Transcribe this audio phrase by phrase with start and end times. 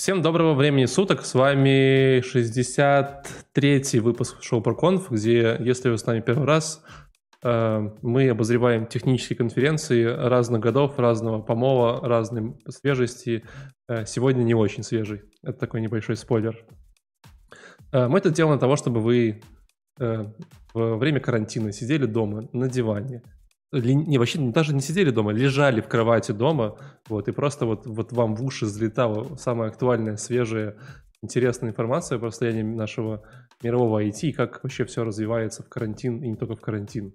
[0.00, 6.20] Всем доброго времени суток, с вами 63-й выпуск шоу ProConf, где, если вы с нами
[6.20, 6.82] первый раз,
[7.44, 13.44] э, мы обозреваем технические конференции разных годов, разного помола, разной свежести.
[13.90, 16.64] Э, сегодня не очень свежий, это такой небольшой спойлер.
[17.92, 19.42] Э, мы это делаем для того, чтобы вы
[19.98, 23.22] во время карантина сидели дома на диване,
[23.72, 26.76] не, вообще даже не сидели дома, лежали в кровати дома,
[27.08, 30.76] вот, и просто вот, вот вам в уши взлетала самая актуальная, свежая,
[31.22, 33.22] интересная информация про состояние нашего
[33.62, 37.12] мирового IT и как вообще все развивается в карантин, и не только в карантин.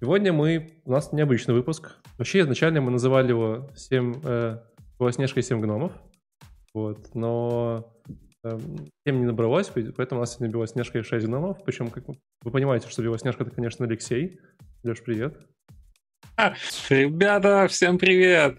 [0.00, 1.96] Сегодня мы, у нас необычный выпуск.
[2.16, 4.58] Вообще изначально мы называли его 7, э,
[4.98, 5.92] «Белоснежка и 7 гномов»,
[6.72, 7.92] вот, но
[8.44, 8.58] э,
[9.04, 12.88] тем не набралось, поэтому у нас сегодня Белоснежка и 6 гномов, причем, как вы понимаете,
[12.88, 14.40] что Белоснежка это, конечно, Алексей.
[14.82, 15.38] Леш, привет.
[16.88, 18.58] Ребята, всем привет!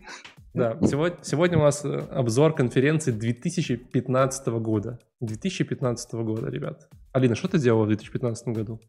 [0.53, 4.99] Да, сегодня, сегодня у нас э, обзор конференции 2015 года.
[5.21, 6.89] 2015 года, ребят.
[7.13, 8.81] Алина, что ты делала в 2015 году?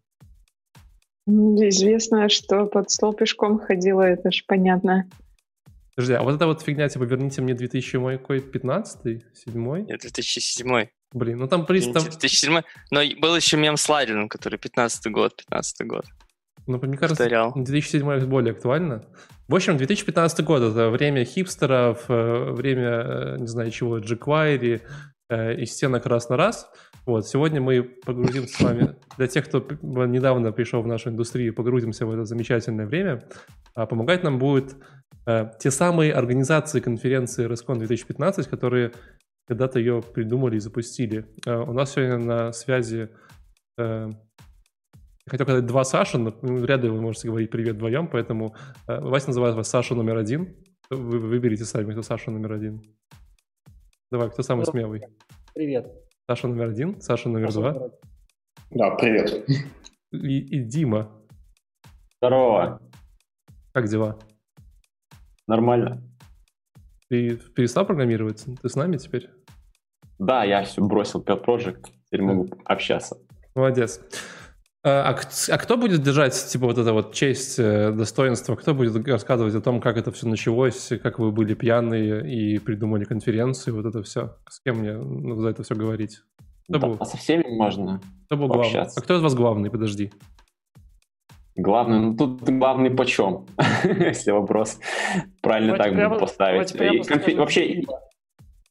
[1.27, 5.09] Известно, что под стол пешком ходила, это же понятно.
[5.95, 11.47] Подожди, а вот эта вот фигня, типа, верните мне 2015 7 Нет, 2007 Блин, ну
[11.47, 12.05] там пристав...
[12.05, 16.07] 2007 но был еще мем с Лайденом, который 15 год, 15 год.
[16.67, 17.53] Ну, мне кажется, повторял.
[17.55, 19.03] 2007 более актуально.
[19.49, 24.81] В общем, 2015 год— это время хипстеров, э, время, э, не знаю чего, jQuery
[25.29, 26.71] э, и стенок раз на раз.
[27.05, 32.07] Вот, сегодня мы погрузимся с вами, для тех, кто недавно пришел в нашу индустрию, погрузимся
[32.07, 33.25] в это замечательное время.
[33.75, 34.77] А помогать нам будут
[35.61, 38.93] те самые организации конференции RESCON 2015, которые
[39.47, 41.27] когда-то ее придумали и запустили.
[41.47, 43.09] У нас сегодня на связи
[45.29, 48.55] хотел сказать два Саша, но ну, вряд ли вы можете говорить привет вдвоем, поэтому
[48.89, 50.57] э, Вася называет вас Саша номер один.
[50.91, 52.83] Вы выберите сами, кто Саша номер один.
[54.11, 55.03] Давай, кто самый смелый?
[55.55, 55.91] Привет.
[56.29, 57.73] Саша номер один, Саша номер Саша два.
[57.73, 57.93] Номер
[58.75, 59.49] да, привет.
[60.13, 61.11] И, и Дима.
[62.17, 62.81] Здорово.
[63.73, 64.19] Как дела?
[65.47, 66.03] Нормально.
[67.09, 68.45] Ты перестал программировать?
[68.63, 69.29] Ты с нами теперь?
[70.19, 73.19] Да, я все бросил Pet Project, теперь могу общаться.
[73.55, 74.01] Молодец.
[74.85, 75.17] А, а,
[75.49, 78.57] а кто будет держать, типа, вот это вот честь, э, достоинство?
[78.57, 83.05] Кто будет рассказывать о том, как это все началось, как вы были пьяные и придумали
[83.05, 84.37] конференцию, вот это все?
[84.49, 86.19] С кем мне ну, за это все говорить?
[86.69, 87.07] Кто да, был?
[87.07, 88.81] со всеми можно Кто был главный?
[88.81, 89.71] А кто из вас главный?
[89.71, 90.11] Подожди.
[91.55, 93.47] Главный, ну тут главный почем,
[93.85, 94.81] если вопрос
[95.43, 97.37] правильно так будет поставить.
[97.37, 97.85] Вообще, э,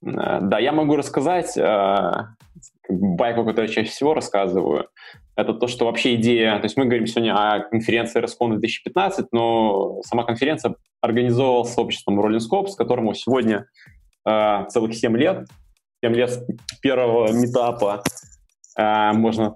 [0.02, 2.12] да, я могу рассказать э,
[2.90, 4.88] байку, которую я чаще всего рассказываю
[5.36, 10.02] это то, что вообще идея, то есть мы говорим сегодня о конференции Respawn 2015, но
[10.04, 13.66] сама конференция организовывалась сообществом Rolling Scopes, которому сегодня
[14.26, 15.48] э, целых 7 лет,
[16.04, 16.32] 7 лет
[16.82, 18.04] первого метапа,
[18.78, 19.56] э, можно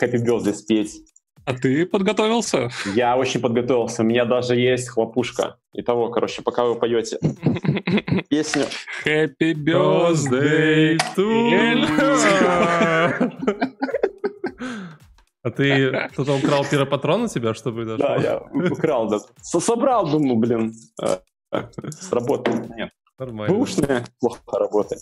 [0.00, 1.00] Happy Birthday спеть.
[1.48, 2.68] А ты подготовился?
[2.94, 4.02] Я очень подготовился.
[4.02, 5.56] У меня даже есть хлопушка.
[5.72, 7.18] Итого, короче, пока вы поете
[8.28, 8.66] песню.
[9.06, 13.32] Happy birthday to you.
[15.44, 18.02] А ты кто-то украл пиропатрон у тебя, чтобы даже...
[18.02, 19.18] Да, я украл, да.
[19.40, 21.18] Собрал, думаю, блин, э,
[21.52, 22.54] э, сработал.
[22.76, 22.90] Нет.
[23.18, 23.56] Нормально.
[23.56, 25.00] Бушная плохо работает.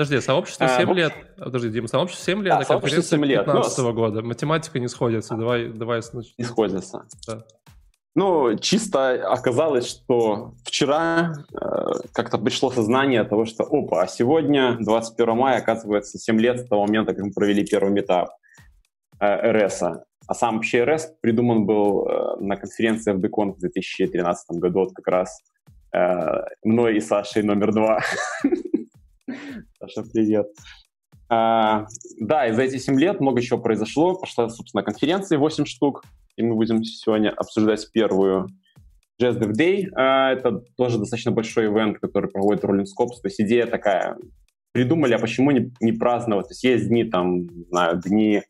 [0.00, 1.12] Подожди, сообщество 7 а, ну, лет.
[1.36, 3.44] Подожди, Дима, сообщество 7 лет, да, а конференция 7 лет.
[3.44, 4.22] 15 -го года.
[4.22, 5.34] Математика не сходится.
[5.34, 6.00] Давай, давай.
[6.38, 7.04] Не сходится.
[7.26, 7.42] Да.
[8.14, 11.58] Ну, чисто оказалось, что вчера э,
[12.14, 16.86] как-то пришло сознание того, что, опа, а сегодня, 21 мая, оказывается, 7 лет с того
[16.86, 18.30] момента, как мы провели первый метап.
[19.20, 19.82] Э, РС.
[19.82, 24.94] А сам вообще РС придуман был э, на конференции в Декон в 2013 году, вот
[24.94, 25.42] как раз
[25.92, 28.00] э, мной и Сашей номер два.
[29.78, 30.46] Саша, привет.
[31.28, 31.86] А,
[32.18, 34.16] да, и за эти 7 лет много чего произошло.
[34.16, 36.04] Пошла, собственно, конференция 8 штук,
[36.36, 38.48] и мы будем сегодня обсуждать первую
[39.20, 39.86] Jazz Dev Day.
[39.94, 43.20] А, это тоже достаточно большой ивент, который проводит Rolling Scopes.
[43.22, 44.16] То есть идея такая,
[44.72, 46.48] придумали, а почему не, не праздновать?
[46.48, 48.42] То есть есть дни, там, знаю, дни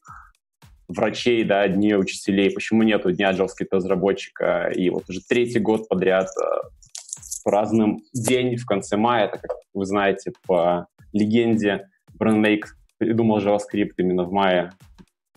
[0.88, 6.26] врачей, да, дни учителей, почему нету дня джавского разработчика, и вот уже третий год подряд
[6.26, 6.68] э,
[7.44, 13.92] празднуем день в конце мая, это, как вы знаете, по легенде, Брэн Лейк придумал JavaScript
[13.96, 14.72] именно в мае,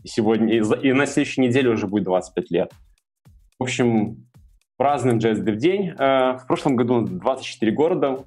[0.03, 2.73] и сегодня, и, на следующей неделе уже будет 25 лет.
[3.57, 4.27] В общем,
[4.77, 5.89] празднуем JS Dev день.
[5.97, 8.25] Э, в прошлом году 24 города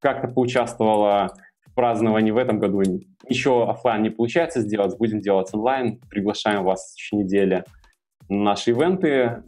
[0.00, 1.34] как-то поучаствовало
[1.74, 2.82] празднований в этом году
[3.28, 6.00] ничего офлайн не получается сделать, будем делать онлайн.
[6.08, 7.64] Приглашаем вас в следующей неделе
[8.28, 9.42] на наши ивенты.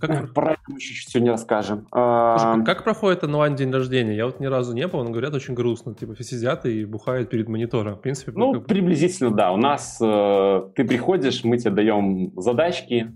[0.00, 0.32] Как...
[0.32, 1.86] Про это мы еще чуть сегодня расскажем.
[1.90, 4.16] Слушай, как проходит онлайн день рождения?
[4.16, 5.94] Я вот ни разу не был, но говорят, очень грустно.
[5.94, 7.96] Типа все сидят и бухают перед монитором.
[7.96, 8.66] В принципе, ну, как...
[8.66, 9.52] приблизительно, да.
[9.52, 13.12] У нас э, ты приходишь, мы тебе даем задачки,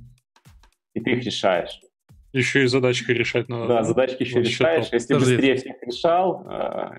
[0.92, 1.80] и ты их решаешь.
[2.32, 3.68] Еще и задачки решать надо.
[3.68, 4.84] Да, задачки еще Вообще решаешь.
[4.86, 4.94] Топ.
[4.94, 5.34] Если Подожди.
[5.36, 6.46] быстрее всех решал...
[6.48, 6.96] Э...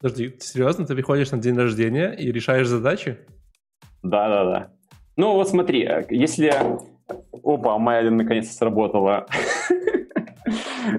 [0.00, 0.86] Подожди, серьезно?
[0.86, 3.18] Ты приходишь на день рождения и решаешь задачи?
[4.02, 4.72] Да-да-да.
[5.16, 6.50] Ну вот смотри, э, если
[7.44, 9.26] Опа, моя наконец-то сработала.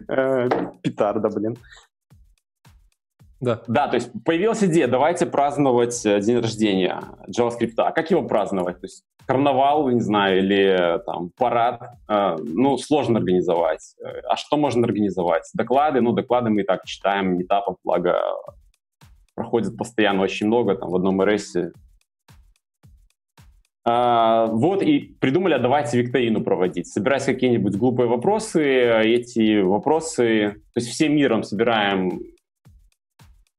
[0.08, 0.48] Э,
[0.81, 1.58] петарда, блин.
[3.40, 3.63] Да.
[3.68, 7.74] Да, то есть появилась идея, давайте праздновать э, день рождения JavaScript.
[7.78, 8.80] А как его праздновать?
[8.80, 13.96] То есть карнавал, не знаю, или там парад, э, ну, сложно организовать.
[14.30, 15.50] А что можно организовать?
[15.54, 18.22] Доклады, ну, доклады мы и так читаем, метапов, благо
[19.34, 21.72] проходит постоянно очень много, там в одном RS
[23.83, 26.88] а, вот и придумали, а давайте викторину проводить.
[26.88, 28.63] Собирать какие-нибудь глупые вопросы.
[28.63, 32.22] Эти вопросы, то есть всем миром собираем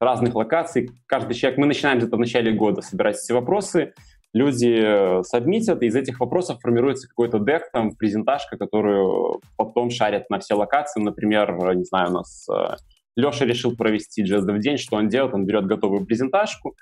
[0.00, 0.90] разных локаций.
[1.06, 3.94] Каждый человек, мы начинаем где-то в начале года собирать эти вопросы.
[4.34, 10.38] Люди сабмитят, и из этих вопросов формируется какой-то дек, там, презентажка, которую потом шарят на
[10.38, 11.02] все локации.
[11.02, 12.76] Например, не знаю, у нас э,
[13.14, 14.78] Леша решил провести JSDev день.
[14.78, 15.34] Что он делает?
[15.34, 16.74] Он берет готовую презентажку,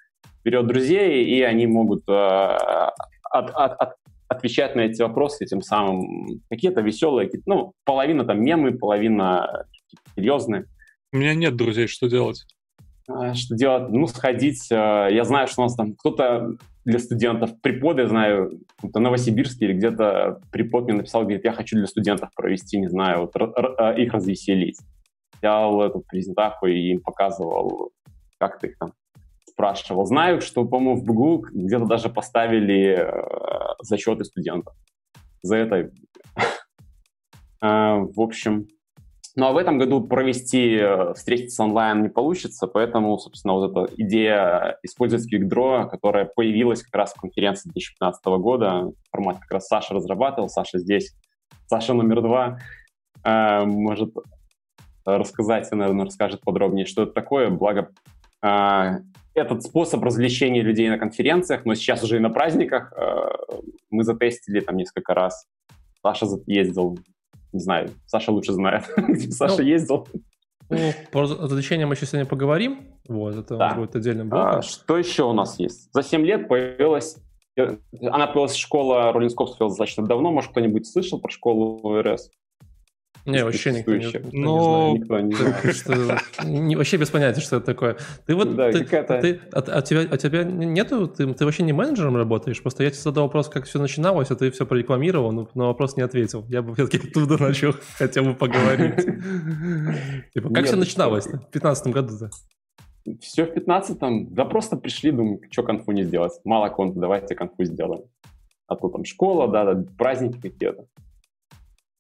[0.45, 2.57] берет друзей, и они могут э,
[3.31, 3.95] от, от, от,
[4.29, 9.65] отвечать на эти вопросы, тем самым какие-то веселые, какие ну, половина там мемы, половина
[10.15, 10.67] серьезные.
[11.13, 12.47] У меня нет друзей, что делать?
[13.09, 13.91] А, что делать?
[13.91, 14.71] Ну, сходить.
[14.71, 19.67] Э, я знаю, что у нас там кто-то для студентов препод, я знаю, в Новосибирске
[19.67, 23.93] или где-то препод мне написал, говорит, я хочу для студентов провести, не знаю, вот, а,
[23.93, 24.79] их развеселить.
[25.39, 27.91] Взял эту презентацию и им показывал,
[28.39, 28.93] как ты их там
[29.51, 30.07] спрашивал.
[30.07, 34.75] Знаю, что, по-моему, в БГУ где-то даже поставили э, зачеты студентов
[35.43, 35.77] за это.
[35.77, 35.91] э,
[37.61, 38.67] в общем,
[39.37, 43.95] ну а в этом году провести э, встретиться онлайн не получится, поэтому, собственно, вот эта
[43.97, 49.95] идея использовать QuickDraw, которая появилась как раз в конференции 2015 года, формат как раз Саша
[49.95, 51.15] разрабатывал, Саша здесь,
[51.67, 52.59] Саша номер два,
[53.25, 54.13] э, может
[55.05, 57.91] рассказать, наверное, расскажет подробнее, что это такое, благо
[58.43, 58.99] э,
[59.35, 63.57] этот способ развлечения людей на конференциях, но сейчас уже и на праздниках э,
[63.91, 65.47] мы затестили там несколько раз.
[66.03, 66.99] Саша ездил,
[67.53, 70.09] не знаю, Саша лучше знает, где Саша ну, ездил.
[70.69, 72.89] Ну, про развлечения мы еще сегодня поговорим.
[73.09, 73.75] Вот, это да.
[73.75, 74.59] будет отдельным блоком.
[74.61, 75.93] А, что еще у нас есть?
[75.93, 77.17] За 7 лет появилась...
[77.57, 80.31] Э, она появилась школа Scops достаточно давно.
[80.31, 82.31] Может, кто-нибудь слышал про школу РС?
[83.27, 85.25] Не, вообще никто, не, никто ну, не знает.
[85.27, 86.23] Никто не знает.
[86.45, 87.97] не, вообще без понятия, что это такое.
[88.27, 91.73] Ты вот, да, ты, ты, а, а, тебя, а тебя нету, ты, ты вообще не
[91.73, 92.61] менеджером работаешь?
[92.63, 95.97] Просто я тебе задал вопрос, как все начиналось, а ты все прорекламировал, но на вопрос
[95.97, 96.47] не ответил.
[96.49, 98.97] Я бы все-таки оттуда начал, хотел бы поговорить.
[100.33, 102.31] Типа, как все начиналось в 2015 году-то?
[103.21, 104.35] Все в 15-м?
[104.35, 106.33] Да просто пришли, думаю, что конфу не сделать.
[106.45, 108.05] Мало конфу, давайте конфу сделаем.
[108.67, 110.87] А то там школа, да, да праздники какие-то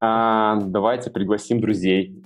[0.00, 2.22] а, давайте пригласим друзей.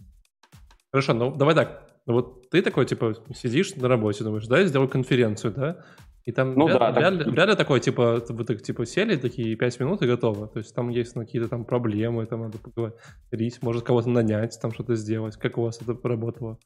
[0.92, 1.88] Хорошо, ну давай так.
[2.06, 5.84] Ну, вот ты такой, типа, сидишь на работе, думаешь, да, я сделаю конференцию, да?
[6.24, 7.34] И там ну, реально, да, так...
[7.34, 10.48] реально такое, типа, вы так, типа, сели такие пять минут и готово.
[10.48, 14.94] То есть там есть какие-то там проблемы, там надо поговорить, может кого-то нанять, там что-то
[14.94, 15.36] сделать.
[15.36, 16.58] Как у вас это работало?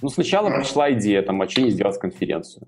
[0.00, 2.66] Ну, сначала пришла идея, там, а что не сделать конференцию?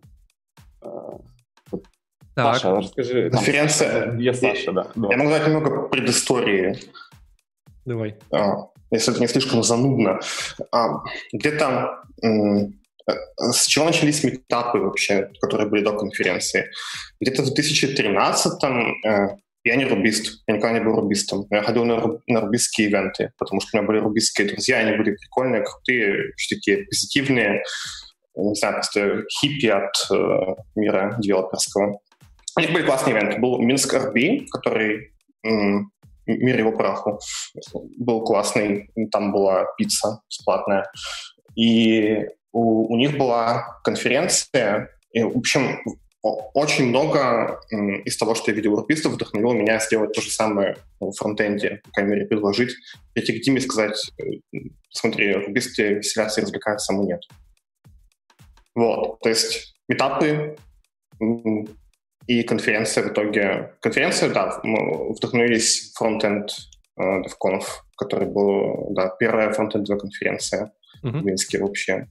[2.37, 2.57] Так.
[2.57, 3.31] Саша, расскажи.
[3.31, 4.15] Конференция.
[4.19, 4.87] Я Саша, да.
[4.95, 6.79] Я могу дать немного предыстории.
[7.87, 8.17] Давай.
[8.31, 10.21] А, если это не слишком занудно.
[10.71, 11.03] А,
[11.33, 12.03] где-то
[13.39, 16.71] с чего начались метапы вообще, которые были до конференции?
[17.21, 21.47] Где-то в 2013-м э, я не рубист, я никогда не был рубистом.
[21.51, 25.13] Я ходил на, на рубистские ивенты, потому что у меня были рубистские друзья, они были
[25.13, 27.63] прикольные, крутые, такие позитивные,
[28.35, 32.01] не знаю, просто хиппи от э, мира девелоперского.
[32.57, 33.39] У них были классные ивенты.
[33.39, 37.21] Был Минск RB, который мир его праху.
[37.99, 40.91] Был классный, там была пицца бесплатная.
[41.55, 45.81] И у, у них была конференция, и, в общем,
[46.55, 47.61] очень много
[48.05, 51.81] из того, что я видел у рубистов, вдохновило меня сделать то же самое в фронтенде,
[51.85, 52.75] по крайней мере, предложить.
[53.13, 54.59] Прийти к Диме и сказать, э,
[54.91, 57.23] смотри, рубисты веселятся и развлекаются, а мы нет.
[58.75, 60.57] Вот, то есть метапы,
[62.27, 63.73] и конференция в итоге...
[63.81, 66.51] Конференция, да, мы вдохновились фронтенд
[66.99, 67.65] э, DevConf,
[67.97, 71.11] который был, да, первая фронтендовая конференция uh-huh.
[71.11, 72.09] в Минске вообще.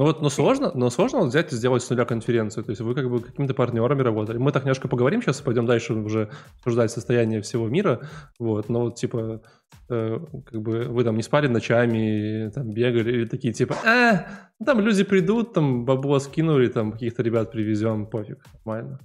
[0.00, 2.64] Ну вот, но сложно, но сложно вот взять и сделать с нуля конференцию.
[2.64, 4.38] То есть вы как бы какими-то партнерами работали.
[4.38, 8.08] Мы так немножко поговорим сейчас, пойдем дальше уже обсуждать состояние всего мира.
[8.38, 9.42] Вот, но вот типа
[9.90, 14.20] э, как бы вы там не спали ночами, там бегали, или такие типа, э,
[14.64, 19.00] там люди придут, там бабло скинули, там каких-то ребят привезем, пофиг, нормально.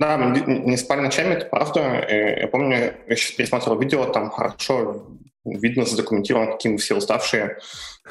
[0.00, 1.80] Да, не спали ночами, это правда.
[1.80, 5.06] Э, я помню, я сейчас пересматривал видео, там хорошо
[5.46, 7.58] видно, задокументировано, какие мы все уставшие,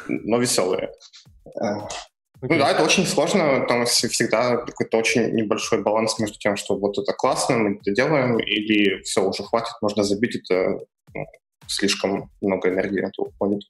[0.08, 0.92] но веселые.
[1.46, 1.88] Okay.
[2.42, 6.98] Ну да, это очень сложно, там всегда какой-то очень небольшой баланс между тем, что вот
[6.98, 10.80] это классно, мы это делаем, или все, уже хватит, можно забить, это
[11.14, 11.26] ну,
[11.68, 13.62] слишком много энергии это уходит.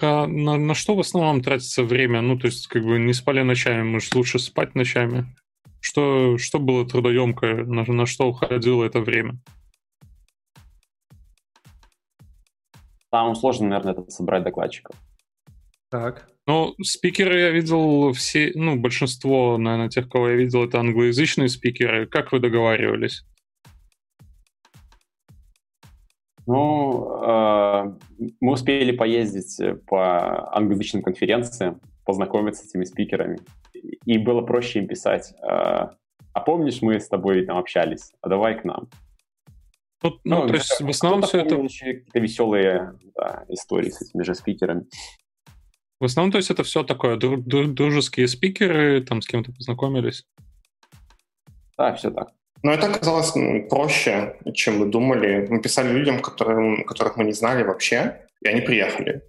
[0.00, 2.20] А на, на что в основном тратится время?
[2.20, 5.26] Ну, то есть, как бы не спали ночами, может, лучше спать ночами?
[5.80, 9.38] Что, что было трудоемкое, на, на что уходило это время?
[13.10, 14.96] Самым сложным, наверное, это собрать докладчиков.
[15.90, 16.28] Так.
[16.46, 22.06] Ну, спикеры я видел все, ну, большинство, наверное, тех, кого я видел, это англоязычные спикеры.
[22.06, 23.24] Как вы договаривались?
[26.46, 27.92] Ну, э,
[28.40, 33.38] мы успели поездить по англоязычным конференциям, познакомиться с этими спикерами,
[33.72, 35.34] и было проще им писать.
[35.42, 35.90] Э,
[36.32, 38.88] а помнишь, мы с тобой там общались, а давай к нам.
[40.02, 41.56] Ну, ну, ну то есть в основном все это...
[41.56, 44.86] Какие-то веселые да, истории с этими же спикерами.
[46.00, 50.24] В основном, то есть это все такое, дружеские спикеры, там с кем-то познакомились?
[51.76, 52.30] Да, все так.
[52.62, 53.32] Но это оказалось
[53.68, 55.46] проще, чем мы думали.
[55.48, 59.22] Мы писали людям, которым, которых мы не знали вообще, и они приехали.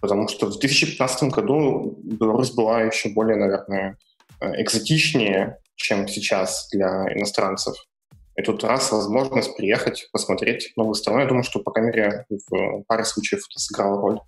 [0.00, 3.98] Потому что в 2015 году Беларусь была еще более, наверное,
[4.40, 7.74] э, экзотичнее, чем сейчас для иностранцев.
[8.38, 11.18] И тут раз возможность приехать, посмотреть новую страну.
[11.18, 14.20] Я думаю, что, по крайней мере, в паре случаев это сыграло роль.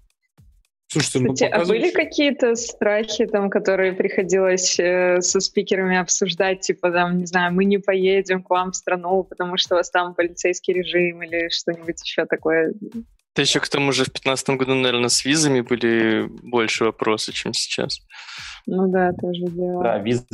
[0.89, 6.91] Слушайте, ну, Кстати, а были какие-то страхи, там, которые приходилось э, со спикерами обсуждать, типа,
[6.91, 10.17] там, не знаю, мы не поедем к вам в страну, потому что у вас там
[10.17, 12.75] полицейский режим или что-нибудь еще такое?
[13.37, 17.53] Да еще к тому же в 2015 году, наверное, с визами были больше вопросов, чем
[17.53, 18.01] сейчас.
[18.67, 19.85] Ну да, тоже дело.
[19.85, 20.25] Да, визы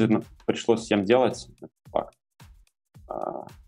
[0.47, 1.47] пришлось всем делать,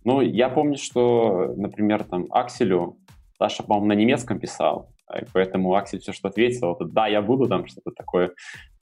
[0.04, 2.98] ну, я помню, что, например, там, Акселю
[3.38, 7.46] Саша, по-моему, на немецком писал, и поэтому Аксель все, что ответил, это «да, я буду»,
[7.46, 8.32] там что-то такое.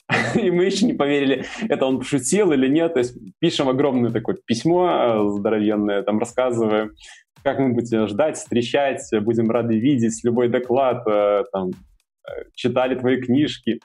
[0.41, 2.93] И мы еще не поверили, это он пошутил или нет.
[2.93, 6.91] То есть пишем огромное такое письмо э, здоровенное, там рассказываем,
[7.43, 13.21] как мы будем ждать, встречать, будем рады видеть любой доклад, э, там, э, читали твои
[13.21, 13.79] книжки.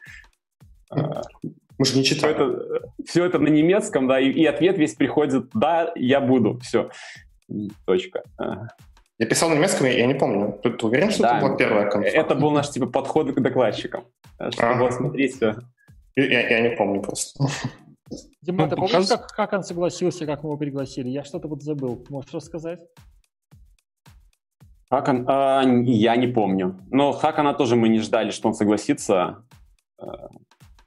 [1.82, 2.32] Мы же не читали.
[2.32, 6.60] Все это, все это на немецком, да, и, и ответ весь приходит «да, я буду»,
[6.60, 6.90] все,
[7.84, 8.22] точка.
[9.18, 10.60] Я писал на немецком, я не помню.
[10.62, 12.08] Ты, ты уверен, что да, это была первая конфа?
[12.08, 14.04] Это был наш типа подход к докладчикам.
[14.50, 14.92] Чтобы ага.
[14.92, 15.56] смотреть все.
[16.14, 17.44] Я, я не помню просто.
[18.42, 21.08] Дима, ну, ты помнишь, как, как он согласился, как мы его пригласили?
[21.08, 22.04] Я что-то вот забыл.
[22.10, 22.78] Можешь рассказать?
[24.88, 25.24] Хакан?
[25.28, 26.78] А, я не помню.
[26.92, 29.44] Но Хакана тоже мы не ждали, что он согласится,
[30.00, 30.04] э,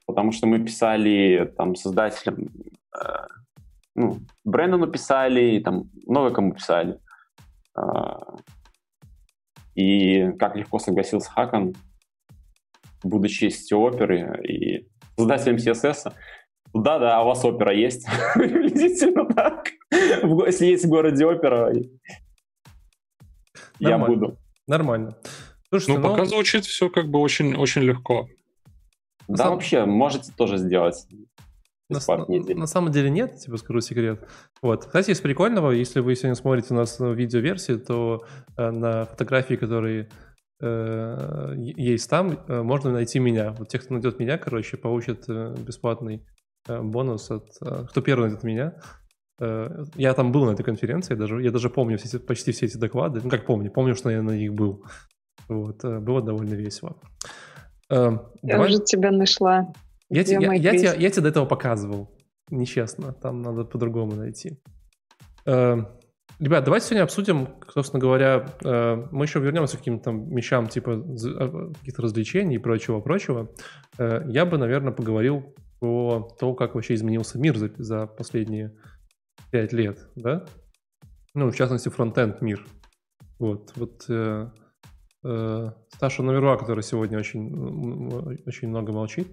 [0.06, 2.48] потому что мы писали там создателям,
[2.94, 3.26] э,
[3.94, 6.98] ну, Брэндону писали, там много кому писали.
[7.74, 8.36] А,
[9.74, 11.74] и как легко согласился Хакан,
[13.02, 16.12] будучи сетью оперы и создателем CSS.
[16.72, 18.06] Да-да, а у вас опера есть.
[18.34, 19.68] Приблизительно так.
[19.90, 21.72] Если есть в городе опера,
[23.78, 24.38] я буду.
[24.66, 25.16] Нормально.
[25.68, 28.28] Слушайте, ну, ну, пока звучит все как бы очень, очень легко.
[29.28, 29.52] Да, Сам...
[29.52, 31.06] вообще, можете тоже сделать.
[31.88, 32.00] На,
[32.54, 34.26] на самом деле нет, типа скажу секрет.
[34.60, 34.86] Вот.
[34.86, 38.24] Кстати, из прикольного, если вы сегодня смотрите у нас видеоверсии, то
[38.56, 40.08] э, на фотографии, которые
[40.60, 43.52] э, есть там, э, можно найти меня.
[43.52, 46.26] Вот те, кто найдет меня, короче, получат э, бесплатный
[46.66, 47.50] э, бонус от...
[47.62, 48.74] Э, кто первый найдет меня,
[49.38, 52.78] я там был на этой конференции, я даже, я даже помню все, почти все эти
[52.78, 53.20] доклады.
[53.22, 54.82] Ну, как помню, помню, что я на них был.
[55.46, 56.96] Вот, было довольно весело.
[57.90, 58.68] Я Давай...
[58.68, 59.72] уже тебя нашла.
[60.08, 62.16] Я, я, я, я, тебе, я тебе до этого показывал.
[62.50, 63.12] Нечестно.
[63.12, 64.60] Там надо по-другому найти.
[65.44, 68.46] Ребят, давайте сегодня обсудим, собственно говоря,
[69.10, 71.02] мы еще вернемся к каким-то там вещам типа
[71.78, 73.50] каких-то развлечений и прочего-прочего.
[73.98, 78.76] Я бы, наверное, поговорил про то, как вообще изменился мир за, за последние
[79.50, 80.44] пять лет, да?
[81.34, 82.66] Ну, в частности, фронтенд мир.
[83.38, 84.48] Вот, вот э,
[85.26, 89.28] э, Саша Номерова, который сегодня очень, очень много молчит.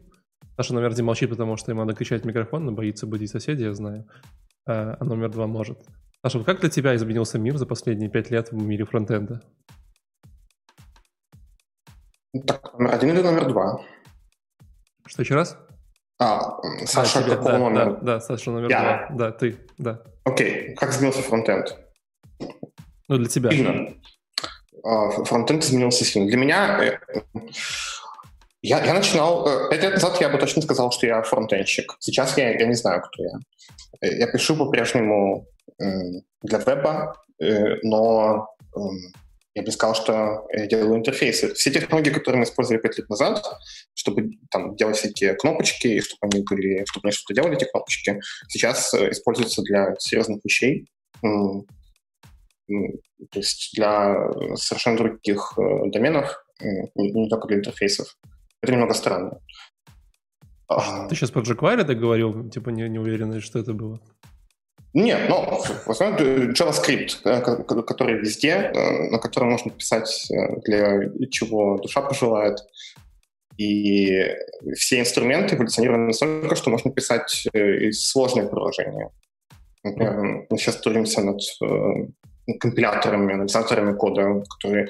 [0.57, 3.73] Саша, наверное, молчит, потому что ему надо кричать в микрофон, но боится будить соседей, я
[3.73, 4.07] знаю.
[4.67, 5.79] А, а номер два может.
[6.21, 9.41] Саша, как для тебя изменился мир за последние пять лет в мире фронтенда?
[12.47, 13.81] Так, номер один или номер два?
[15.05, 15.57] Что, еще раз?
[16.19, 17.85] А, Саша, да, какого да, номера?
[17.85, 19.07] Да, да, Саша номер Я.
[19.09, 19.17] два.
[19.17, 20.03] Да, ты, да.
[20.23, 21.77] Окей, как изменился фронтенд?
[23.09, 23.51] Ну, для тебя.
[23.51, 23.93] Сильно.
[24.83, 26.27] А, фронтенд изменился сильно.
[26.27, 26.83] Для меня...
[26.83, 26.99] Э,
[28.61, 29.47] я, я начинал...
[29.47, 31.95] Э, пять лет назад я бы точно сказал, что я фронтенщик.
[31.99, 33.31] Сейчас я, я не знаю, кто я.
[34.01, 35.47] Э, я пишу по-прежнему
[36.43, 37.15] для веба,
[37.81, 39.13] но эм,
[39.55, 41.53] я бы сказал, что я делаю интерфейсы.
[41.53, 43.43] Все технологии, которые мы использовали пять лет назад,
[43.93, 48.19] чтобы там делать всякие кнопочки, и чтобы они были, чтобы они что-то делали, эти кнопочки,
[48.47, 50.87] сейчас э, используются для серьезных вещей.
[52.67, 56.43] То есть для совершенно других э, доменов,
[56.95, 58.15] не только для интерфейсов.
[58.61, 59.39] Это немного странно.
[61.09, 63.99] Ты сейчас про jQuery так говорил, типа не, не уверен, что это было?
[64.93, 67.41] Нет, ну, в основном JavaScript, э,
[67.83, 72.59] который везде, э, на котором можно писать э, для чего душа пожелает.
[73.57, 74.09] И
[74.75, 77.47] все инструменты эволюционированы настолько, что можно писать
[77.91, 79.09] сложные приложения.
[79.83, 81.39] Например, мы сейчас трудимся над
[82.59, 84.89] компиляторами, анализаторами кода, которые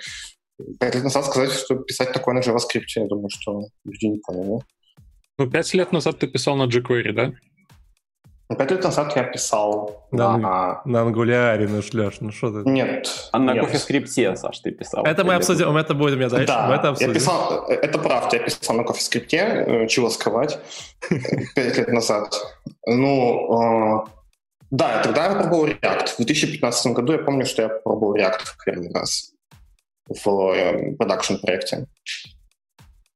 [0.79, 4.62] пять лет назад сказать, что писать такое на JavaScript, я думаю, что люди не поняли.
[5.38, 7.33] Ну, пять лет назад ты писал на jQuery, да?
[8.57, 10.81] Пять лет назад я писал на, на...
[10.86, 12.69] на ангуляре, ну шлешь, ну что ты?
[12.69, 13.29] Нет.
[13.31, 15.05] А на кофе-скрипте, Саш, ты писал.
[15.05, 16.48] Это мы обсудим, это будет у меня дальше.
[16.48, 17.10] Да, это обсудим.
[17.10, 20.60] я писал, это правда, я писал на кофе-скрипте, э, чего скрывать,
[21.55, 22.36] пять лет назад.
[22.86, 24.23] Ну, э,
[24.74, 26.08] да, тогда я пробовал React.
[26.08, 29.32] В 2015 году я помню, что я пробовал React в первый раз
[30.10, 31.86] в э, продакшн-проекте.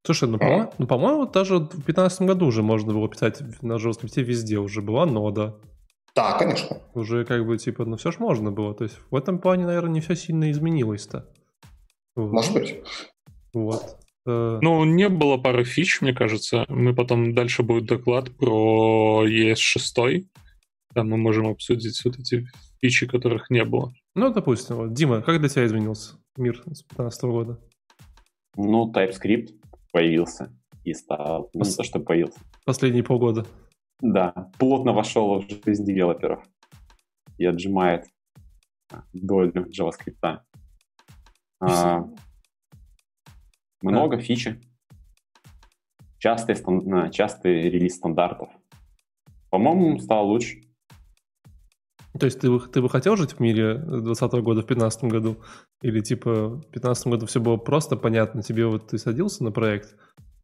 [0.06, 4.22] Слушай, ну, по-моему, ну, по-моему, даже в 2015 году уже можно было писать на JavaScript
[4.22, 5.60] везде, уже была нода.
[6.16, 6.78] Да, конечно.
[6.94, 8.76] Уже как бы, типа, ну все ж можно было.
[8.76, 11.28] То есть в этом плане, наверное, не все сильно изменилось-то.
[12.16, 12.34] Вот.
[12.34, 12.76] Может быть.
[13.56, 13.98] Вот.
[14.28, 16.66] Э, ну, не было пары фич, мне кажется.
[16.70, 20.28] Мы потом дальше будет доклад про ES6.
[20.94, 22.48] Там мы можем обсудить вот эти
[22.82, 23.94] фичи, которых не было.
[24.16, 24.78] Ну, допустим.
[24.78, 24.94] Вот.
[24.94, 27.60] Дима, как для тебя изменился мир с 2015 года?
[28.56, 29.50] Ну, TypeScript
[29.92, 30.52] появился
[30.84, 32.40] и стал, ну, то, что появился.
[32.66, 33.46] Последние полгода.
[34.00, 36.44] Да, плотно вошел в жизнь девелоперов
[37.38, 38.06] и отжимает
[39.14, 40.40] долю JavaScript.
[41.60, 42.04] А,
[43.82, 44.22] много да.
[44.22, 44.62] фичи.
[46.20, 46.56] Частый,
[47.12, 48.50] частый релиз стандартов.
[49.50, 50.62] По-моему, стало лучше.
[52.20, 55.38] То есть ты, ты бы хотел жить в мире 2020 года в 2015 году?
[55.82, 59.96] Или типа в 2015 году все было просто понятно, тебе вот ты садился на проект,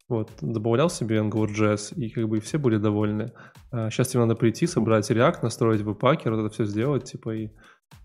[0.09, 3.31] вот, добавлял себе AngularJS, и как бы все были довольны.
[3.71, 7.49] А сейчас тебе надо прийти, собрать React, настроить веб-пакер, вот это все сделать, типа, и,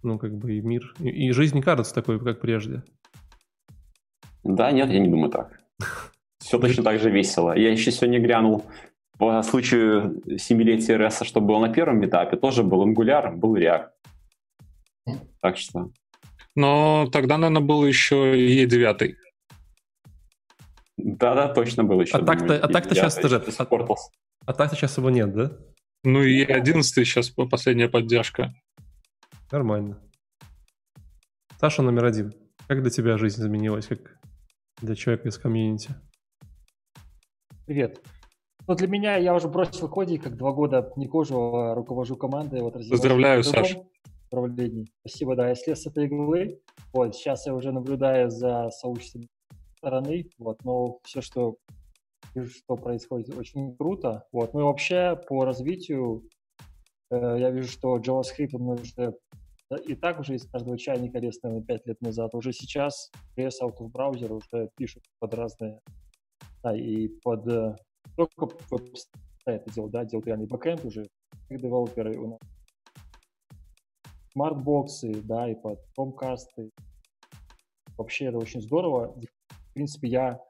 [0.02, 2.82] ну, как бы, и мир, и, и жизнь не кажется такой, как прежде.
[4.44, 5.60] Да, нет, я не думаю так.
[6.38, 7.54] Все точно так же весело.
[7.56, 8.64] Я еще сегодня грянул
[9.18, 13.88] по случаю семилетия RS, что было на первом этапе, тоже был Angular, был React.
[15.40, 15.90] Так что...
[16.54, 19.14] Но тогда, наверное, был еще E9.
[20.96, 22.16] Да-да, точно был еще.
[22.16, 23.36] А так-то, а так-то сейчас тоже...
[23.36, 23.62] А,
[24.46, 25.52] а так-то сейчас его нет, да?
[26.04, 28.52] Ну и 11 сейчас последняя поддержка.
[29.50, 30.00] Нормально.
[31.60, 32.34] Саша номер один.
[32.66, 34.18] Как для тебя жизнь изменилась, как
[34.80, 35.90] для человека из комьюнити?
[37.66, 38.00] Привет.
[38.68, 42.60] Ну, для меня я уже бросил кодик, как два года не кожу, а руковожу командой.
[42.60, 43.82] Вот, Поздравляю, Саша.
[44.26, 44.92] Управлений.
[45.00, 46.60] Спасибо, да, я слез с этой иглы.
[46.92, 49.26] Вот, сейчас я уже наблюдаю за сообществом
[49.78, 51.56] стороны, вот, но все, что
[52.34, 54.26] что происходит, очень круто.
[54.32, 56.28] Вот, ну и вообще по развитию
[57.10, 59.14] э, я вижу, что JavaScript он уже
[59.86, 62.34] и так уже из каждого чайника лез, наверное, 5 лет назад.
[62.34, 65.80] Уже сейчас JS of Browser уже пишут под разные,
[66.62, 67.76] да, и под э,
[68.18, 68.48] только
[69.46, 71.08] это делал, да, делают реальный бэкэнд уже,
[71.48, 72.40] девелоперы у нас.
[74.32, 76.70] Смартбоксы, да, и под Chromecast.
[77.96, 79.14] Вообще это очень здорово.
[79.48, 80.40] В принципе, я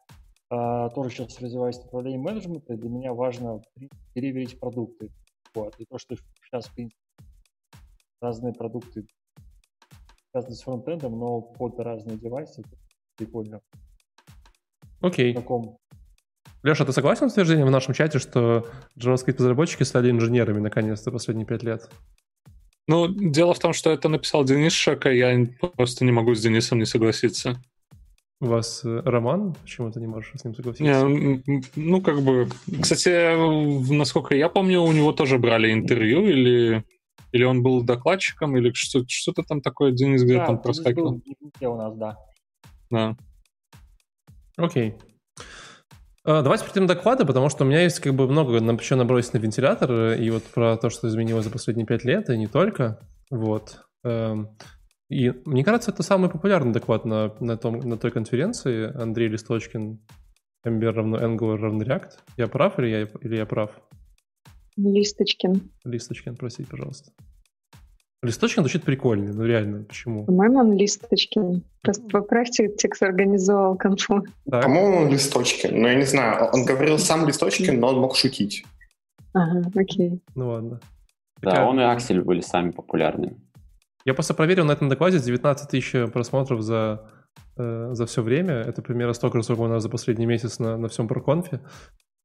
[0.51, 3.61] э, тоже сейчас развиваюсь в направлении менеджмента, и для меня важно
[4.15, 5.11] деливерить продукты.
[5.55, 5.79] Вот.
[5.79, 7.03] И то, что сейчас, в принципе,
[8.21, 9.07] разные продукты
[10.31, 12.63] связаны с фронтендом, но под разные девайсы,
[13.17, 13.61] прикольно.
[15.01, 15.33] Окей.
[15.33, 15.33] Okay.
[15.33, 15.79] В таком
[16.63, 18.67] Леша, ты согласен с утверждением в нашем чате, что
[18.97, 21.89] JavaScript-разработчики стали инженерами наконец-то последние пять лет?
[22.89, 26.79] Ну, дело в том, что это написал Денис Шака, я просто не могу с Денисом
[26.79, 27.61] не согласиться.
[28.41, 29.55] У вас э, роман?
[29.63, 31.05] Почему ты не можешь с ним согласиться?
[31.05, 32.49] Не, ну, как бы...
[32.81, 36.85] Кстати, насколько я помню, у него тоже брали интервью, или,
[37.33, 41.21] или он был докладчиком, или что, что-то там такое, Денис где-то да, там проскакивал.
[41.61, 42.17] у нас, да.
[42.91, 43.17] Да.
[44.57, 44.95] Окей.
[45.37, 45.43] А,
[46.25, 49.39] давайте перейдем к докладу, потому что у меня есть как бы много еще набросить на
[49.39, 53.01] вентилятор, и вот про то, что изменилось за последние пять лет, и не только.
[53.31, 53.81] Вот.
[54.05, 54.57] Эм,
[55.11, 58.95] и мне кажется, это самый популярный доклад на, на, том, на той конференции.
[58.95, 60.01] Андрей Листочкин,
[60.67, 62.11] Ember равно Angular равно React.
[62.37, 63.71] Я прав или я, или я прав?
[64.77, 65.71] Листочкин.
[65.85, 67.11] Листочкин, простите, пожалуйста.
[68.23, 70.25] Листочкин звучит прикольный, ну реально, почему?
[70.25, 71.63] По-моему, он Листочкин.
[71.83, 74.25] Просто поправьте, текст организовал конфу.
[74.45, 78.65] По-моему, он Листочкин, но я не знаю, он говорил сам Листочкин, но он мог шутить.
[79.35, 80.21] Ага, окей.
[80.35, 80.81] Ну ладно.
[81.41, 81.69] Да, Хотя...
[81.69, 83.37] он и Аксель были сами популярными.
[84.05, 87.09] Я просто проверил на этом докладе 19 тысяч просмотров за,
[87.57, 88.55] э, за все время.
[88.55, 91.61] Это примерно столько сколько у нас за последний месяц на, на всем проконфе.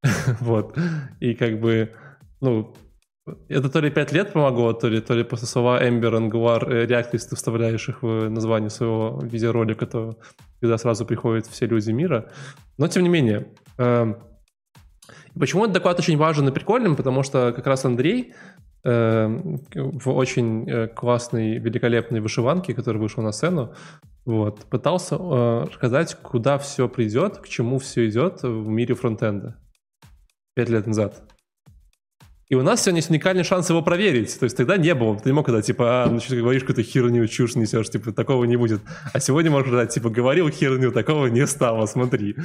[0.40, 0.76] вот.
[1.20, 1.94] И как бы,
[2.42, 2.74] ну,
[3.48, 6.86] это то ли 5 лет помогло, то ли, то ли после слова Ember, Angular, э,
[6.86, 10.18] React, ты вставляешь их в название своего видеоролика, то
[10.60, 12.32] когда сразу приходят все люди мира.
[12.78, 14.14] Но тем не менее, э,
[15.40, 16.96] почему этот доклад очень важен и прикольным?
[16.96, 18.34] Потому что как раз Андрей
[18.84, 19.28] э,
[19.74, 23.74] в очень э, классной, великолепной вышиванке, которая вышла на сцену,
[24.26, 29.58] вот, пытался э, рассказать, куда все придет, к чему все идет в мире фронтенда
[30.56, 31.33] пять лет назад.
[32.50, 34.38] И у нас сегодня есть уникальный шанс его проверить.
[34.38, 35.18] То есть тогда не было.
[35.18, 38.44] Ты не мог когда, типа, а, ну что, говоришь какую-то херню, чушь несешь, типа, такого
[38.46, 38.82] не будет.
[39.14, 42.36] А сегодня можно сказать, типа, говорил херню, такого не стало, смотри.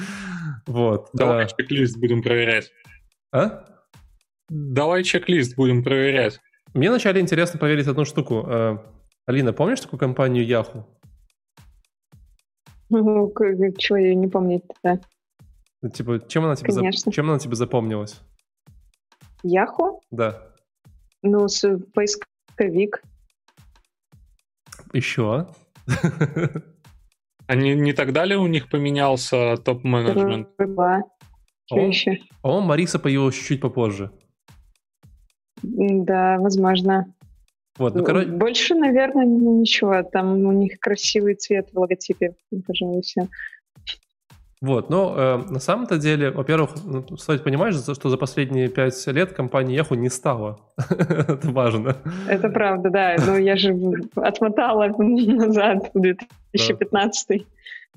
[0.67, 1.11] Вот.
[1.13, 1.49] Давай а...
[1.49, 2.71] чек-лист будем проверять.
[3.33, 3.65] А?
[4.49, 6.41] Давай чек-лист будем проверять.
[6.75, 8.45] Мне вначале интересно проверить одну штуку.
[8.47, 8.83] А,
[9.27, 10.85] Алина, помнишь такую компанию Yahoo?
[12.91, 13.33] Ну,
[13.77, 15.01] чего я не помню тогда.
[15.93, 17.13] Типа, чем она тебе, Конечно.
[17.13, 18.21] чем она тебе запомнилась?
[19.42, 20.01] Яху?
[20.11, 20.42] Да.
[21.22, 23.03] Ну, с поисковик.
[24.92, 25.48] Еще?
[27.46, 30.48] А не, не так далее у них поменялся топ-менеджмент?
[30.59, 31.03] Да.
[31.66, 32.18] Что еще?
[32.42, 34.11] По-моему, Мариса появилась чуть-чуть попозже.
[35.62, 37.12] Да, возможно.
[37.79, 38.31] Вот, ну, короче...
[38.31, 40.03] Больше, наверное, ничего.
[40.03, 42.35] Там у них красивый цвет в логотипе,
[42.66, 43.29] пожалуй, все.
[44.61, 49.33] Вот, но э, на самом-то деле, во-первых, ну, стоит понимать, что за последние пять лет
[49.33, 50.59] компания Yahoo не стала.
[50.90, 51.97] Это важно.
[52.29, 53.16] Это правда, да.
[53.25, 53.77] Ну, я же
[54.16, 57.47] отмотала назад в 2015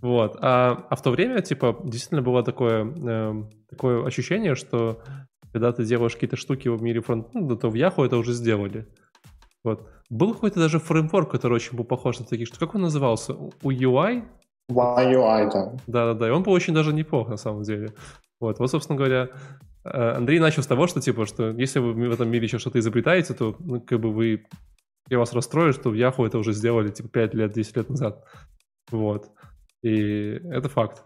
[0.02, 0.38] Вот.
[0.40, 5.02] А, а в то время, типа, действительно было такое, э, такое ощущение, что
[5.54, 8.86] когда ты делаешь какие-то штуки в мире фронтенда, то в Yahoo это уже сделали.
[9.64, 9.88] Вот.
[10.12, 12.60] Был какой-то даже фреймворк, который очень был похож на такие штуки.
[12.60, 13.34] Как он назывался?
[13.64, 13.72] У
[14.72, 15.14] UI?
[15.14, 15.74] YUI, да.
[15.88, 17.94] Да-да-да, и он был очень даже неплох, на самом деле.
[18.40, 19.30] Вот, вот, собственно говоря,
[19.84, 22.80] э, Андрей начал с того, что, типа, что если вы в этом мире еще что-то
[22.80, 24.46] изобретаете, то, ну, как бы вы...
[25.10, 28.24] Я вас расстрою, что в Yahoo это уже сделали, типа, 5 лет, 10 лет назад.
[28.90, 29.30] Вот.
[29.84, 31.04] И это факт.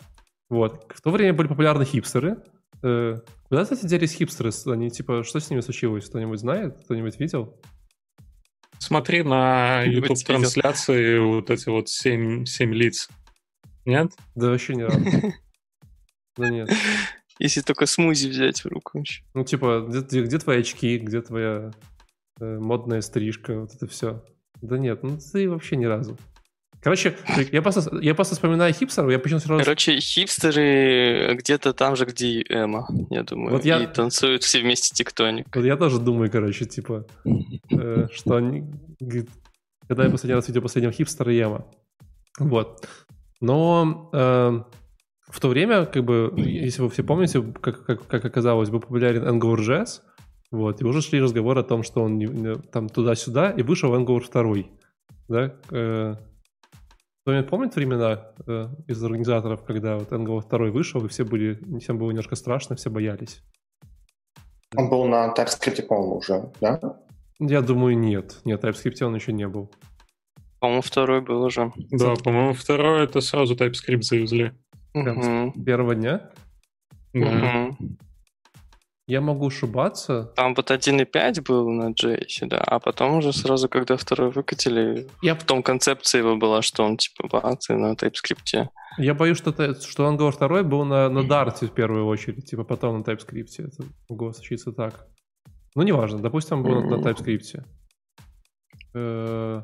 [0.50, 0.92] Вот.
[0.94, 2.38] В то время были популярны хипстеры.
[2.84, 3.16] Э,
[3.50, 4.52] куда, кстати, делись хипстеры?
[4.68, 6.08] Они, типа, что с ними случилось?
[6.08, 6.78] Кто-нибудь знает?
[6.86, 7.60] Кто-нибудь видел?
[8.78, 13.10] Смотри на YouTube-трансляции вот эти вот 7, 7 лиц.
[13.86, 14.12] Нет?
[14.36, 15.00] Да вообще не разу.
[16.38, 16.70] Да нет.
[17.40, 19.02] Если только смузи взять в руку.
[19.34, 21.72] Ну, типа, где, где твои очки, где твоя
[22.42, 24.22] э, модная стрижка, вот это все.
[24.62, 26.18] Да нет, ну ты вообще ни разу.
[26.86, 27.18] Короче,
[27.52, 29.64] я просто, я просто вспоминаю хипстеров, я почему сразу...
[29.64, 33.54] Короче, хипстеры где-то там же, где и Эма, я думаю.
[33.54, 33.82] Вот я...
[33.82, 35.48] И танцуют все вместе тектоник.
[35.56, 37.08] Вот я тоже думаю, короче, типа,
[37.72, 38.66] э, что они...
[39.88, 41.66] Когда я последний раз видел последнего хипстера и Эма.
[42.38, 42.88] Вот.
[43.42, 44.64] Но э,
[45.28, 49.24] в то время, как бы, если вы все помните, как, как, как оказалось, был популярен
[49.24, 50.02] Angular.js,
[50.52, 54.24] вот, и уже шли разговоры о том, что он не, там туда-сюда, и вышел Angular
[54.32, 54.64] 2.
[55.28, 55.56] Да?
[55.72, 56.16] Э,
[57.24, 61.98] кто-нибудь помнит времена э, из организаторов, когда вот Angular 2 вышел, и все были, всем
[61.98, 63.42] было немножко страшно, все боялись?
[64.78, 66.80] Он был на TypeScript, по-моему, уже, да?
[67.40, 68.40] Я думаю, нет.
[68.46, 69.72] Нет, TypeScript он еще не был.
[70.60, 71.72] По-моему, второй был уже.
[71.92, 74.52] Да, по-моему, второй это сразу TypeScript завезли.
[74.94, 76.32] Прям с первого дня?
[77.14, 77.70] Да.
[79.08, 80.34] Я могу ошибаться.
[80.36, 85.36] Там вот 1.5 был на JS, да, а потом уже сразу, когда второй выкатили, я...
[85.36, 88.68] в том концепции его была, что он типа бац, на TypeScript.
[88.98, 93.00] Я боюсь, что, что Angular 2 был на, на Dart в первую очередь, типа потом
[93.00, 93.60] на TypeScript.
[93.60, 95.08] Это могло случиться так.
[95.76, 96.98] Ну, неважно, допустим, он был mm-hmm.
[96.98, 97.64] на TypeScript.
[98.96, 99.62] Э,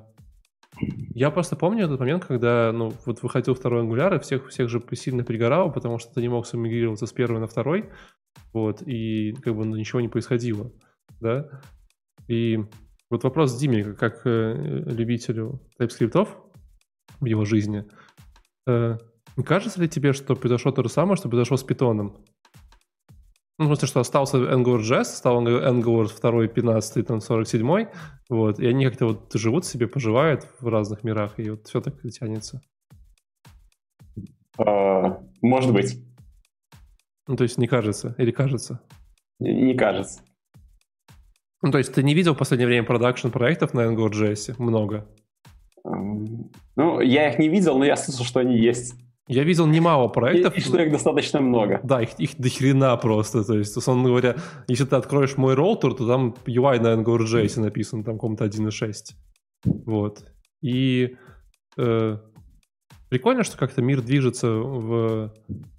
[1.13, 4.81] я просто помню этот момент, когда, ну, вот выходил второй ангуляр, и всех, всех же
[4.93, 7.89] сильно пригорал, потому что ты не мог самигрироваться с первой на второй,
[8.53, 10.71] вот, и как бы ну, ничего не происходило,
[11.19, 11.61] да.
[12.27, 12.59] И
[13.09, 16.27] вот вопрос Диме, как э, любителю TypeScript
[17.19, 17.85] в его жизни,
[18.67, 18.97] э,
[19.45, 22.23] кажется ли тебе, что произошло то же самое, что произошло с питоном?
[23.61, 27.85] Ну, смысле, что остался Angular.js, стал Angular 2, 15, там, 47,
[28.27, 32.01] вот, и они как-то вот живут себе, поживают в разных мирах, и вот все так
[32.09, 32.59] тянется.
[34.57, 36.03] А, может быть.
[37.27, 38.81] Ну, то есть не кажется, или кажется?
[39.37, 40.23] Не кажется.
[41.61, 44.55] Ну, то есть ты не видел в последнее время продакшн проектов на Angular.js?
[44.57, 45.07] Много.
[45.83, 48.95] Ну, я их не видел, но я слышал, что они есть.
[49.27, 50.55] Я видел немало проектов.
[50.55, 51.79] И, и что их достаточно много.
[51.83, 53.43] Да, их, их до хрена просто.
[53.43, 54.35] То есть, условно говоря,
[54.67, 58.93] если ты откроешь мой роутер, то там UI на Angular.js написан, там каком-то 1.6.
[59.85, 60.25] Вот.
[60.61, 61.15] И
[61.77, 62.17] э,
[63.09, 65.33] прикольно, что как-то мир движется в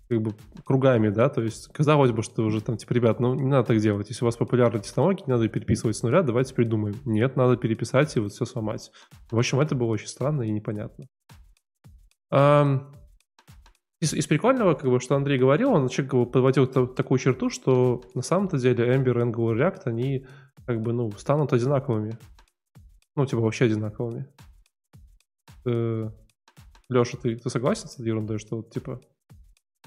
[0.09, 3.47] как бы кругами, да, то есть казалось бы, что уже там, типа, ребят, ну не
[3.47, 6.97] надо так делать, если у вас популярные технологии, не надо переписывать с нуля, давайте придумаем.
[7.07, 8.91] Нет, надо переписать и вот все сломать.
[9.31, 11.07] В общем, это было очень странно и непонятно.
[14.03, 18.03] Из, из прикольного, как бы, что Андрей говорил, он как бы, подводил такую черту, что
[18.15, 20.27] на самом-то деле Ember, Angular, React, они
[20.67, 22.19] как бы, ну, станут одинаковыми.
[23.15, 24.27] Ну, типа, вообще одинаковыми.
[25.67, 26.11] Э,
[26.89, 29.01] Леша, ты, ты согласен с этой ерундой, что типа,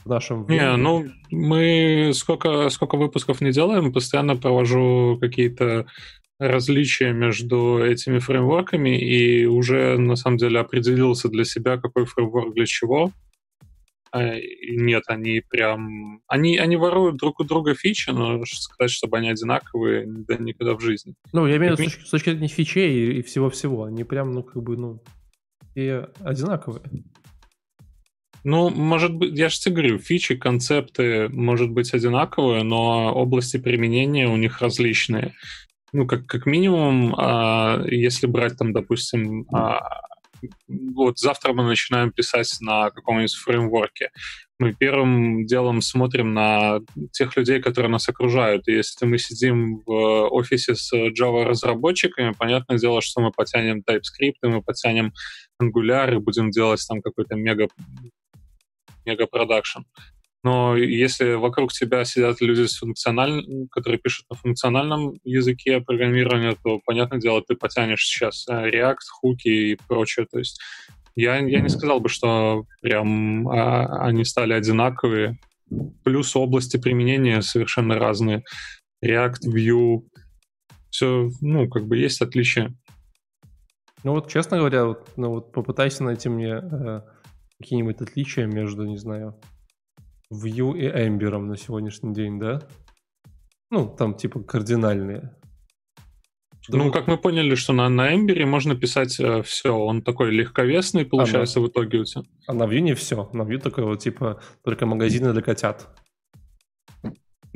[0.06, 0.48] в нашем...
[0.48, 5.88] Не, ну, мы сколько, сколько выпусков не делаем, постоянно провожу какие-то
[6.40, 12.66] различия между этими фреймворками и уже, на самом деле, определился для себя, какой фреймворк для
[12.66, 13.12] чего.
[14.16, 16.22] А, нет, они прям...
[16.28, 20.80] Они, они воруют друг у друга фичи, но сказать, чтобы они одинаковые, да никогда в
[20.80, 21.16] жизни.
[21.34, 23.84] Ну, я имею в виду с точки зрения фичей и всего-всего.
[23.84, 25.04] Они прям, ну, как бы, ну,
[25.76, 26.82] и одинаковые.
[28.46, 34.30] Ну, может быть, я же тебе говорю, фичи, концепты, может быть, одинаковые, но области применения
[34.30, 35.34] у них различные.
[35.92, 39.82] Ну, как, как минимум, а, если брать там, допустим, а,
[40.68, 44.12] вот завтра мы начинаем писать на каком-нибудь фреймворке.
[44.58, 46.80] Мы первым делом смотрим на
[47.12, 48.68] тех людей, которые нас окружают.
[48.68, 54.48] И если мы сидим в офисе с Java-разработчиками, понятное дело, что мы потянем TypeScript, и
[54.48, 55.14] мы потянем
[55.62, 57.68] Angular, и будем делать там какой-то мега
[59.06, 59.82] мега-продакшн.
[60.46, 63.44] Но если вокруг тебя сидят люди, с функциональ...
[63.72, 69.48] которые пишут на функциональном языке программирования, то, понятное дело, ты потянешь сейчас э, React, хуки
[69.48, 70.28] и прочее.
[70.32, 70.62] То есть
[71.16, 75.40] я, я не сказал бы, что прям а, они стали одинаковые.
[76.04, 78.44] Плюс области применения совершенно разные.
[79.04, 80.04] React, Vue,
[80.92, 82.72] все, ну, как бы есть отличия.
[84.04, 87.02] Ну вот, честно говоря, вот, ну вот попытайся найти мне э,
[87.60, 89.42] какие-нибудь отличия между, не знаю,
[90.34, 92.62] Vue и Ember на сегодняшний день, да?
[93.70, 95.36] Ну, там типа кардинальные.
[96.70, 99.76] Ну, как мы поняли, что на, на Ember можно писать э, все.
[99.78, 102.24] Он такой легковесный, получается, а на, в итоге у тебя.
[102.48, 103.30] А на Vue не все.
[103.34, 105.88] На Vue такой вот, типа, только магазины для котят.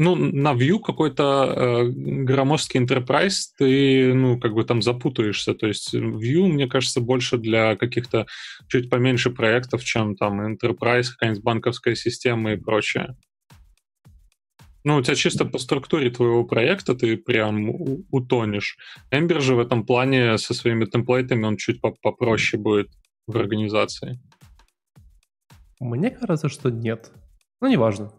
[0.02, 5.54] Ну, на Vue какой-то э, громоздкий enterprise, ты, ну, как бы там запутаешься.
[5.54, 8.26] То есть Vue, мне кажется, больше для каких-то
[8.70, 13.18] чуть поменьше проектов, чем там enterprise, какая-нибудь банковская система и прочее.
[14.86, 17.70] Ну, у тебя чисто по структуре твоего проекта ты прям
[18.10, 18.78] утонешь.
[19.12, 22.88] Ember же в этом плане со своими темплейтами он чуть попроще будет
[23.28, 24.18] в организации.
[25.82, 27.12] Мне кажется, что нет.
[27.60, 28.14] Ну, неважно.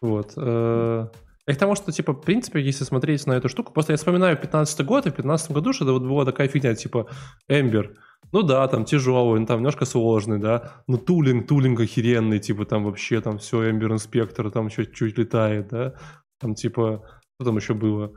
[0.00, 0.32] Вот.
[0.36, 1.06] Э,
[1.46, 4.36] и к тому, что, типа, в принципе, если смотреть на эту штуку, просто я вспоминаю
[4.36, 7.08] 15 год, и в 15 году что-то вот была такая фигня, типа,
[7.48, 7.94] Ember.
[8.32, 13.20] Ну да, там тяжелый, там немножко сложный, да, но тулинг, тулинг охеренный, типа, там вообще
[13.20, 15.94] там все, Ember Inspector там чуть-чуть летает, да,
[16.40, 17.04] там, типа,
[17.36, 18.12] что там еще было?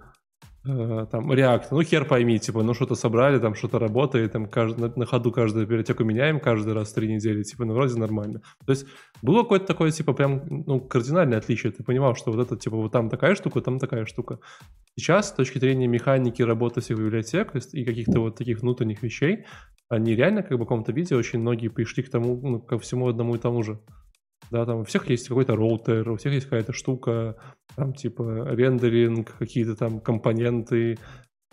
[0.69, 4.81] Э, там React, ну хер пойми, типа, ну что-то собрали, там что-то работает, там каждый,
[4.81, 8.41] на, на ходу каждую библиотеку меняем каждый раз в три недели, типа, ну вроде нормально.
[8.65, 8.85] То есть
[9.21, 12.91] было какое-то такое, типа, прям, ну, кардинальное отличие, ты понимал, что вот это, типа, вот
[12.91, 14.39] там такая штука, там такая штука.
[14.95, 19.45] Сейчас, с точки зрения механики работы всех библиотек и каких-то вот таких внутренних вещей,
[19.89, 23.07] они реально, как бы, в каком-то виде очень многие пришли к тому, ну, ко всему
[23.07, 23.79] одному и тому же.
[24.51, 27.35] Да, там у всех есть какой-то роутер, у всех есть какая-то штука,
[27.75, 30.97] там типа рендеринг, какие-то там компоненты,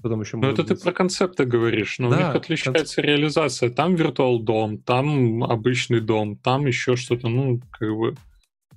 [0.02, 0.78] потом еще Ну, это быть...
[0.78, 3.04] ты про концепты говоришь, но да, у них отличается концеп...
[3.04, 3.70] реализация.
[3.70, 8.14] Там виртуал дом, там обычный дом, там еще что-то, ну, как бы...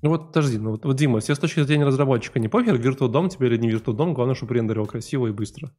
[0.02, 3.10] Ну вот, подожди, ну вот, вот Дима, если с точки зрения разработчика не пофиг, виртуал
[3.10, 5.72] дом тебе или не виртуал дом, главное, чтобы рендерил красиво и быстро.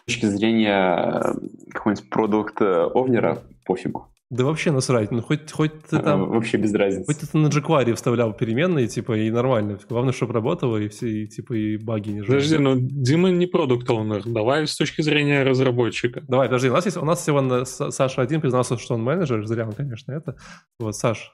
[0.00, 4.13] С точки зрения э, какого-нибудь продукта овнера пофигу.
[4.34, 6.22] Да вообще насрать, ну хоть, хоть ты там...
[6.22, 7.06] А, вообще без разницы.
[7.06, 9.78] Хоть ты на jQuery вставлял переменные, типа, и нормально.
[9.88, 12.26] Главное, чтобы работало, и все, и, типа, и баги не жили.
[12.26, 16.22] Подожди, ну Дима не продукт оунер давай с точки зрения разработчика.
[16.26, 19.66] Давай, подожди, у нас есть, у нас всего Саша один признался, что он менеджер, зря
[19.66, 20.36] он, конечно, это.
[20.80, 21.32] Вот, Саш,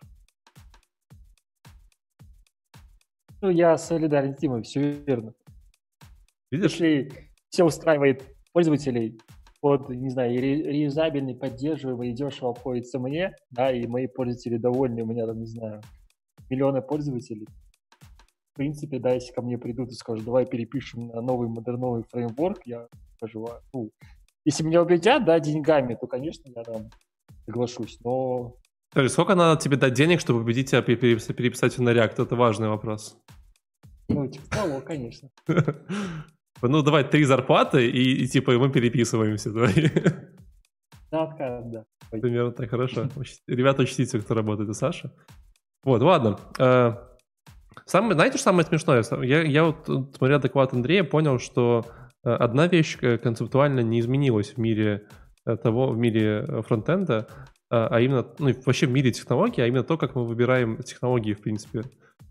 [3.42, 5.32] Ну, я солидарен с Тимой, все верно.
[6.50, 6.72] Видишь?
[6.72, 9.18] Если все устраивает пользователей,
[9.62, 15.06] вот, не знаю, реюзабельный, поддерживаемый и дешево обходится мне, да, и мои пользователи довольны, у
[15.06, 15.82] меня там, не знаю,
[16.48, 17.46] миллионы пользователей.
[18.52, 22.60] В принципе, да, если ко мне придут и скажут, давай перепишем на новый модерновый фреймворк,
[22.66, 23.90] я скажу, «А, ну,
[24.44, 26.90] если меня убедят, да, деньгами, то, конечно, я там
[27.44, 28.56] соглашусь, но...
[28.90, 32.24] Скажи, сколько надо тебе дать денег, чтобы убедить тебя переписать на React?
[32.24, 33.16] Это важный вопрос.
[34.08, 35.30] Ну, типа того, конечно.
[36.62, 39.50] Ну, давай три зарплаты, и, и типа мы переписываемся.
[39.52, 39.92] Давай.
[41.10, 41.84] Да, да.
[42.10, 43.08] Примерно так, хорошо.
[43.46, 45.12] Ребята, учтите, кто работает, и Саша.
[45.84, 46.38] Вот, ладно.
[46.58, 46.94] Э,
[47.86, 49.02] самое, знаете, что самое смешное?
[49.22, 49.86] Я, я вот,
[50.16, 51.86] смотря доклад Андрея, понял, что
[52.24, 55.06] э, одна вещь э, концептуально не изменилась в мире
[55.62, 57.26] того, в мире фронтенда,
[57.70, 61.40] а именно, ну, вообще в мире технологий, а именно то, как мы выбираем технологии, в
[61.40, 61.82] принципе.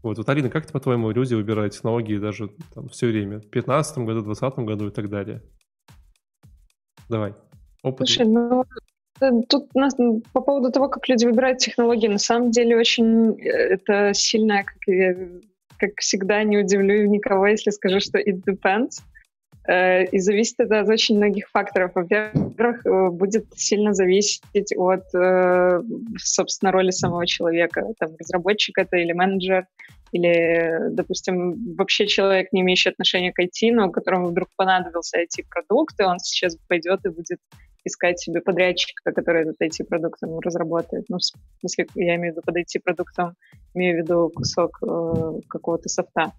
[0.01, 3.37] Вот, вот Алина, как, по-твоему, люди выбирают технологии даже там, все время?
[3.37, 5.41] В 2015 году, в 2020 году и так далее?
[7.09, 7.33] Давай.
[7.83, 8.07] Опыт.
[8.07, 8.63] Слушай, ну,
[9.19, 9.95] э, тут нас,
[10.31, 14.77] по поводу того, как люди выбирают технологии, на самом деле очень э, это сильно, как,
[14.87, 15.15] я,
[15.77, 19.01] как всегда, не удивлю никого, если скажу, что it depends.
[19.67, 21.91] Э, и зависит это от очень многих факторов.
[21.95, 22.83] Во-первых,
[23.13, 25.03] будет сильно зависеть от,
[26.17, 27.85] собственно, роли самого человека.
[27.99, 29.65] Там, разработчик это или менеджер,
[30.11, 36.03] или, допустим, вообще человек, не имеющий отношения к IT, но которому вдруг понадобился IT-продукт, и
[36.03, 37.39] он сейчас пойдет и будет
[37.85, 41.05] искать себе подрядчика, который этот IT-продукт разработает.
[41.09, 43.35] Ну, в смысле, я имею в виду под IT-продуктом,
[43.73, 46.33] имею в виду кусок э, какого-то софта.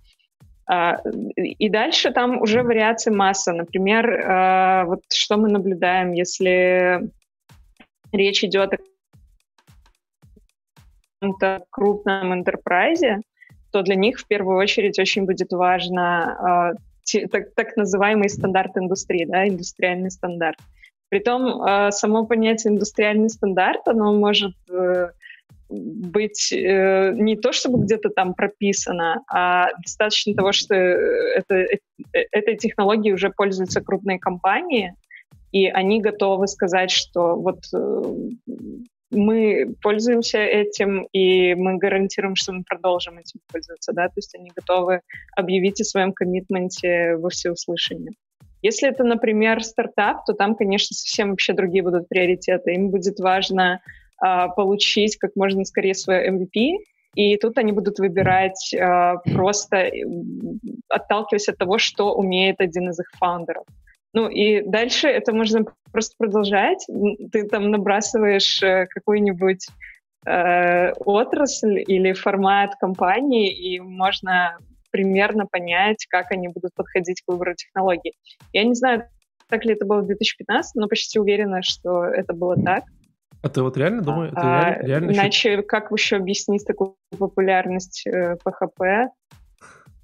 [0.70, 0.98] А,
[1.36, 3.52] и дальше там уже вариаций масса.
[3.52, 7.10] Например, а, вот что мы наблюдаем, если
[8.12, 8.78] речь идет о
[11.20, 13.20] каком-то крупном интерпрайзе,
[13.72, 16.72] то для них в первую очередь очень будет важно а,
[17.30, 20.58] так, так называемый стандарт индустрии, да, индустриальный стандарт.
[21.08, 25.08] Притом само понятие индустриальный стандарт, оно может э,
[25.70, 31.78] быть э, не то, чтобы где-то там прописано, а достаточно того, что это, э,
[32.32, 34.94] этой технологией уже пользуются крупные компании,
[35.52, 38.02] и они готовы сказать, что вот э,
[39.10, 44.50] мы пользуемся этим, и мы гарантируем, что мы продолжим этим пользоваться, да, то есть они
[44.54, 45.00] готовы
[45.36, 48.12] объявить о своем коммитменте во всеуслышание.
[48.62, 52.74] Если это, например, стартап, то там, конечно, совсем вообще другие будут приоритеты.
[52.74, 53.80] Им будет важно
[54.18, 56.76] а, получить как можно скорее свой MVP,
[57.14, 59.90] и тут они будут выбирать э, просто
[60.88, 63.64] отталкиваясь от того, что умеет один из их фаундеров.
[64.12, 66.84] Ну и дальше это можно просто продолжать.
[67.32, 69.66] Ты там набрасываешь э, какую-нибудь
[70.26, 74.58] э, отрасль или формат компании, и можно
[74.90, 78.14] примерно понять, как они будут подходить к выбору технологий.
[78.52, 79.04] Я не знаю,
[79.48, 82.84] так ли это было в 2015, но почти уверена, что это было так.
[83.42, 84.32] А ты вот реально думаешь?
[84.34, 85.62] А, реально, реально иначе еще...
[85.62, 89.08] как еще объяснить такую популярность э, PHP?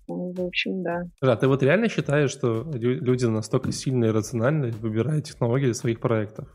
[0.09, 1.05] Ну, в общем, да.
[1.21, 6.01] Да, ты вот реально считаешь, что люди настолько сильные и рациональные выбирают технологии для своих
[6.01, 6.49] проектов?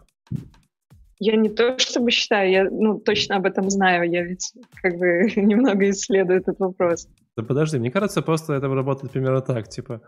[1.20, 5.32] Я не то чтобы считаю, я ну, точно об этом знаю, я ведь как бы
[5.36, 7.08] немного исследую этот вопрос.
[7.38, 10.02] Да подожди, мне кажется, просто это работает примерно так, типа,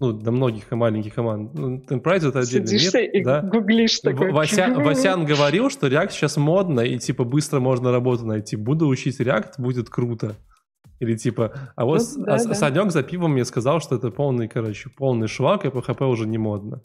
[0.00, 1.54] ну, до многих маленьких команд.
[1.54, 3.04] Ну, Enterprise это отдельный Сидишь мир.
[3.04, 3.42] и да?
[3.42, 4.32] гуглишь такой.
[4.32, 8.56] Вася, Васян говорил, что React сейчас модно, и типа быстро можно работу найти.
[8.56, 10.34] Буду учить React, будет круто.
[11.02, 12.54] Или типа, а вот ну, да, а, да.
[12.54, 16.38] Санек за пивом мне сказал, что это полный, короче, полный шлак, и PHP уже не
[16.38, 16.80] модно.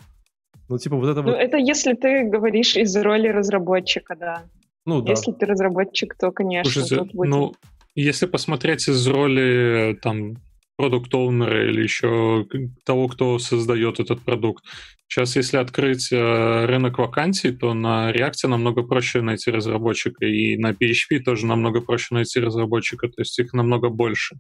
[0.69, 1.38] Ну, типа, вот это ну, вот...
[1.38, 4.41] это если ты говоришь из роли разработчика, да.
[4.88, 5.12] Ну, да.
[5.12, 7.30] Если ты разработчик, то, конечно, Слушайте, тут будет...
[7.30, 7.53] ну,
[7.93, 10.38] если посмотреть из роли там
[10.77, 12.47] продукт оунера или еще
[12.85, 14.63] того, кто создает этот продукт.
[15.09, 20.71] Сейчас, если открыть э, рынок вакансий, то на React намного проще найти разработчика, и на
[20.71, 24.35] PHP тоже намного проще найти разработчика, то есть их намного больше.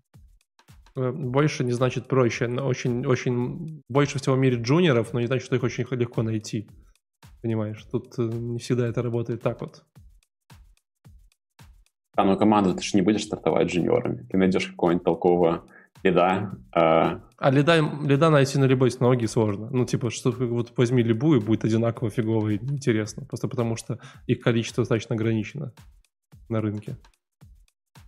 [0.95, 2.47] Э, больше не значит проще.
[2.47, 6.67] Очень, очень больше всего в мире джуниоров, но не значит, что их очень легко найти.
[7.41, 9.83] Понимаешь, тут э, не всегда это работает так вот.
[12.15, 14.27] А, ну команду ты же не будешь стартовать джуниорами.
[14.29, 15.65] Ты найдешь какого-нибудь толкового
[16.03, 16.51] лида.
[16.75, 17.19] Э...
[17.37, 19.69] А лида, лида найти на любой технологии сложно.
[19.71, 23.25] Ну, типа, что вот возьми любую, будет одинаково фигово и интересно.
[23.25, 25.73] Просто потому что их количество достаточно ограничено
[26.49, 26.97] на рынке.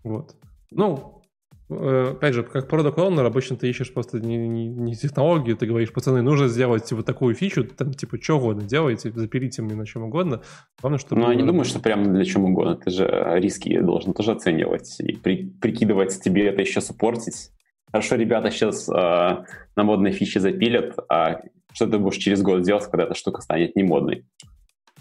[0.04, 0.36] Вот.
[0.72, 1.22] Ну,
[1.70, 5.66] э, опять же, как продукт owner обычно ты ищешь просто не, не, не технологию, ты
[5.66, 9.86] говоришь, пацаны, нужно сделать вот такую фичу, там, типа, что угодно делайте, запилите мне на
[9.86, 10.42] чем угодно.
[10.82, 11.22] Главное, чтобы...
[11.22, 12.78] Ну, я не думаю, что прямо для чем угодно.
[12.78, 17.52] Ты же риски должен тоже оценивать и при, прикидывать, тебе это еще суппортить
[17.92, 21.42] хорошо ребята сейчас э, на модные фичи запилят, а
[21.74, 24.26] что ты будешь через год делать, когда эта штука станет не модной?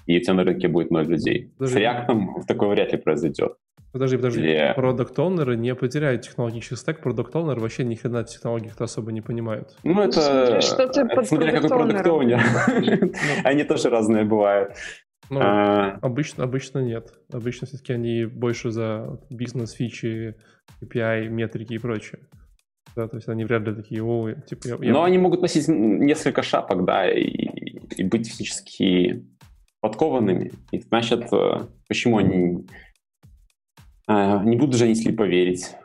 [0.07, 1.53] И у тебя на рынке будет ноль людей.
[1.59, 1.79] Подожди.
[1.79, 3.57] С React такое вряд ли произойдет.
[3.93, 4.41] Подожди, подожди.
[4.41, 4.73] Или...
[4.75, 7.01] Продукт-оунеры не потеряют технологический стек.
[7.01, 9.77] Продукт-оунеры вообще ни хрена в технологиях особо не понимают.
[9.83, 10.61] Ну, это...
[10.61, 12.41] Что ты под Смотря какой продукт-оунер.
[13.45, 14.73] Они тоже разные бывают.
[15.31, 15.99] Ну, а...
[16.01, 17.13] обычно, обычно нет.
[17.33, 20.37] Обычно все-таки они больше за бизнес-фичи,
[20.83, 22.21] API, метрики и прочее.
[22.99, 24.67] Да, то есть они вряд ли такие, о, типа...
[24.67, 24.93] Я, я...
[24.93, 27.31] Но они могут носить несколько шапок, да, и,
[27.97, 29.25] и быть физически
[29.81, 30.51] подкованными.
[30.73, 32.67] И значит, э, почему они...
[34.09, 35.77] А, не буду же они сли поверить.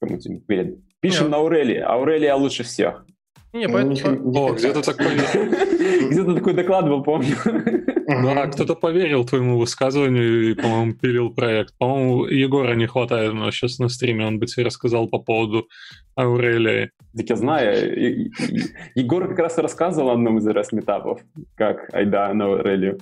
[0.00, 0.76] Кому-то верят.
[0.98, 1.30] Пишем Нет.
[1.30, 1.78] на Аурелии.
[1.78, 3.06] Аурелия лучше всех.
[3.52, 4.32] Не, поэтому...
[4.36, 5.06] О, где-то такой...
[6.10, 7.36] Где-то такой доклад был, помню.
[8.22, 11.76] Да, кто-то поверил твоему высказыванию и, по-моему, пилил проект.
[11.78, 15.68] По-моему, Егора не хватает, но сейчас на стриме он бы тебе рассказал по поводу
[16.16, 16.90] Аурелии.
[17.16, 18.30] Так я знаю.
[18.94, 21.20] Егор как раз рассказывал о одном из раз метапов,
[21.54, 22.98] как айда на Аурелию.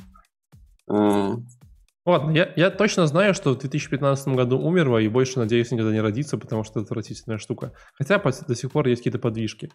[2.06, 6.00] Ладно, я, я точно знаю, что в 2015 году умерла и больше, надеюсь, никогда не
[6.00, 7.72] родится, потому что это отвратительная штука.
[7.94, 9.70] Хотя до сих пор есть какие-то подвижки.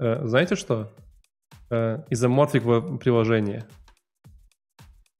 [0.00, 0.92] Э, знаете что?
[1.70, 2.64] Э, изоморфик
[2.98, 3.66] приложение.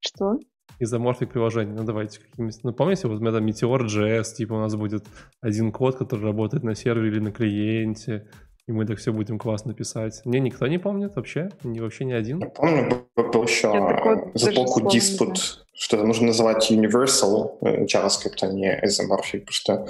[0.05, 0.39] Что?
[0.79, 1.73] Изоморфик приложение.
[1.73, 2.63] Ну, давайте какими-нибудь...
[2.63, 5.05] Ну, помните, вот у меня там Meteor.js, типа у нас будет
[5.41, 8.27] один код, который работает на сервере или на клиенте,
[8.67, 10.21] и мы так все будем классно писать.
[10.25, 11.49] Мне никто не помнит вообще?
[11.63, 12.39] Не, вообще ни один?
[12.39, 13.71] Я помню, был еще
[14.33, 19.87] заполку диспут, что нужно называть universal э, JavaScript, а не isomorphic, потому что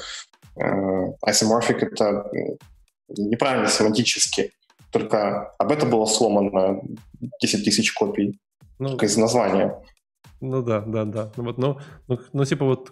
[0.58, 2.30] э, isomorphic— это
[3.08, 4.52] неправильно семантически.
[4.92, 6.82] Только об этом было сломано
[7.42, 8.40] 10 тысяч копий.
[8.78, 9.82] Ну, только из названия.
[10.42, 11.32] Ну да, да, да.
[11.38, 11.78] Ну, вот, ну,
[12.08, 12.92] ну, ну типа вот,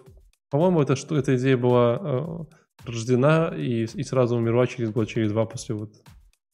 [0.50, 5.32] по-моему, это, что, эта идея была э, рождена и, и сразу умерла через год, через
[5.32, 5.92] два после вот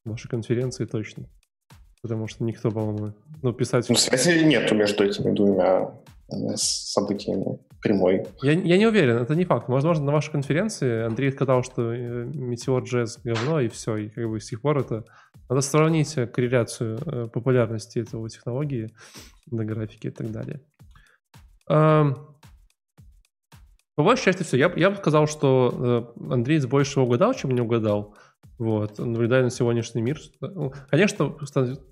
[0.05, 1.29] вашей конференции точно.
[2.03, 3.87] Потому что никто, по-моему, ну, писать...
[3.89, 5.93] Ну, связи нету между этими двумя
[6.31, 8.27] э, событиями прямой.
[8.43, 9.69] Я, я не уверен, это не факт.
[9.69, 14.41] Возможно, на вашей конференции Андрей сказал, что э, Meteor.js говно, и все, и как бы
[14.41, 15.05] с тех пор это...
[15.49, 18.89] Надо сравнить корреляцию э, популярности этого технологии
[19.51, 20.61] на графике и так далее.
[21.71, 22.05] По
[24.05, 24.57] большей части все.
[24.57, 28.15] Я, я бы сказал, что э, Андрей больше угадал, чем не угадал.
[28.59, 30.19] Вот, наблюдая на сегодняшний мир.
[30.41, 31.35] Ну, конечно,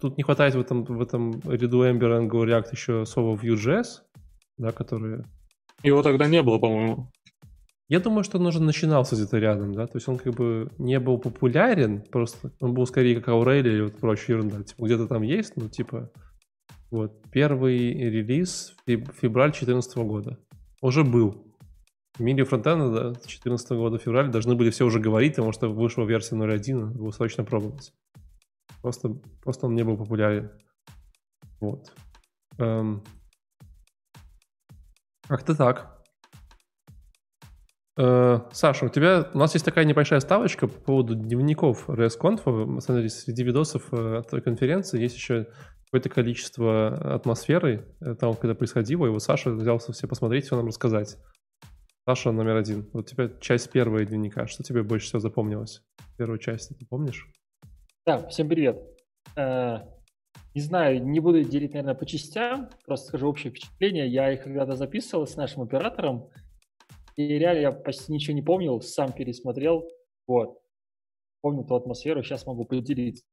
[0.01, 3.87] тут не хватает в этом, в этом ряду Ember, Angular, React еще слова Vue.js,
[4.57, 5.25] да, которые
[5.83, 7.11] его тогда не было, по-моему.
[7.89, 11.01] Я думаю, что он уже начинался где-то рядом, да, то есть он как бы не
[11.01, 15.23] был популярен, просто он был скорее как Аурелия или вот прочая ерунда, типа где-то там
[15.23, 16.11] есть, ну типа
[16.91, 20.39] вот первый релиз февраль 2014 года
[20.81, 21.45] уже был.
[22.17, 26.05] В мире фронтенда да, 2014 года февраль должны были все уже говорить, потому что вышла
[26.05, 27.93] версия 0.1, его срочно пробовать.
[28.83, 29.11] Просто,
[29.43, 30.51] просто он не был популярен.
[31.61, 31.93] Вот.
[32.59, 33.05] Эм,
[35.29, 36.03] как-то так.
[37.97, 42.81] Э, Саша, у тебя у нас есть такая небольшая ставочка по поводу дневников RSConf.
[42.81, 45.49] Смотрите, среди видосов э, той конференции есть еще
[45.91, 50.67] какое-то количество атмосферы э, того, когда происходило, и вот Саша взялся все посмотреть, все нам
[50.67, 51.17] рассказать.
[52.07, 52.89] Саша номер один.
[52.93, 54.47] Вот тебя часть первая дневника.
[54.47, 55.83] Что тебе больше всего запомнилось?
[56.17, 57.31] Первую часть, ты помнишь?
[58.07, 58.83] Да, всем привет.
[59.37, 64.09] Не знаю, не буду делить, наверное, по частям, просто скажу общее впечатление.
[64.09, 66.31] Я их когда-то записывал с нашим оператором,
[67.17, 69.87] и реально я почти ничего не помнил, сам пересмотрел.
[70.27, 70.59] Вот.
[71.43, 73.25] Помню ту атмосферу, сейчас могу поделиться.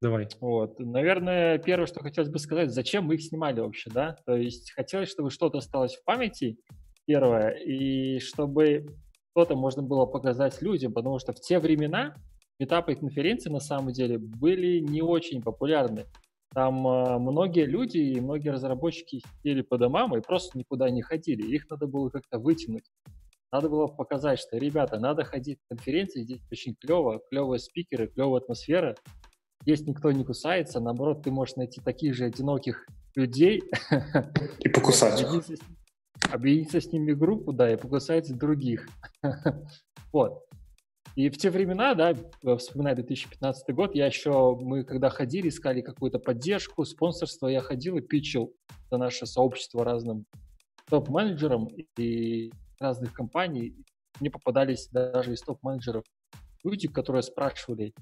[0.00, 0.28] Давай.
[0.40, 0.78] Вот.
[0.78, 4.16] Наверное, первое, что хотелось бы сказать, зачем мы их снимали вообще, да?
[4.26, 6.58] То есть хотелось, чтобы что-то осталось в памяти,
[7.04, 8.86] первое, и чтобы
[9.32, 12.14] что-то можно было показать людям, потому что в те времена
[12.60, 16.06] этапы конференции на самом деле были не очень популярны.
[16.54, 21.42] Там э, многие люди и многие разработчики сидели по домам и просто никуда не ходили.
[21.42, 22.84] Их надо было как-то вытянуть.
[23.50, 28.42] Надо было показать, что, ребята, надо ходить в конференции, здесь очень клево, клевые спикеры, клевая
[28.42, 28.94] атмосфера.
[29.62, 33.62] Здесь никто не кусается, наоборот, ты можешь найти таких же одиноких людей.
[34.60, 35.24] И покусать.
[36.30, 38.88] Объединиться с ними группу, да, и покусать других.
[40.10, 40.48] Вот.
[41.16, 42.14] И в те времена, да,
[42.56, 48.00] вспоминая 2015 год, я еще, мы когда ходили, искали какую-то поддержку, спонсорство, я ходил и
[48.00, 48.54] питчил
[48.90, 50.24] за наше сообщество разным
[50.88, 53.74] топ-менеджерам и разных компаний.
[54.20, 56.04] Мне попадались даже из топ-менеджеров
[56.64, 57.92] люди, которые спрашивали,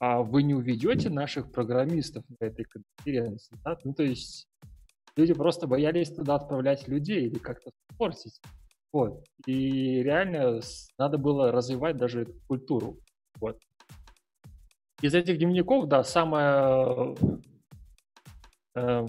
[0.00, 3.56] а вы не уведете наших программистов на этой конференции?
[3.64, 3.76] Да?
[3.84, 4.46] Ну, то есть
[5.16, 8.40] люди просто боялись туда отправлять людей или как-то портить.
[8.92, 9.24] Вот.
[9.46, 10.60] И реально
[10.98, 12.98] надо было развивать даже эту культуру.
[13.40, 13.58] Вот.
[15.02, 17.14] Из этих дневников, да, самое
[18.74, 19.06] э,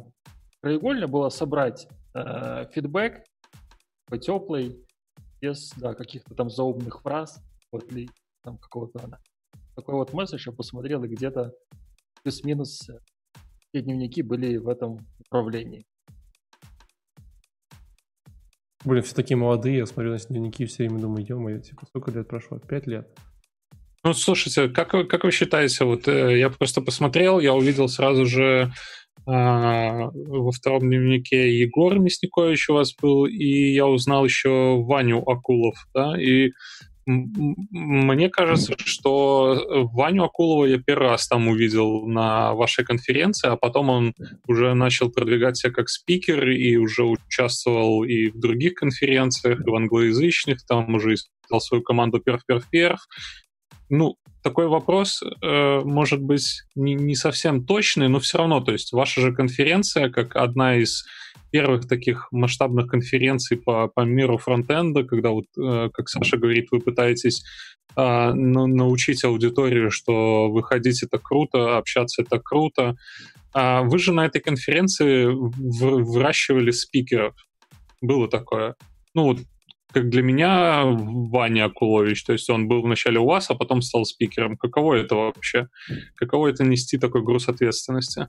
[0.62, 3.24] краеугольное было собрать э, фидбэк
[4.22, 4.84] теплый,
[5.42, 8.10] без да, каких-то там заумных фраз, вот, или
[8.44, 9.00] там какого-то
[9.80, 11.54] такой вот месседж я посмотрел, и где-то
[12.24, 12.90] плюс-минус
[13.70, 15.86] все дневники были в этом управлении.
[18.86, 22.28] Блин, все такие молодые, я смотрю на дневники все время думаю, ё типа, сколько лет
[22.28, 22.60] прошло?
[22.60, 23.08] Пять лет.
[24.06, 28.72] Ну, слушайте, как, как вы считаете, вот э, я просто посмотрел, я увидел сразу же
[29.28, 35.76] э, во втором дневнике Егор Мясникович у вас был, и я узнал еще Ваню Акулов,
[35.94, 36.52] да, и
[37.10, 43.90] мне кажется, что Ваню Акулова я первый раз там увидел на вашей конференции, а потом
[43.90, 44.14] он
[44.48, 49.76] уже начал продвигать себя как спикер и уже участвовал и в других конференциях, и в
[49.76, 53.00] англоязычных, там уже искал свою команду перв-перв-перв.
[53.90, 58.94] Ну, такой вопрос э, может быть не, не совсем точный, но все равно, то есть
[58.94, 61.06] ваша же конференция, как одна из
[61.52, 66.80] первых таких масштабных конференций по, по миру фронтенда, когда вот, э, как Саша говорит, вы
[66.80, 67.44] пытаетесь
[67.96, 72.96] э, научить аудиторию, что выходить это круто, общаться это круто.
[73.52, 77.34] А вы же на этой конференции выращивали спикеров.
[78.00, 78.76] Было такое.
[79.16, 79.40] Ну вот
[79.92, 84.06] как для меня Ваня Акулович, то есть он был вначале у вас, а потом стал
[84.06, 84.58] спикером.
[84.58, 85.68] Каково это вообще?
[86.16, 88.28] Каково это нести такой груз ответственности?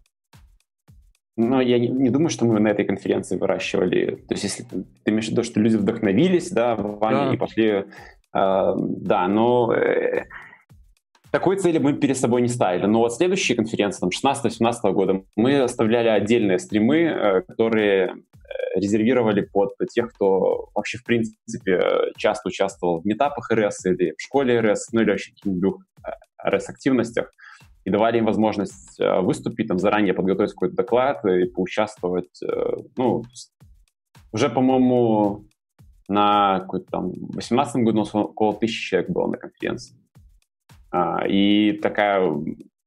[1.36, 4.16] Ну, я не, не думаю, что мы на этой конференции выращивали.
[4.28, 7.34] То есть, если ты имеешь в виду, что люди вдохновились, да, Ваня, да.
[7.34, 7.66] и пошли...
[7.66, 7.84] Э,
[8.76, 9.72] да, но...
[9.72, 10.24] Э,
[11.30, 12.86] такой цели мы перед собой не ставили.
[12.86, 18.16] Но вот следующие конференции, там, 16-17 года, мы оставляли отдельные стримы, э, которые
[18.74, 24.61] резервировали под тех, кто вообще, в принципе, часто участвовал в метапах РС или в школе
[24.61, 25.82] РС, ну или вообще каких-нибудь
[26.46, 27.30] РС-активностях,
[27.84, 32.42] и давали им возможность э, выступить, там, заранее подготовить какой-то доклад и поучаствовать.
[32.42, 33.24] Э, ну,
[34.32, 35.46] уже, по-моему,
[36.09, 39.96] на какой-то там 18 году у нас около тысячи человек было на конференции.
[40.90, 42.20] А, и такая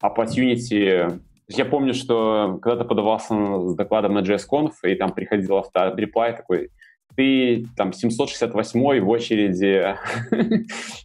[0.04, 1.20] opportunity
[1.50, 3.36] я помню, что когда-то подавался
[3.68, 6.70] с докладом на JSConf, и там приходил автореплай такой,
[7.16, 9.96] ты там 768 в очереди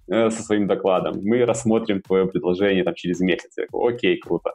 [0.06, 1.20] со своим докладом.
[1.22, 3.52] Мы рассмотрим твое предложение там через месяц.
[3.56, 4.52] Я говорю, окей, круто.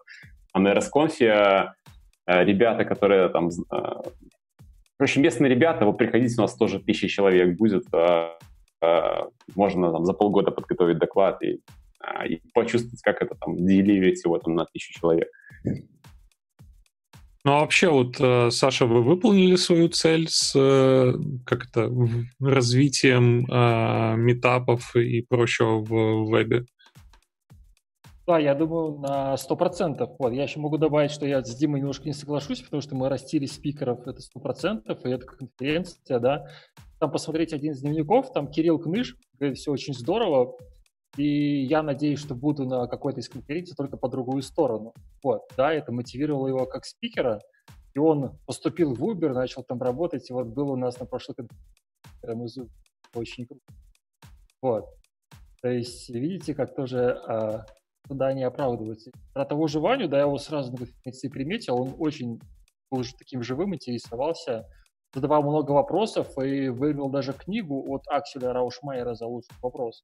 [0.52, 3.50] А на RSConf э, ребята, которые там...
[3.72, 4.02] Э,
[4.98, 7.86] короче, местные ребята, вот приходите, у нас тоже тысяча человек будет.
[7.94, 8.30] Э,
[9.56, 11.62] можно там за полгода подготовить доклад и,
[12.28, 15.30] и почувствовать, как это там деливить его там на тысячу человек.
[17.46, 21.14] Ну а вообще вот, э, Саша, вы выполнили свою цель с э,
[21.46, 21.92] как это,
[22.40, 26.66] развитием э, метапов и прочего в вебе?
[28.26, 30.16] Да, я думаю, на 100%.
[30.18, 33.10] Вот, я еще могу добавить, что я с Димой немножко не соглашусь, потому что мы
[33.10, 36.46] растили спикеров, это 100%, и это конференция, да.
[37.00, 40.56] Там посмотреть один из дневников, там Кирилл Кныш, говорит, все очень здорово,
[41.18, 44.94] и я надеюсь, что буду на какой-то из конференций только по другую сторону.
[45.24, 47.40] Вот, да, это мотивировало его как спикера,
[47.94, 51.36] и он поступил в Uber, начал там работать, и вот был у нас на прошлой
[51.36, 52.70] конференции
[53.14, 53.64] очень круто.
[54.62, 54.86] Вот.
[55.62, 57.66] То есть, видите, как тоже а,
[58.08, 59.12] туда не оправдывается.
[59.34, 62.40] Про того же Ваню, да, я его сразу на конференции приметил, он очень
[62.90, 64.66] был уже таким живым, интересовался,
[65.14, 70.02] задавал много вопросов и вывел даже книгу от Акселя Раушмайера за лучший вопрос.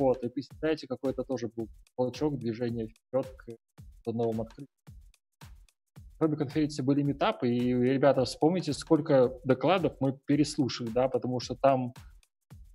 [0.00, 4.74] Вот, и представляете, какой это тоже был толчок движения вперед к новым открытиям.
[6.16, 11.92] Кроме конференции были метапы, и, ребята, вспомните, сколько докладов мы переслушали, да, потому что там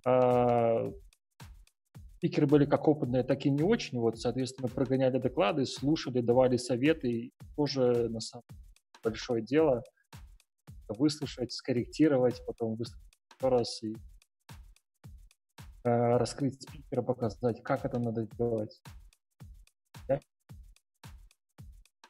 [0.06, 0.92] э,
[2.18, 7.10] спикеры были как опытные, так и не очень, вот, соответственно, прогоняли доклады, слушали, давали советы,
[7.10, 8.62] и тоже, на самом деле,
[9.02, 9.82] большое дело
[10.88, 13.02] выслушать, скорректировать, потом выслушать
[13.36, 13.96] еще раз и
[15.86, 18.80] раскрыть спикера, показать, как это надо делать.
[20.08, 20.20] Да?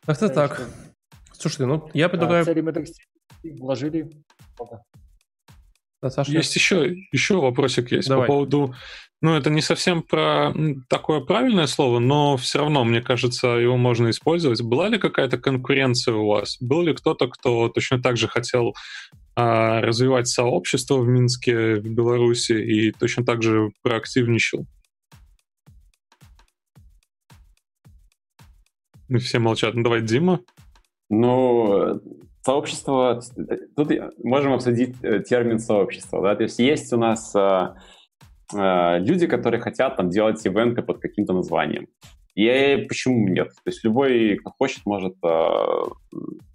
[0.05, 0.55] Как-то так.
[0.55, 0.67] Что...
[1.33, 2.43] Слушайте, ну я предлагаю...
[2.43, 2.73] А, цели мы
[3.59, 4.11] вложили
[6.03, 6.33] Да, Саша?
[6.33, 8.27] Есть еще, еще вопросик есть Давай.
[8.27, 8.75] по поводу...
[9.23, 10.53] Ну, это не совсем про
[10.91, 14.61] такое правильное слово, но все равно, мне кажется, его можно использовать.
[14.61, 16.59] Была ли какая-то конкуренция у вас?
[16.61, 18.75] Был ли кто-то, кто точно так же хотел
[19.37, 24.67] развивать сообщество в Минске, в Беларуси и точно так же проактивничал.
[29.09, 29.75] И все молчат.
[29.75, 30.41] Ну давай, Дима.
[31.09, 32.01] Ну,
[32.43, 33.21] сообщество...
[33.77, 36.23] Тут можем обсудить э, термин сообщества.
[36.23, 36.35] Да?
[36.35, 41.87] То есть есть у нас э, люди, которые хотят там делать ивенты под каким-то названием.
[42.35, 43.49] И почему нет?
[43.49, 45.85] То есть любой, кто хочет, может э,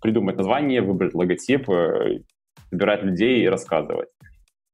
[0.01, 2.19] придумать название, выбрать логотип, э,
[2.71, 4.09] собирать людей и рассказывать.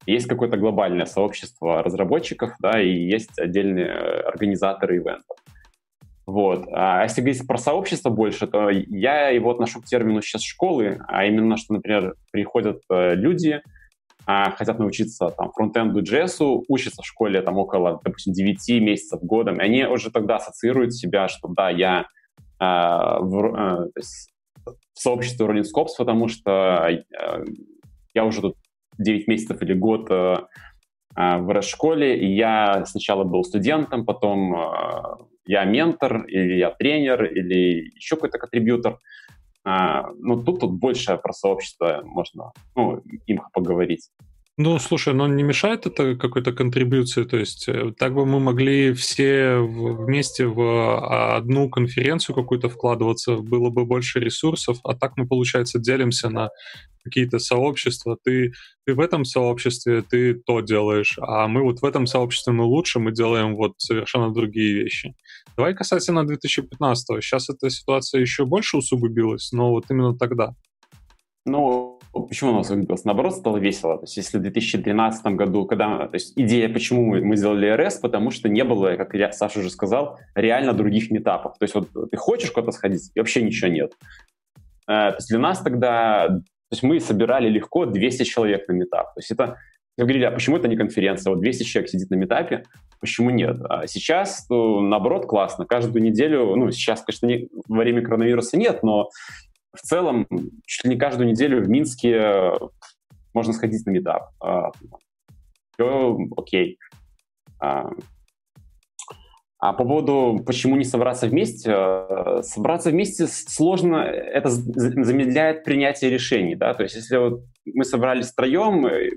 [0.05, 5.37] Есть какое-то глобальное сообщество разработчиков, да, и есть отдельные организаторы ивентов.
[6.25, 6.65] Вот.
[6.71, 11.25] А если говорить про сообщество больше, то я его отношу к термину сейчас школы, а
[11.25, 13.61] именно, что, например, приходят э, люди,
[14.25, 19.59] а, хотят научиться там фронтенду JS, учатся в школе там около, допустим, 9 месяцев годом,
[19.59, 22.01] и они уже тогда ассоциируют себя, что да, я
[22.59, 24.01] э, в, э,
[24.65, 27.03] в сообществе Running Scopes, потому что э,
[28.17, 28.55] я уже тут
[28.97, 30.35] 9 месяцев или год э,
[31.15, 34.59] э в школе, и я сначала был студентом, потом э,
[35.45, 38.97] я ментор, или я тренер, или еще какой-то контрибьютор.
[39.63, 44.09] А, ну, тут, тут больше про сообщество можно ну, им поговорить.
[44.59, 47.25] Ну, слушай, но не мешает это какой-то контрибьюции?
[47.25, 53.35] То есть э, так бы мы могли все вместе в а, одну конференцию какую-то вкладываться,
[53.35, 56.49] было бы больше ресурсов, а так мы, получается, делимся на
[57.03, 58.17] какие-то сообщества.
[58.23, 58.53] Ты,
[58.83, 62.97] ты в этом сообществе, ты то делаешь, а мы вот в этом сообществе мы лучше,
[62.97, 65.13] мы делаем вот совершенно другие вещи.
[65.55, 70.55] Давай касательно 2015 Сейчас эта ситуация еще больше усугубилась, но вот именно тогда.
[71.45, 73.05] Ну, Почему у нас выбилось?
[73.05, 73.97] Наоборот, стало весело.
[73.97, 76.07] То есть, если в 2013 году, когда...
[76.07, 79.69] То есть, идея, почему мы, сделали РС, потому что не было, как я, Саша уже
[79.69, 81.57] сказал, реально других метапов.
[81.57, 83.93] То есть, вот ты хочешь куда-то сходить, и вообще ничего нет.
[84.87, 86.27] Э, то есть, для нас тогда...
[86.27, 89.13] То есть, мы собирали легко 200 человек на метап.
[89.13, 89.57] То есть, это...
[89.97, 91.31] Мы говорили, а почему это не конференция?
[91.31, 92.63] Вот 200 человек сидит на метапе,
[92.99, 93.57] почему нет?
[93.67, 95.65] А сейчас, ну, наоборот, классно.
[95.65, 99.09] Каждую неделю, ну, сейчас, конечно, не, во время коронавируса нет, но
[99.77, 100.27] в целом
[100.65, 102.51] чуть ли не каждую неделю в Минске э,
[103.33, 104.31] можно сходить на метап.
[104.39, 104.71] А,
[105.73, 106.77] Все окей.
[107.59, 107.89] А,
[109.59, 116.55] а по поводу, почему не собраться вместе, э, собраться вместе сложно, это замедляет принятие решений,
[116.55, 119.09] да, то есть если вот мы собрались втроем, э,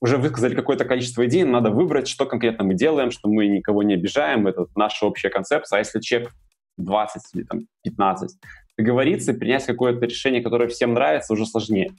[0.00, 3.94] уже высказали какое-то количество идей, надо выбрать, что конкретно мы делаем, что мы никого не
[3.94, 6.30] обижаем, это наша общая концепция, а если человек
[6.76, 8.30] 20 или там, 15,
[8.76, 11.90] договориться и принять какое-то решение, которое всем нравится, уже сложнее.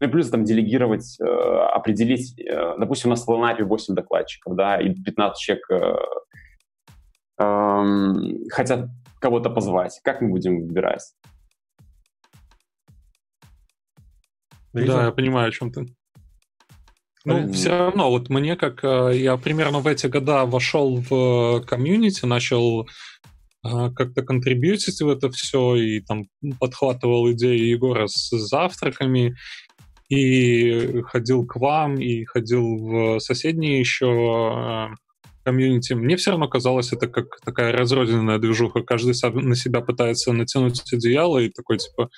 [0.00, 4.56] Ну и плюс там делегировать, э, определить, э, допустим, у нас в лайнапе 8 докладчиков,
[4.56, 5.94] да, и 15 человек э,
[7.38, 8.88] э, хотят
[9.20, 10.00] кого-то позвать.
[10.02, 11.12] Как мы будем выбирать?
[14.72, 15.86] Да, я понимаю, о чем ты.
[17.24, 21.62] Ну, mm все равно, вот мне как э, я примерно в эти года вошел в
[21.66, 22.88] комьюнити, начал
[23.62, 26.24] как-то контрибьютить в это все и там
[26.58, 29.36] подхватывал идеи Егора с завтраками
[30.08, 34.06] и ходил к вам, и ходил в соседние еще
[34.56, 34.88] а,
[35.44, 35.92] комьюнити.
[35.92, 38.82] Мне все равно казалось, это как такая разрозненная движуха.
[38.82, 42.10] Каждый на себя пытается натянуть одеяло и такой типа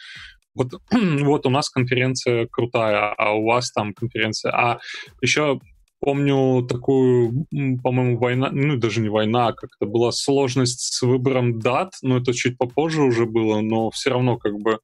[0.54, 4.52] вот, вот у нас конференция крутая, а у вас там конференция.
[4.52, 4.80] А
[5.20, 5.60] еще
[6.02, 7.46] помню такую,
[7.82, 12.34] по-моему, война, ну даже не война, а как-то была сложность с выбором дат, но это
[12.34, 14.80] чуть попозже уже было, но все равно как бы,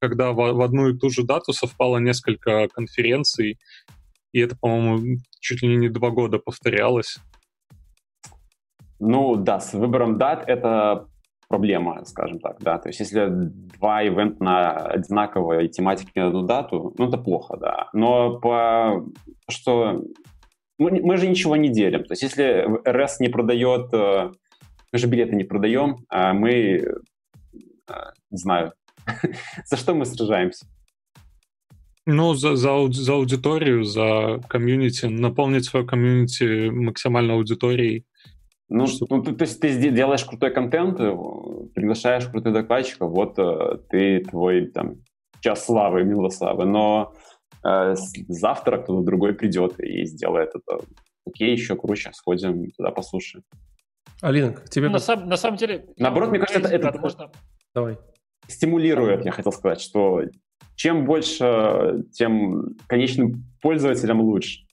[0.00, 3.58] когда в, в одну и ту же дату совпало несколько конференций,
[4.32, 7.18] и это, по-моему, чуть ли не два года повторялось.
[8.98, 11.06] Ну да, с выбором дат это
[11.48, 12.78] проблема, скажем так, да.
[12.78, 17.88] То есть если два ивента на одинаковой тематике на одну дату, ну это плохо, да.
[17.92, 19.04] Но по
[19.48, 20.02] что
[20.78, 22.04] мы, мы же ничего не делим.
[22.04, 24.30] То есть если РС не продает, э,
[24.92, 26.92] мы же билеты не продаем, а мы, э,
[28.30, 28.72] не знаю,
[29.64, 30.66] за что мы сражаемся?
[32.04, 38.04] Ну, за, за, за аудиторию, за комьюнити, наполнить свое комьюнити максимально аудиторией.
[38.68, 39.06] Ну, что...
[39.10, 41.16] ну ты, то есть ты делаешь крутой контент, э,
[41.74, 43.36] приглашаешь крутых докладчиков, вот
[43.88, 44.96] ты твой там
[45.40, 47.14] час славы, мило славы, но
[48.28, 50.84] завтра кто-то другой придет и сделает это.
[51.26, 53.44] Окей, еще круче, сходим туда послушаем.
[54.22, 54.86] Алина, к тебе...
[54.86, 55.86] Ну, на, сам, на самом деле...
[55.96, 57.30] Наоборот, мне кажется, это, это можно...
[57.74, 57.98] Давай.
[58.48, 60.22] стимулирует, я хотел сказать, что
[60.76, 64.66] чем больше, тем конечным пользователям лучше.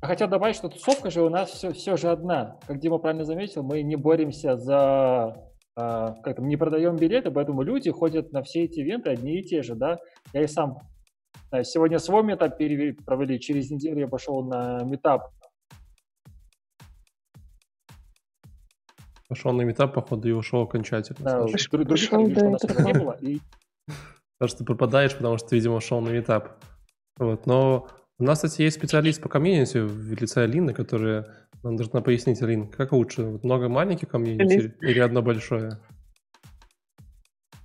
[0.00, 2.58] Хотел добавить, что тусовка же у нас все, все же одна.
[2.66, 5.36] Как Дима правильно заметил, мы не боремся за
[5.76, 9.62] как там, не продаем билеты, поэтому люди ходят на все эти ивенты одни и те
[9.62, 9.98] же, да.
[10.32, 10.78] Я и сам
[11.62, 15.30] сегодня свой метап провели, через неделю я пошел на метап.
[19.28, 21.18] Пошел на метап, походу, и ушел окончательно.
[21.24, 23.16] Да, других да, у нас не было.
[23.20, 23.40] И...
[24.38, 26.62] Потому что ты пропадаешь, потому что ты, видимо, шел на метап.
[27.18, 32.00] Вот, но У нас, кстати, есть специалист по комьюнити в лице Алины, которая нам должна
[32.00, 35.78] пояснить, Алин, как лучше, много маленьких комьюнити или одно большое?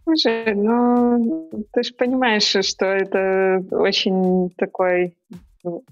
[0.04, 5.14] Слушай, ну, ты же понимаешь, что это очень такой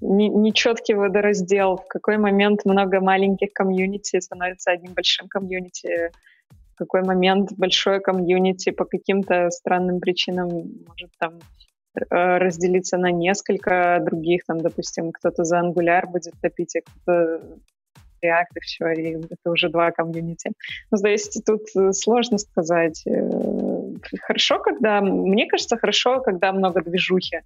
[0.01, 1.77] нечеткий водораздел.
[1.77, 6.11] В какой момент много маленьких комьюнити становится одним большим комьюнити,
[6.73, 10.49] в какой момент большое комьюнити по каким-то странным причинам
[10.87, 11.33] может там
[11.95, 17.41] э, разделиться на несколько других, там, допустим, кто-то за Angular будет топить, а кто-то
[18.23, 20.51] React, и все, и это уже два комьюнити.
[20.91, 23.03] Ну, то есть тут э, сложно сказать.
[23.05, 25.01] Э, хорошо, когда...
[25.01, 27.41] Мне кажется, хорошо, когда много движухи.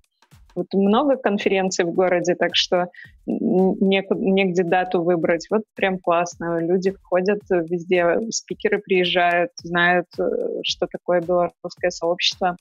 [0.55, 2.89] Вот много конференций в городе, так что
[3.25, 5.47] некуда, негде дату выбрать.
[5.49, 6.59] Вот прям классно.
[6.59, 10.23] Люди ходят везде, спикеры приезжают, знают, э,
[10.63, 12.57] что такое белорусское сообщество,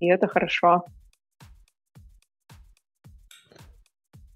[0.00, 0.84] и это хорошо.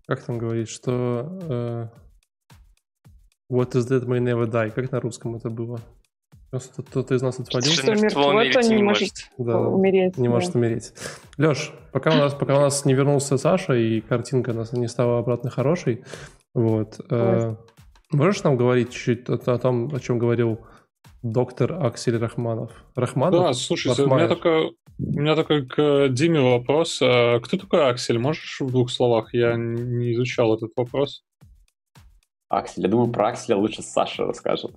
[0.07, 1.87] Как там говорить, что э,
[3.51, 4.70] What is that may never die?
[4.70, 5.80] Как на русском это было?
[6.51, 7.82] Просто кто-то из нас отвалился.
[7.82, 10.16] Что мертво, то не может да, умереть.
[10.16, 10.34] Не да.
[10.34, 10.92] может умереть.
[11.38, 14.88] Леш, пока у нас, пока у нас не вернулся Саша и картинка у нас не
[14.88, 16.05] стала обратно хорошей,
[16.55, 17.57] вот, э,
[18.12, 20.61] можешь нам говорить чуть-чуть о, о том, о чем говорил
[21.22, 22.70] доктор Аксель Рахманов?
[22.94, 23.40] Рахманов?
[23.40, 27.01] Да, слушай, у меня такой, у меня такой к Диме вопрос.
[27.03, 28.18] А кто такой Аксель?
[28.18, 29.34] Можешь в двух словах?
[29.34, 31.24] Я не изучал этот вопрос.
[32.49, 32.84] Аксель.
[32.84, 34.72] Я думаю, про Акселя лучше Саша расскажет.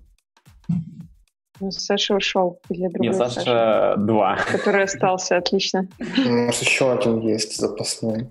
[1.59, 2.61] Ну, Саша ушел.
[2.69, 4.37] Или другой Не, Саша, Саша два.
[4.49, 5.87] Который остался, отлично.
[5.99, 8.29] У нас еще один есть запасной.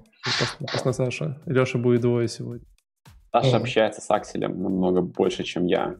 [0.61, 1.41] Запасной Саша.
[1.47, 2.67] Леша будет двое сегодня.
[3.31, 5.97] Саша общается с Акселем намного больше, чем я.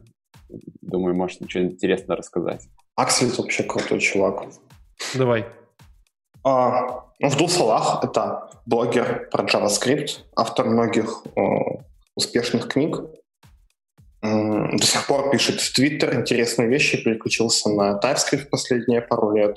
[0.81, 2.67] Думаю, может ничего интересного рассказать.
[2.95, 4.45] Аксель вообще крутой чувак.
[5.15, 5.45] Давай.
[6.43, 11.41] А, ну, в двух словах, это блогер про JavaScript, автор многих э,
[12.15, 13.01] успешных книг
[14.21, 19.55] до сих пор пишет в Твиттер интересные вещи, переключился на TypeScript последние пару лет.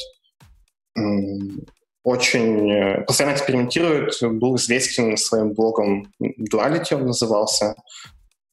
[2.04, 7.76] Очень э, постоянно экспериментирует, был известен своим блогом Duality, он назывался.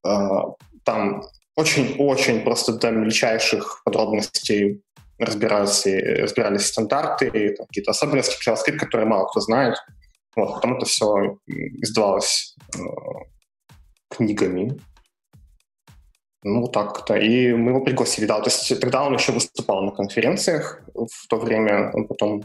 [0.05, 0.53] А,
[0.83, 1.23] там
[1.55, 4.83] очень-очень просто до мельчайших подробностей
[5.17, 9.75] разбирались, разбирались стандарты, какие-то особенности JavaScript, которые мало кто знает.
[10.35, 11.37] Вот, потом это все
[11.81, 12.79] издавалось э,
[14.09, 14.79] книгами.
[16.43, 17.15] Ну, так-то.
[17.15, 18.39] И мы его пригласили, да.
[18.39, 22.43] То есть тогда он еще выступал на конференциях, в то время он потом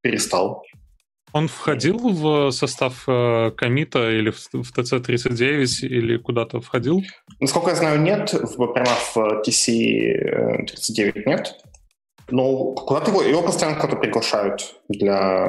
[0.00, 0.64] перестал.
[1.32, 7.02] Он входил в состав э, комита или в, в TC39 или куда-то входил?
[7.40, 8.32] Насколько я знаю, нет.
[8.32, 11.54] В, прямо в TC39 нет.
[12.30, 15.46] Но куда-то его, его постоянно куда-то приглашают для,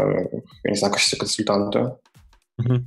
[0.64, 1.98] я не знаю, качества консультанта.
[2.60, 2.86] Угу.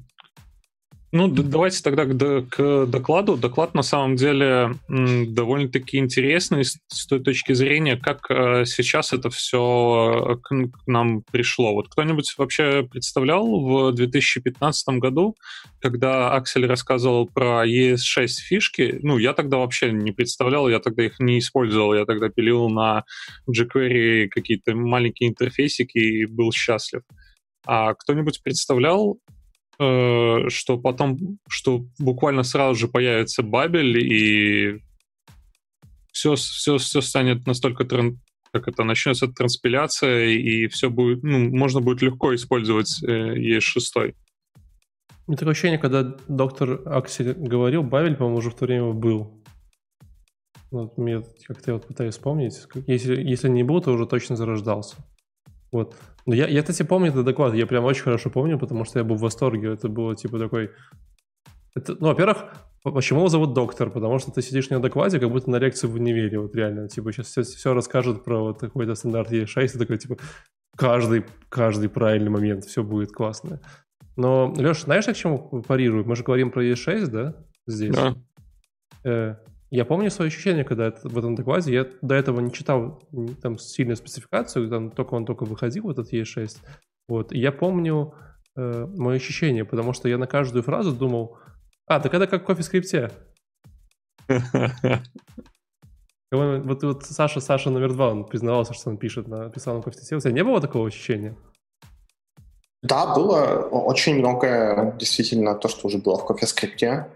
[1.12, 3.36] Ну, давайте тогда к, докладу.
[3.36, 10.38] Доклад на самом деле довольно-таки интересный с, той точки зрения, как э, сейчас это все
[10.40, 11.74] к, к нам пришло.
[11.74, 15.34] Вот кто-нибудь вообще представлял в 2015 году,
[15.80, 19.00] когда Аксель рассказывал про ES6 фишки?
[19.02, 23.02] Ну, я тогда вообще не представлял, я тогда их не использовал, я тогда пилил на
[23.50, 27.02] jQuery какие-то маленькие интерфейсики и был счастлив.
[27.66, 29.39] А кто-нибудь представлял, Э,
[29.80, 34.82] что потом, что буквально сразу же появится бабель, и
[36.12, 38.18] все, все, все станет настолько тран,
[38.52, 44.14] как это начнется транспиляция, и все будет, ну, можно будет легко использовать э, ES6.
[45.26, 49.42] У меня такое ощущение, когда доктор Аксель говорил, Бабель, по-моему, уже в то время был.
[50.70, 52.60] Вот мне как-то я вот пытаюсь вспомнить.
[52.86, 54.96] Если, если не был, то уже точно зарождался.
[55.72, 55.96] Вот.
[56.26, 59.04] Но я, я, кстати, помню этот доклад, я прям очень хорошо помню, потому что я
[59.04, 59.72] был в восторге.
[59.72, 60.70] Это было типа такой...
[61.74, 62.44] Это, ну, во-первых,
[62.82, 63.90] почему его зовут доктор?
[63.90, 66.88] Потому что ты сидишь на докладе, как будто на лекции в универе, вот реально.
[66.88, 70.16] Типа сейчас все, все расскажут про вот какой-то стандарт E6, и такой, типа,
[70.76, 73.60] каждый, каждый правильный момент, все будет классно.
[74.16, 76.04] Но, Леша, знаешь, я к чему парирую?
[76.04, 77.94] Мы же говорим про E6, да, здесь?
[77.94, 78.14] Да.
[79.04, 79.36] Э,
[79.70, 83.02] я помню свои ощущения, когда это, в этом докладе, я до этого не читал
[83.40, 86.56] там сильную спецификацию, там только он только выходил, вот этот E6.
[87.08, 88.14] Вот, и я помню
[88.56, 91.38] э, мои ощущения, потому что я на каждую фразу думал,
[91.86, 93.10] а, так это как кофе скрипте.
[96.32, 99.98] Вот, вот Саша, Саша номер два, он признавался, что он пишет, на, писал на кофе
[100.14, 101.36] У тебя не было такого ощущения?
[102.82, 107.08] Да, было очень многое, действительно, то, что уже было в кофе скрипте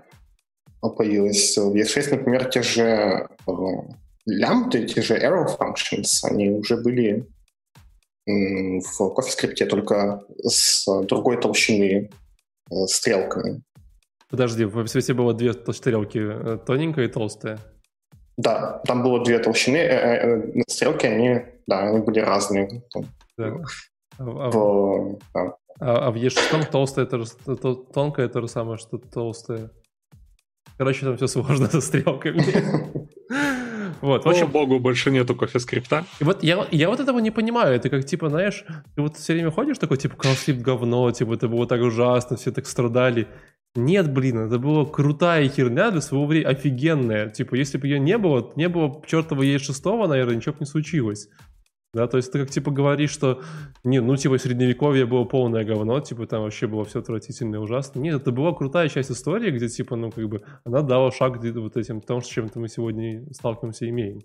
[0.91, 3.53] появилось в ES6, например, те же э,
[4.26, 7.26] лямбды, те же arrow functions, они уже были
[8.26, 12.11] в CoffeeScript, только с другой толщины
[12.87, 13.62] стрелками.
[14.30, 17.59] Подожди, в свете было две стрелки, тоненькая и толстая.
[18.37, 22.82] Да, там было две толщины, стрелки, они, да, они были разные.
[23.37, 23.61] Да.
[24.18, 25.57] А, то, да.
[25.80, 27.24] а, а в E6 толстая это
[27.57, 29.70] то, тонкая это же самое, что толстая.
[30.79, 32.43] Короче, там все сложно со стрелками.
[34.01, 36.05] Вот, в общем, богу, больше нету кофе-скрипта.
[36.20, 37.75] И вот я, я вот этого не понимаю.
[37.75, 41.49] Это как, типа, знаешь, ты вот все время ходишь такой, типа, CoffeeScript говно, типа, это
[41.49, 43.29] было так ужасно, все так страдали.
[43.75, 47.31] Нет, блин, это была крутая херня для своего времени, офигенная.
[47.31, 51.29] Типа, если бы ее не было, не было чертова Е6, наверное, ничего бы не случилось.
[51.95, 53.40] Да, то есть ты как типа говоришь, что
[53.84, 58.01] не, ну типа средневековье было полное говно, типа там вообще было все отвратительно и ужасно.
[58.01, 61.76] Нет, это была крутая часть истории, где типа, ну как бы она дала шаг вот
[61.76, 64.20] этим, тому, с чем-то мы сегодня сталкиваемся и имеем.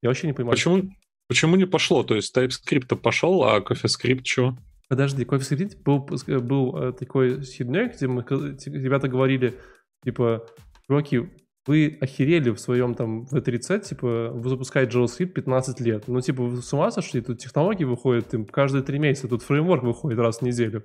[0.00, 0.52] Я вообще не понимаю.
[0.52, 0.82] Почему,
[1.28, 2.02] почему не пошло?
[2.02, 4.56] То есть TypeScript пошел, а CoffeeScript что?
[4.88, 6.06] Подожди, CoffeeScript был,
[6.40, 9.54] был э, такой хидной, где мы, ребята говорили,
[10.02, 10.46] типа,
[10.86, 11.28] чуваки,
[11.66, 16.08] вы охерели в своем там V30, типа, вы запускаете JavaScript 15 лет.
[16.08, 17.20] Ну, типа, вы с ума сошли?
[17.20, 20.84] Тут технологии выходят там, каждые три месяца, тут фреймворк выходит раз в неделю.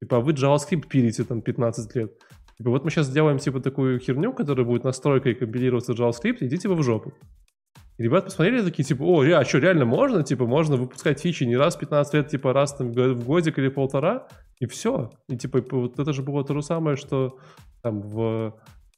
[0.00, 2.12] Типа, а вы JavaScript пилите там 15 лет.
[2.58, 6.68] Типа, вот мы сейчас сделаем, типа, такую херню, которая будет настройкой компилироваться в JavaScript, идите
[6.68, 7.12] вы в жопу.
[7.98, 10.22] И ребята посмотрели такие, типа, о, а что, реально можно?
[10.22, 13.68] Типа, можно выпускать фичи не раз в 15 лет, типа, раз там в годик или
[13.68, 14.26] полтора,
[14.58, 15.10] и все.
[15.28, 17.38] И, типа, вот это же было то же самое, что
[17.82, 18.54] там в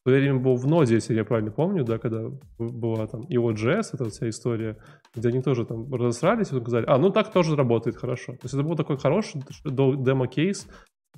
[0.08, 2.24] свое время был в ноде, если я правильно помню, да, когда
[2.58, 4.78] была там EO.js, эта вся история,
[5.14, 8.32] где они тоже там разосрались и сказали, а, ну так тоже работает хорошо.
[8.32, 10.66] То есть это был такой хороший демо-кейс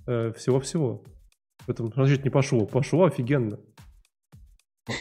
[0.06, 1.04] э, всего-всего.
[1.66, 2.66] Поэтому, значит, не пошло.
[2.66, 3.60] Пошло офигенно.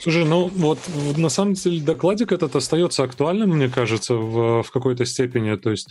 [0.02, 0.78] Слушай, ну вот
[1.18, 5.56] на самом деле докладик этот остается актуальным, мне кажется, в, в какой-то степени.
[5.56, 5.90] То есть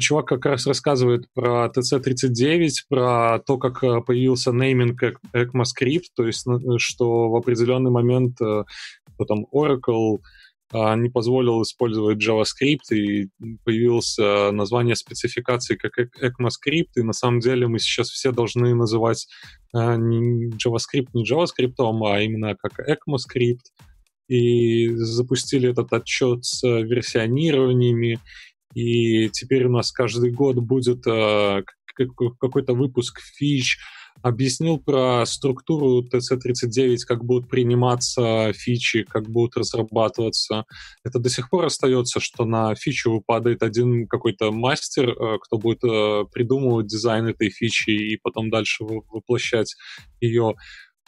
[0.00, 5.02] чувак как раз рассказывает про TC39, про то, как э, появился нейминг
[5.32, 6.44] ECMAScript, то есть
[6.78, 8.64] что в определенный момент э,
[9.28, 10.18] там Oracle
[10.70, 13.28] а, не позволил использовать JavaScript, и
[13.64, 19.28] появилось название спецификации как ECMAScript, и на самом деле мы сейчас все должны называть
[19.74, 23.60] э, не JavaScript не JavaScript, а именно как ECMAScript,
[24.28, 28.18] и запустили этот отчет с версионированиями,
[28.74, 31.62] и теперь у нас каждый год будет э,
[31.96, 33.78] какой-то выпуск фич,
[34.22, 40.64] объяснил про структуру TC39, как будут приниматься фичи, как будут разрабатываться.
[41.04, 45.84] Это до сих пор остается, что на фичу падает один какой-то мастер, э, кто будет
[45.84, 49.74] э, придумывать дизайн этой фичи и потом дальше воплощать
[50.20, 50.54] ее.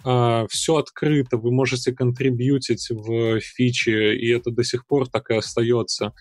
[0.02, 5.34] Uh, все открыто, вы можете контрибьютить в фичи, и это до сих пор так и
[5.34, 6.14] остается.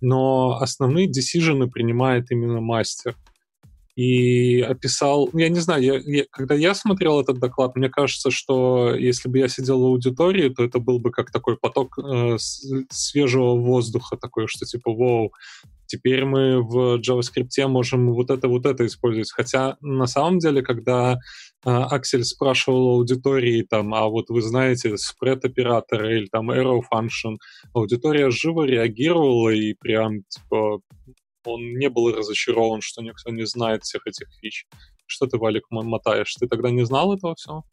[0.00, 3.16] Но основные decisions принимает именно мастер
[3.98, 8.94] и описал, я не знаю, я, я, когда я смотрел этот доклад, мне кажется, что
[8.94, 13.56] если бы я сидел в аудитории, то это был бы как такой поток э, свежего
[13.56, 15.32] воздуха, такой, что типа, вау,
[15.86, 19.32] теперь мы в JavaScript можем вот это, вот это использовать.
[19.32, 21.18] Хотя на самом деле, когда
[21.64, 27.36] Аксель спрашивал аудитории, там, а вот вы знаете spread оператор или там arrow function,
[27.72, 30.80] аудитория живо реагировала и прям типа
[31.44, 34.66] он не был разочарован, что никто не знает всех этих фич.
[35.06, 36.34] Что ты, Валик, мотаешь?
[36.34, 37.64] Ты тогда не знал этого всего?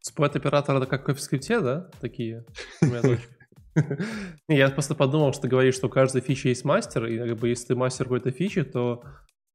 [0.00, 1.90] Спот оператор это как в скрипте, да?
[2.00, 2.44] Такие.
[4.48, 7.48] Я просто подумал, что ты говоришь, что у каждой фичи есть мастер, и как бы
[7.48, 9.02] если ты мастер какой-то фичи, то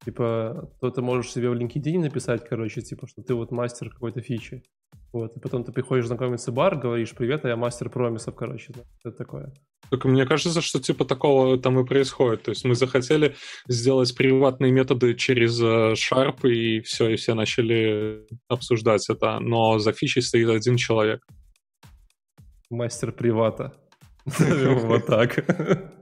[0.04, 4.22] типа, то ты можешь себе в LinkedIn написать, короче, типа, что ты вот мастер какой-то
[4.22, 4.64] фичи.
[5.12, 8.74] Вот, и потом ты приходишь знакомиться в бар, говоришь, привет, а я мастер промисов, короче,
[9.04, 9.52] это такое.
[9.90, 12.44] Только мне кажется, что типа такого там и происходит.
[12.44, 13.36] То есть мы захотели
[13.68, 19.40] сделать приватные методы через э, Sharp, и все, и все начали обсуждать это.
[19.40, 21.26] Но за фичей стоит один человек.
[22.70, 23.74] Мастер привата.
[24.26, 25.44] Вот так.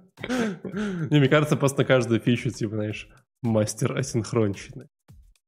[1.10, 3.08] Не, мне кажется, просто на каждую фичу, типа, знаешь,
[3.42, 4.88] мастер асинхронщины.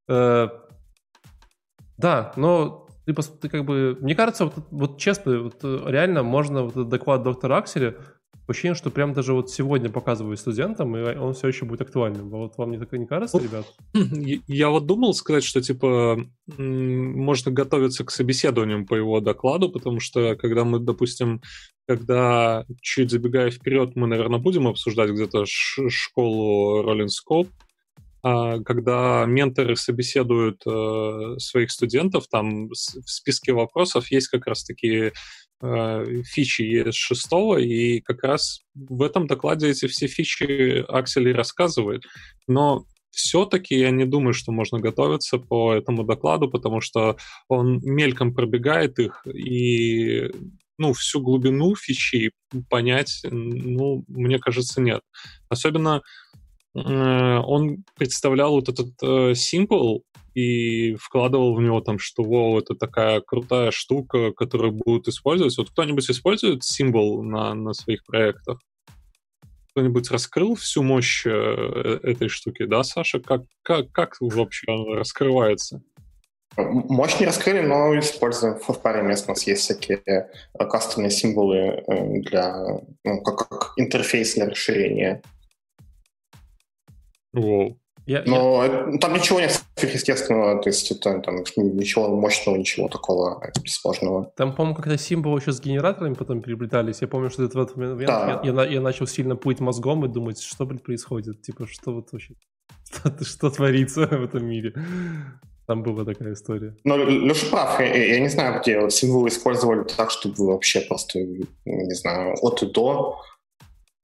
[0.08, 0.50] Э,
[1.98, 3.98] да, но ты, ты как бы...
[4.02, 7.96] Мне кажется, вот, вот честно, вот реально можно вот этот доклад доктора Акселя
[8.50, 12.30] ощущение, что прям даже вот сегодня показываю студентам, и он все еще будет актуальным.
[12.30, 13.66] Вот вам не, так, не кажется, ребят?
[14.48, 16.20] Я вот думал сказать, что типа
[16.58, 21.42] можно готовиться к собеседованиям по его докладу, потому что когда мы, допустим,
[21.88, 27.69] когда чуть забегая вперед, мы, наверное, будем обсуждать где-то школу Rolling Scope, а
[28.22, 35.14] когда менторы собеседуют э, своих студентов, там в списке вопросов есть как раз-таки
[35.62, 42.04] э, фичи ES6, и как раз в этом докладе эти все фичи Аксель рассказывает.
[42.48, 47.18] Но все-таки я не думаю, что можно готовиться по этому докладу, потому что
[47.48, 50.30] он мельком пробегает их, и
[50.78, 52.32] ну, всю глубину фичи
[52.70, 55.02] понять, ну, мне кажется, нет.
[55.50, 56.02] Особенно
[56.74, 60.02] он представлял вот этот э, Simple
[60.36, 65.58] и вкладывал в него там, что вау, это такая крутая штука, которую будут использовать.
[65.58, 68.60] Вот кто-нибудь использует Symbol на, на своих проектах?
[69.72, 73.20] Кто-нибудь раскрыл всю мощь э, этой штуки, да, Саша?
[73.20, 75.82] Как, как, как вообще она раскрывается?
[76.58, 79.26] Мощь не раскрыли, но используем в паре мест.
[79.28, 82.66] У нас есть всякие э, кастомные символы э, для,
[83.04, 85.22] ну, как, как интерфейс для расширения.
[87.36, 87.76] Wow.
[88.10, 88.98] Я, Но я...
[88.98, 94.32] там ничего нет сверхъестественного, то есть это там ничего мощного, ничего такого сложного.
[94.36, 97.02] Там, по-моему, как-то символы еще с генераторами потом переплетались.
[97.02, 98.42] Я помню, что это в этот момент да.
[98.44, 102.12] я, я, я начал сильно плыть мозгом и думать, что блин, происходит, типа, что вот
[102.12, 102.34] вообще,
[102.92, 104.74] что, что творится в этом мире.
[105.68, 106.76] Там была такая история.
[106.84, 107.80] Но Леша прав.
[107.80, 112.66] Я, я не знаю, где символы использовали так, чтобы вообще просто, не знаю, от и
[112.66, 113.22] до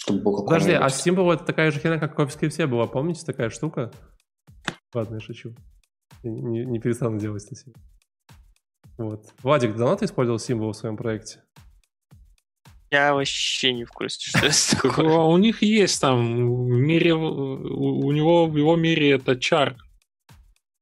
[0.06, 3.50] чтобы был Подожди, а Symbol это такая же херня, как в CoffeeScript была, помните, такая
[3.50, 3.92] штука?
[4.94, 5.56] Ладно, я шучу.
[6.24, 7.74] Не, не перестану делать на себе.
[8.98, 9.26] Вот.
[9.42, 11.42] Владик, давно ты использовал Symbol в своем проекте?
[12.92, 15.08] Я вообще не в курсе, что это такое.
[15.08, 19.76] У них есть там в мире, у него в его мире это чар.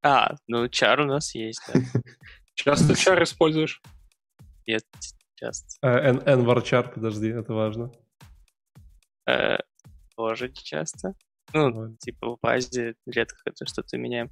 [0.02, 1.80] А, ну чар у нас есть, да.
[2.54, 3.82] Часто чар используешь?
[4.66, 4.84] Нет,
[5.34, 5.76] часто.
[5.82, 7.90] N-var чар, подожди, это важно.
[9.26, 9.58] Э,
[10.16, 11.14] тоже часто.
[11.52, 11.98] Ну, вот.
[11.98, 14.30] типа в базе редко это что-то меняем.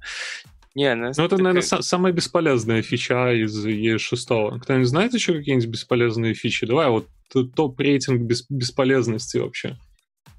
[0.75, 1.43] Не, ну, это, такая...
[1.43, 4.59] наверное, самая бесполезная фича из E6.
[4.59, 6.65] Кто-нибудь знает еще какие-нибудь бесполезные фичи?
[6.65, 9.77] Давай вот топ-рейтинг без, бесполезности вообще.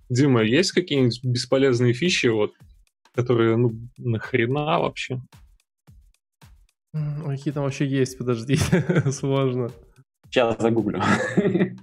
[0.08, 2.52] Дима, есть какие-нибудь бесполезные фичи, вот,
[3.14, 5.20] которые, ну, нахрена вообще?
[6.92, 8.56] Какие там вообще есть, подожди,
[9.10, 9.70] сложно.
[10.28, 11.00] Сейчас загуглю.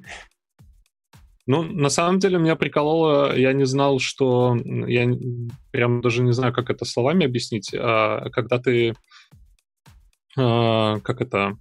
[1.51, 4.55] Ну, на самом деле меня прикололо, я не знал, что...
[4.87, 5.05] Я
[5.71, 7.73] прям даже не знаю, как это словами объяснить.
[7.73, 8.95] А, когда ты...
[10.37, 11.57] А, как это?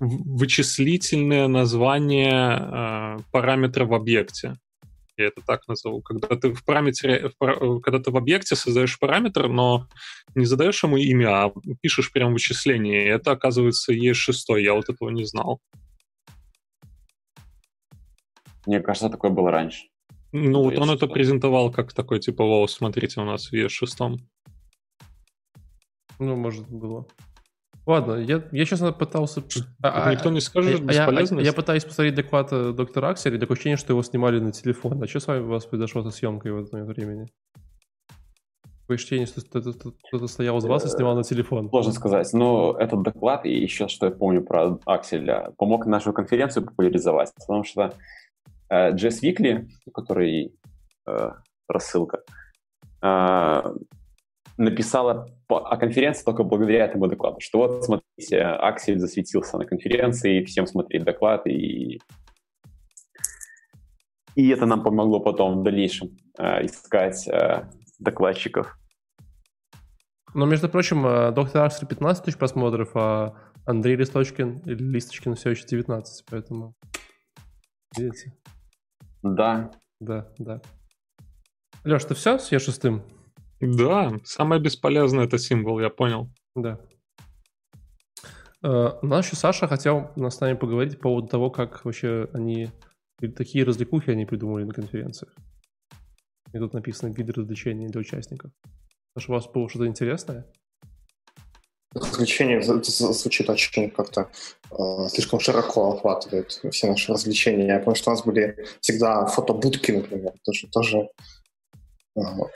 [0.00, 4.56] Вычислительное название а, параметра в объекте.
[5.16, 6.02] Я это так назову.
[6.02, 9.86] Когда ты в параметре, в, когда ты в объекте создаешь параметр, но
[10.34, 13.04] не задаешь ему имя, а пишешь прям вычисление.
[13.04, 14.60] И это, оказывается, E6.
[14.60, 15.60] Я вот этого не знал.
[18.68, 19.86] Мне кажется, такое было раньше.
[20.30, 24.18] Ну, вот он это презентовал как такой, типа, вау, смотрите, у нас в E6.
[26.18, 27.06] Ну, может, было.
[27.86, 29.42] Ладно, я, я честно пытался...
[29.82, 31.30] А, Никто не скажет а, бесполезность?
[31.30, 34.52] Я, я, я пытаюсь посмотреть доклад э, доктора Акселя, такое ощущение, что его снимали на
[34.52, 35.02] телефон.
[35.02, 37.26] А что с вами у вас произошло со съемкой в это времени?
[38.82, 41.70] Такое ощущение, что кто-то стоял за вас и снимал на телефон.
[41.70, 42.30] Сложно сказать.
[42.34, 47.64] Но этот доклад, и еще что я помню про Акселя, помог нашу конференцию популяризовать, потому
[47.64, 48.27] что Э,
[48.70, 50.52] JS Weekly, который
[51.68, 52.22] рассылка,
[53.02, 53.62] э,
[54.56, 60.66] написала о конференции только благодаря этому докладу, что вот, смотрите, Аксель засветился на конференции, всем
[60.66, 62.00] смотреть доклад, и,
[64.34, 67.68] и это нам помогло потом в дальнейшем э, искать э,
[68.00, 68.76] докладчиков.
[70.34, 75.66] Но, между прочим, э, доктор Аксель 15 тысяч просмотров, а Андрей Листочкин Листочкин все еще
[75.66, 76.74] 19, поэтому
[77.96, 78.32] видите.
[79.22, 79.70] Да.
[80.00, 80.60] Да, да.
[81.84, 83.02] Леш, ты все с Е6?
[83.60, 86.30] Да, самое бесполезное это символ, я понял.
[86.54, 86.80] Да.
[88.64, 92.70] Uh, у нас еще Саша хотел с нами поговорить по поводу того, как вообще они,
[93.36, 95.32] такие развлекухи они придумали на конференциях.
[96.52, 98.50] И тут написано виды развлечений для участников.
[99.14, 100.44] Саша, у вас было что-то интересное?
[101.94, 104.28] Развлечения звучит очень как-то
[104.70, 107.66] э, слишком широко охватывает все наши развлечения.
[107.66, 111.08] Я помню, что у нас были всегда фотобудки, например, тоже, тоже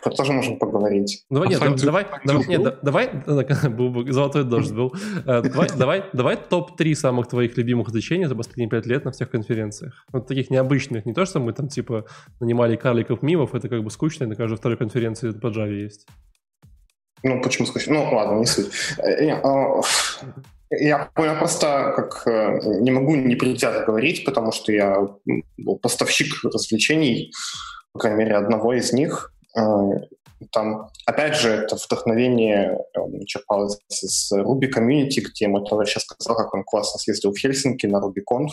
[0.03, 1.24] про тоже можем поговорить.
[1.30, 3.11] Давай, нет, а давай, давай, нет, давай,
[4.12, 4.95] золотой дождь был.
[5.26, 9.30] Э, давай, давай, давай топ-3 самых твоих любимых развлечений за последние пять лет на всех
[9.30, 10.05] конференциях.
[10.12, 12.07] Вот таких необычных, не то, что мы там типа
[12.41, 16.07] нанимали карликов мимов, это как бы скучно, и на каждой второй конференции по Java есть.
[17.22, 17.94] Ну, почему скучно?
[17.94, 18.72] Ну, ладно, не суть.
[18.98, 19.80] Э, а,
[20.70, 24.96] я, я просто как э, не могу не предвзято говорить, потому что я
[25.58, 27.32] был поставщик развлечений,
[27.92, 29.32] по крайней мере, одного из них.
[29.56, 29.62] Э,
[30.50, 32.78] там, опять же, это вдохновение
[33.26, 37.98] черпалось из Ruby Community, где мой товарищ сказал, как он классно съездил в Хельсинки на
[37.98, 38.50] RubyConf,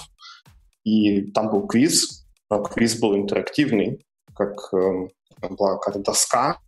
[0.84, 2.28] и там был квиз,
[2.72, 4.06] квиз был интерактивный,
[4.36, 6.60] как была какая-то доска,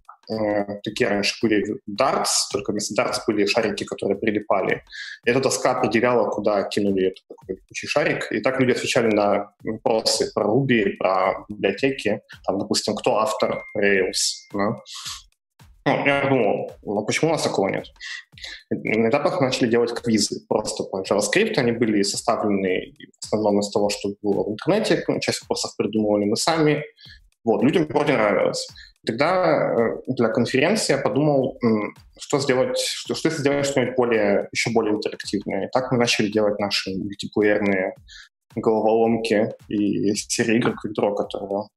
[0.83, 4.83] такие раньше были дартс, только вместо дартс были шарики, которые прилипали.
[5.25, 8.31] И эта доска определяла, куда кинули этот такой шарик.
[8.31, 12.21] И так люди отвечали на вопросы про Ruby, про библиотеки.
[12.45, 14.47] Там, допустим, кто автор Rails.
[14.53, 14.77] Да?
[15.83, 17.87] Ну, я думал, ну почему у нас такого нет?
[18.69, 21.57] На этапах начали делать квизы просто по JavaScript.
[21.57, 25.03] Они были составлены в основном из того, что было в интернете.
[25.21, 26.83] Часть вопросов придумывали мы сами.
[27.43, 28.67] Вот, людям вроде нравилось.
[29.05, 31.57] Тогда э, для конференции я подумал,
[32.19, 35.67] что сделать, что, что если сделать что-нибудь более, еще более интерактивное.
[35.67, 37.95] И так мы начали делать наши мультиплеерные
[38.55, 41.67] головоломки и серии игр Quick которые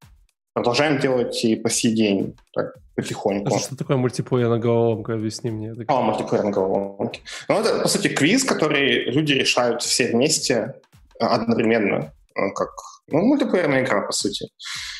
[0.55, 3.53] продолжаем делать и по сей день, так, потихоньку.
[3.53, 5.13] А что такое мультиплеерная головоломка?
[5.13, 5.75] Объясни мне.
[5.87, 7.19] А, мультиплеерная головоломка.
[7.49, 10.75] Ну, это, по сути, квиз, который люди решают все вместе
[11.19, 12.69] одновременно, э, как
[13.07, 14.47] ну, мультиплеерная игра, по сути.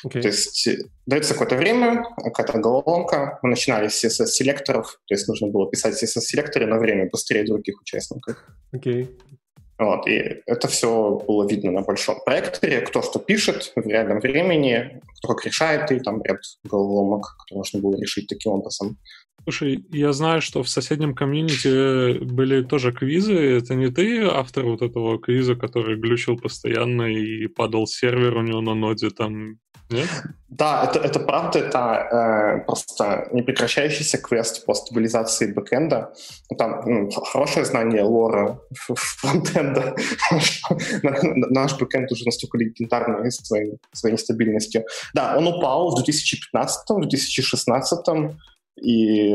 [0.06, 0.22] Okay.
[0.22, 3.40] То есть э, дается какое-то время, какая-то головоломка.
[3.42, 8.38] Мы начинали с CSS-селекторов, то есть нужно было писать CSS-селекторы на время быстрее других участников.
[8.72, 9.04] Окей.
[9.04, 9.20] Okay.
[9.78, 15.02] Вот, и это все было видно на большом проекторе, кто что пишет в реальном времени,
[15.18, 18.98] кто как решает, и там ряд головоломок, которые нужно было решить таким образом.
[19.46, 23.58] Слушай, я знаю, что в соседнем комьюнити были тоже квизы.
[23.58, 28.62] Это не ты автор вот этого квиза, который глючил постоянно и падал сервер у него
[28.62, 30.10] на ноде там нет?
[30.50, 36.12] Да, это, это правда, это э, просто непрекращающийся квест по стабилизации бэкэнда.
[36.58, 39.96] Там ну, хорошее знание лора фронтенда.
[41.04, 44.86] Наш бэкэнд уже настолько легендарный своей, своей нестабильностью.
[45.14, 48.36] Да, он упал в 2015-2016,
[48.82, 49.34] и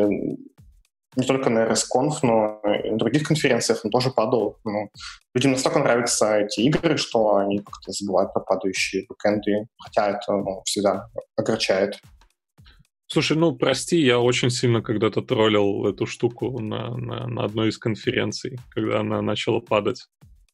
[1.17, 4.59] не только на RSConf, но и на других конференциях он тоже падал.
[4.65, 4.91] Ну,
[5.35, 10.63] людям настолько нравятся эти игры, что они как-то забывают про падающие бэкэнды, хотя это ну,
[10.65, 11.99] всегда огорчает.
[13.09, 17.79] Слушай, ну прости, я очень сильно когда-то троллил эту штуку на, на, на одной из
[17.79, 20.07] конференций, когда она начала падать.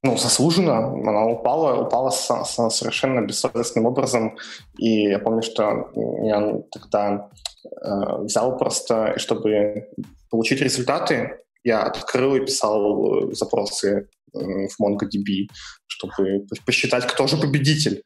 [0.06, 0.86] Ну, заслуженно.
[0.86, 4.36] Она упала, упала с, с совершенно бессовестным образом.
[4.78, 5.90] И я помню, что
[6.22, 7.28] я тогда
[7.64, 9.88] э, взял просто, чтобы
[10.30, 14.38] получить результаты, я открыл и писал э, запросы э,
[14.68, 15.48] в MongoDB,
[15.88, 18.04] чтобы посчитать, кто же победитель.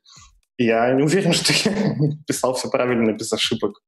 [0.56, 1.96] И я не уверен, что я
[2.26, 3.82] писал все правильно, без ошибок.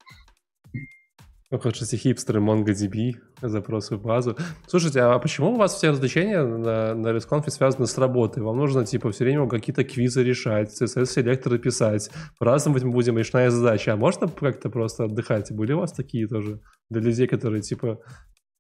[1.53, 4.39] Эти хипстеры MongoDB, запросы в базу.
[4.67, 8.43] Слушайте, а почему у вас все развлечения на, на ResConf связаны с работой?
[8.43, 12.11] Вам нужно, типа, все время какие-то квизы решать, CSS-селекторы писать.
[12.39, 13.93] По-разному мы будем решная задача.
[13.93, 15.53] А можно как-то просто отдыхать?
[15.53, 16.61] Были у вас такие тоже?
[16.89, 17.99] Для людей, которые, типа,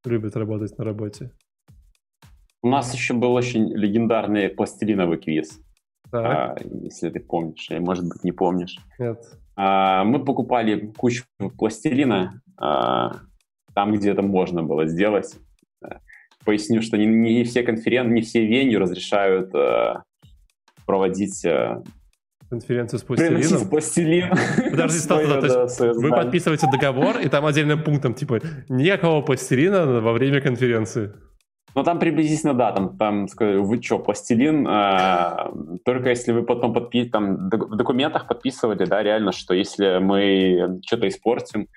[0.04, 1.30] любят работать на работе.
[2.60, 5.58] У нас еще был очень легендарный пластилиновый квиз.
[6.12, 8.76] А, если ты помнишь, или, может быть, не помнишь.
[8.98, 9.18] Нет.
[9.56, 11.24] А, мы покупали кучу
[11.56, 15.36] пластилина там, где это можно было сделать.
[16.44, 20.02] Поясню, что не, не все конференции, не все веню разрешают а,
[20.84, 21.82] проводить а,
[22.50, 23.70] конференцию с пластилином.
[23.70, 24.30] пластилин.
[24.70, 30.00] Подожди, стоп, стоп, то есть вы подписываете договор, и там отдельным пунктом, типа, никакого пластилина
[30.00, 31.12] во время конференции.
[31.74, 37.08] Ну, там приблизительно, да, там, там вы что, пластилин, э, только если вы потом подпи-
[37.08, 41.68] там, в документах подписывали, да, реально, что если мы что-то испортим,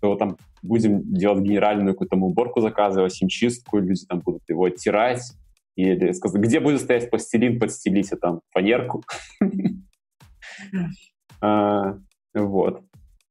[0.00, 5.32] то там будем делать генеральную какую-то уборку заказывать, химчистку, люди там будут его оттирать,
[5.76, 9.02] или сказать, где будет стоять пластилин, подстелите там фанерку.
[11.44, 11.98] А,
[12.34, 12.84] вот.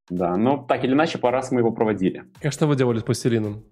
[0.09, 2.25] Да, но так или иначе, по раз мы его проводили.
[2.43, 3.63] А что вы делали с пластилином?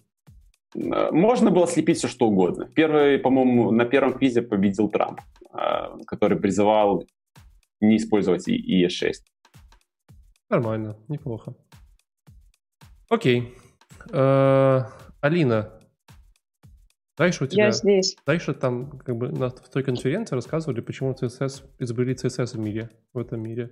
[0.73, 2.69] Можно было слепить все, что угодно.
[2.73, 5.19] Первый, по-моему, на первом квизе победил Трамп,
[5.51, 7.03] а, который призывал
[7.81, 9.13] не использовать IE6.
[10.49, 11.55] Нормально, неплохо.
[13.09, 13.55] Окей.
[15.21, 15.73] Алина,
[17.17, 17.65] дальше у тебя...
[17.65, 18.15] Я здесь.
[18.25, 22.89] Дальше там как бы на, в той конференции рассказывали, почему CSS, изобрели CSS в мире,
[23.13, 23.69] в этом мире.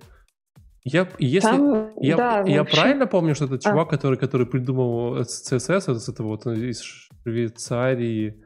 [0.84, 2.76] Я, если, Там, я, да, я вообще...
[2.76, 3.58] правильно помню, что это а.
[3.58, 8.42] чувак, который, который придумал CSS, это, это вот из Швейцарии.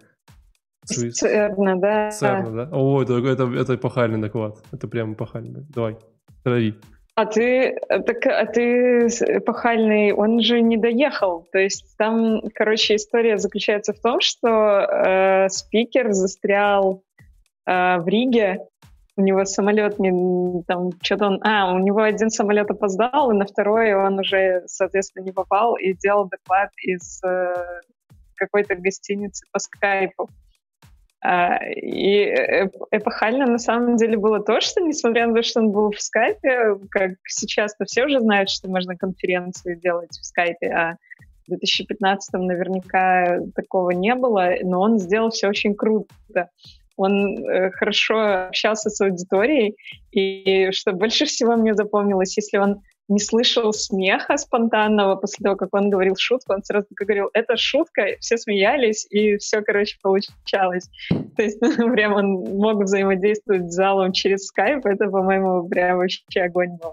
[0.84, 2.10] Церна, да.
[2.10, 2.68] Церна, да?
[2.72, 4.56] О, это, это, это эпохальный доклад.
[4.72, 5.64] Это прям эпохальный.
[5.68, 5.96] Давай,
[6.42, 6.74] трави.
[7.14, 11.46] А ты, так, а ты эпохальный, он же не доехал.
[11.52, 17.02] То есть там, короче, история заключается в том, что э, спикер застрял
[17.66, 18.60] э, в Риге,
[19.16, 23.44] у него самолет не там что-то он, а, у него один самолет опоздал, и на
[23.44, 27.54] второй он уже, соответственно, не попал и делал доклад из э,
[28.36, 30.28] какой-то гостиницы по скайпу.
[31.24, 32.24] А, и
[32.90, 36.76] эпохально на самом деле было то, что, несмотря на то, что он был в скайпе,
[36.90, 40.96] как сейчас-то все уже знают, что можно конференции делать в скайпе, а
[41.46, 46.50] В 2015 наверняка такого не было, но он сделал все очень круто.
[46.96, 49.76] Он э, хорошо общался с аудиторией,
[50.10, 52.82] и что больше всего мне запомнилось, если он
[53.12, 58.16] не слышал смеха спонтанного после того, как он говорил шутку, он сразу говорил, это шутка,
[58.20, 60.88] все смеялись, и все, короче, получалось.
[61.36, 62.26] То есть, ну, прям он
[62.56, 66.92] мог взаимодействовать с залом через скайп, это, по-моему, прям вообще огонь был.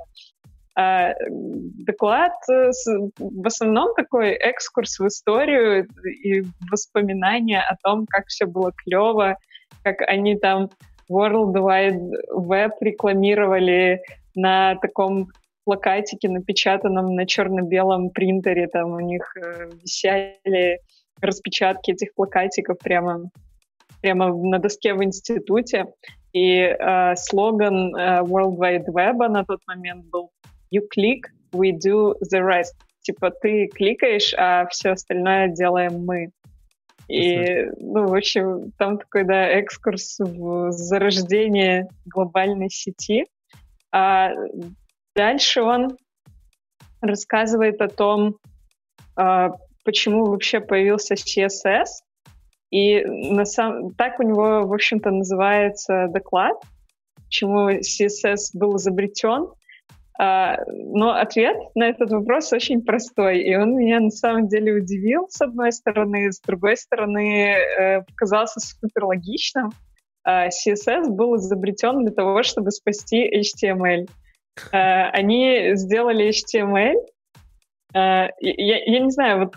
[0.75, 2.71] А, доклад э,
[3.17, 9.37] в основном такой экскурс в историю и воспоминания о том, как все было клево,
[9.83, 10.69] как они там
[11.09, 14.01] World Wide Web рекламировали
[14.35, 15.31] на таком
[15.69, 18.67] плакатике, напечатанном на черно-белом принтере.
[18.67, 20.79] Там у них э, висели
[21.21, 23.29] распечатки этих плакатиков прямо,
[24.01, 25.85] прямо на доске в институте.
[26.33, 30.31] И э, слоган э, World Wide Web на тот момент был
[30.73, 31.21] «You click,
[31.51, 32.73] we do the rest».
[33.01, 36.31] Типа ты кликаешь, а все остальное делаем мы.
[37.07, 43.25] И, ну, в общем, там такой, да, экскурс в зарождение глобальной сети.
[43.91, 44.31] А
[45.19, 45.97] дальше он
[47.01, 48.37] рассказывает о том,
[49.17, 49.49] а,
[49.83, 51.87] почему вообще появился CSS.
[52.71, 53.93] И на сам...
[53.95, 56.55] так у него, в общем-то, называется доклад,
[57.25, 59.47] почему CSS был изобретен.
[60.17, 65.27] А, но ответ на этот вопрос очень простой, и он меня на самом деле удивил,
[65.29, 69.71] с одной стороны, с другой стороны, э, показался супер логичным.
[70.23, 74.07] А, CSS был изобретен для того, чтобы спасти HTML.
[74.71, 76.95] А, они сделали HTML.
[77.93, 79.55] Я, я не знаю, вот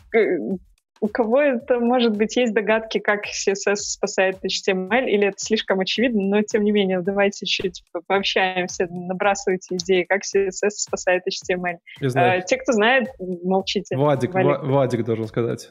[1.02, 6.22] у кого это, может быть, есть догадки, как CSS спасает HTML, или это слишком очевидно,
[6.22, 11.78] но тем не менее, давайте чуть пообщаемся, набрасывайте идеи, как CSS спасает HTML.
[12.14, 13.96] А, те, кто знает, молчите.
[13.96, 15.70] Владик, Владик должен сказать.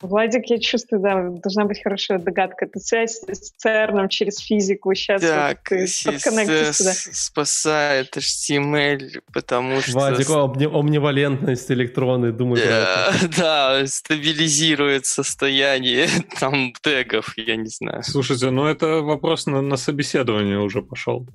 [0.00, 2.64] Владик, я чувствую, да, должна быть хорошая догадка.
[2.64, 4.94] Это связь с ЦЕРНом через физику.
[4.94, 9.92] Сейчас так, вот ты спасает HTML, потому что...
[9.92, 12.62] Владик, омни омнивалентность электроны, думаю.
[12.66, 16.08] Да, да, стабилизирует состояние
[16.40, 18.02] там тегов, я не знаю.
[18.02, 21.26] Слушайте, ну это вопрос на, на собеседование уже пошел.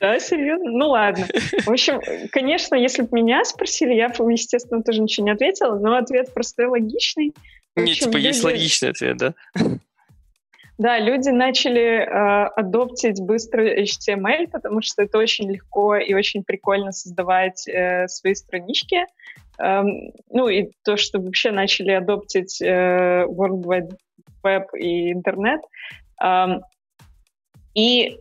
[0.00, 0.70] Да, серьезно?
[0.70, 1.26] Ну ладно.
[1.64, 2.00] В общем,
[2.30, 6.66] конечно, если бы меня спросили, я бы, естественно, тоже ничего не ответила, но ответ простой,
[6.66, 7.34] логичный.
[7.76, 8.26] Нет, типа люди...
[8.26, 9.34] есть логичный ответ, да?
[10.78, 16.90] Да, люди начали э, адоптить быстро HTML, потому что это очень легко и очень прикольно
[16.90, 19.04] создавать э, свои странички.
[19.58, 23.96] Эм, ну и то, что вообще начали адоптить э, World Wide
[24.42, 25.60] Web и интернет.
[26.22, 26.62] Эм,
[27.74, 28.16] и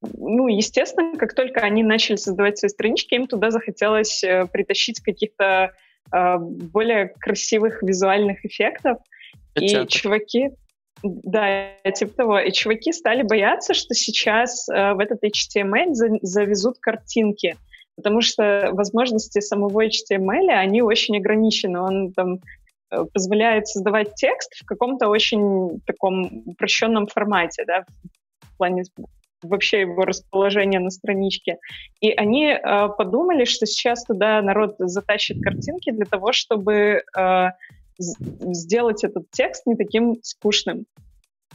[0.00, 5.72] ну, естественно, как только они начали создавать свои странички, им туда захотелось э, притащить каких-то
[6.12, 8.98] более красивых визуальных эффектов.
[9.54, 10.50] И чуваки,
[11.02, 12.38] да, типа того.
[12.40, 17.56] И чуваки стали бояться, что сейчас э, в этот HTML за, завезут картинки,
[17.96, 21.80] потому что возможности самого HTML, они очень ограничены.
[21.80, 22.40] Он там
[22.90, 27.84] э, позволяет создавать текст в каком-то очень таком упрощенном формате, да,
[28.40, 28.84] в плане
[29.42, 31.58] вообще его расположение на страничке.
[32.00, 37.46] И они э, подумали, что сейчас туда народ затащит картинки для того, чтобы э,
[37.98, 40.86] сделать этот текст не таким скучным.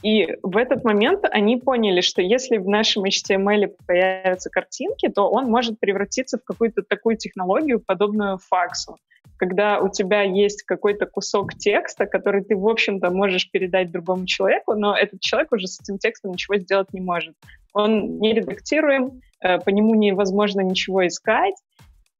[0.02, 5.46] И в этот момент они поняли, что если в нашем HTML появятся картинки, то он
[5.46, 8.98] может превратиться в какую-то такую технологию, подобную факсу
[9.36, 14.74] когда у тебя есть какой-то кусок текста, который ты, в общем-то, можешь передать другому человеку,
[14.74, 17.34] но этот человек уже с этим текстом ничего сделать не может.
[17.72, 21.54] Он не редактируем, э, по нему невозможно ничего искать.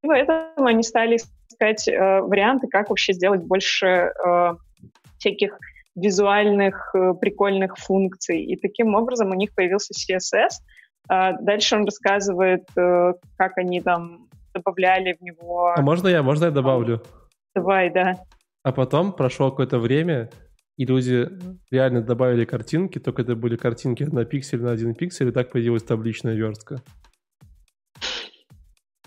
[0.03, 4.55] И поэтому они стали искать э, варианты, как вообще сделать больше э,
[5.19, 5.59] всяких
[5.95, 8.43] визуальных прикольных функций.
[8.43, 10.51] И таким образом у них появился CSS.
[11.09, 15.73] А дальше он рассказывает, как они там добавляли в него...
[15.77, 17.03] А можно я, можно я добавлю?
[17.55, 18.15] Давай, да.
[18.63, 20.31] А потом прошло какое-то время,
[20.77, 21.29] и люди
[21.71, 25.83] реально добавили картинки, только это были картинки на пиксель на один пиксель, и так появилась
[25.83, 26.83] табличная верстка.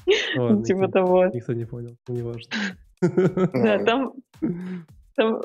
[0.65, 1.25] Типа того.
[1.27, 2.51] Никто не понял, не важно.
[3.01, 4.13] Да, там
[5.17, 5.41] там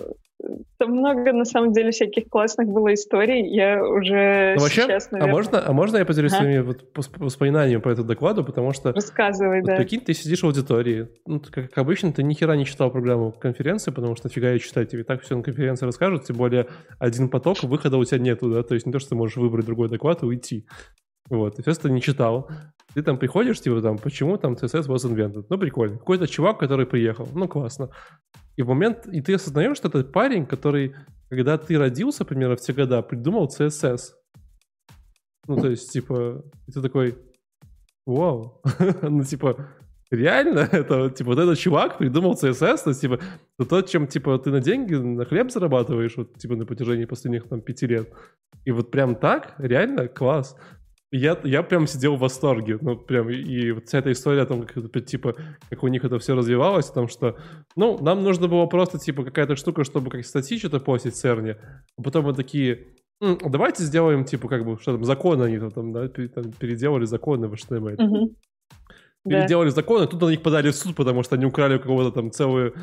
[0.80, 3.46] много, на самом деле, всяких классных было историй.
[3.48, 5.32] Я уже ну, вообще, сейчас, наверное...
[5.32, 6.42] а, можно, а можно я поделюсь ага.
[6.42, 6.84] своими вот
[7.18, 8.44] воспоминаниями по этому докладу?
[8.44, 8.92] Потому что...
[8.92, 9.76] Рассказывай, вот, да.
[9.76, 11.08] Прикинь, ты сидишь в аудитории.
[11.26, 14.90] Ну, как обычно, ты ни хера не читал программу конференции, потому что нафига ее читать?
[14.90, 16.66] Тебе так все на конференции расскажут, тем более
[16.98, 18.62] один поток, выхода у тебя нету, да?
[18.62, 20.66] То есть не то, что ты можешь выбрать другой доклад и уйти.
[21.30, 22.50] Вот, и все, не читал.
[22.94, 25.46] Ты там приходишь, типа, там, почему там CSS was invented?
[25.48, 25.98] Ну, прикольно.
[25.98, 27.28] Какой-то чувак, который приехал.
[27.34, 27.88] Ну, классно.
[28.56, 30.94] И в момент, и ты осознаешь, что это парень, который,
[31.30, 34.12] когда ты родился, примерно, в те года, придумал CSS.
[35.48, 37.16] Ну, то есть, типа, ты такой,
[38.06, 38.60] вау,
[39.02, 39.56] ну, типа,
[40.10, 43.18] реально, это, типа, вот этот чувак придумал CSS, то есть, типа,
[43.68, 47.62] то, чем, типа, ты на деньги, на хлеб зарабатываешь, вот, типа, на протяжении последних, там,
[47.62, 48.12] пяти лет.
[48.64, 50.56] И вот прям так, реально, класс.
[51.12, 54.62] Я, я прям сидел в восторге, ну, прям, и, вот вся эта история о том,
[54.62, 55.34] как, типа,
[55.68, 57.36] как у них это все развивалось, о том, что,
[57.76, 61.58] ну, нам нужно было просто, типа, какая-то штука, чтобы как статьи что-то постить в Церне,
[61.98, 65.92] а потом мы такие, М, давайте сделаем, типа, как бы, что там, законы они там,
[65.92, 68.02] да, переделали законы в HTML.
[68.02, 68.34] Угу
[69.24, 69.74] переделали да.
[69.74, 72.74] законы, тут на них подали в суд, потому что они украли у кого-то там целую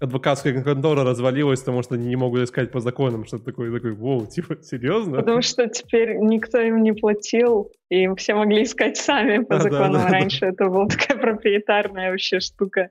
[0.00, 4.26] адвокатская контора развалилась, потому что они не могут искать по законам, что-то такое, такой, воу,
[4.30, 5.16] типа, серьезно?
[5.16, 9.92] Потому что теперь никто им не платил, и все могли искать сами по а, законам.
[9.92, 10.48] Да, да, Раньше да.
[10.48, 12.90] это была такая проприетарная вообще штука.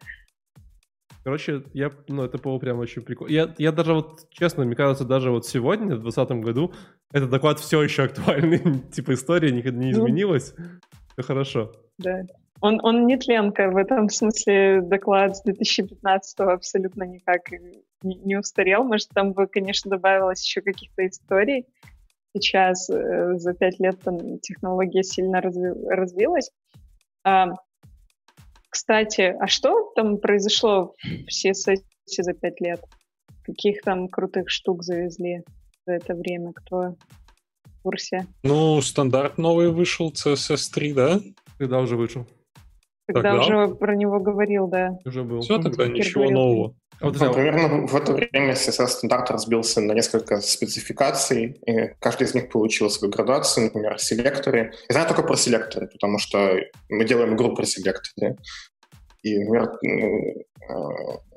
[1.24, 3.34] Короче, я, ну, это было прям очень прикольно.
[3.34, 6.74] Я, я даже вот, честно, мне кажется, даже вот сегодня, в 2020 году,
[7.12, 8.62] этот доклад все еще актуальный.
[8.94, 10.00] типа история никогда не ну.
[10.00, 10.54] изменилась.
[11.14, 11.74] Все хорошо.
[11.98, 12.22] Да.
[12.62, 18.84] Он, он не тленка, в этом смысле доклад с 2015 абсолютно никак не, не устарел.
[18.84, 21.66] Может, там бы, конечно, добавилось еще каких-то историй.
[22.36, 26.52] Сейчас э, за пять лет там технология сильно разви, развилась.
[27.24, 27.48] А,
[28.70, 32.84] кстати, а что там произошло в CSS за пять лет?
[33.44, 35.44] Каких там крутых штук завезли
[35.86, 36.54] за это время?
[36.54, 36.96] Кто
[37.66, 38.26] в курсе?
[38.44, 41.20] Ну, стандарт новый вышел, CSS 3, да?
[41.58, 42.28] Когда уже вышел?
[43.08, 43.46] Когда тогда...
[43.46, 45.00] уже про него говорил, да.
[45.06, 45.40] Уже был.
[45.42, 46.40] Все, тогда ничего говорил.
[46.40, 46.76] нового.
[47.00, 52.50] Вот, ну, примерно в это время CSS-стандарт разбился на несколько спецификаций, и каждый из них
[52.50, 54.74] получил свою градацию, например, селекторы.
[54.90, 56.56] Я знаю только про селекторы, потому что
[56.90, 58.38] мы делаем игру про селекторы.
[59.22, 59.72] И, например,
[60.70, 60.78] э,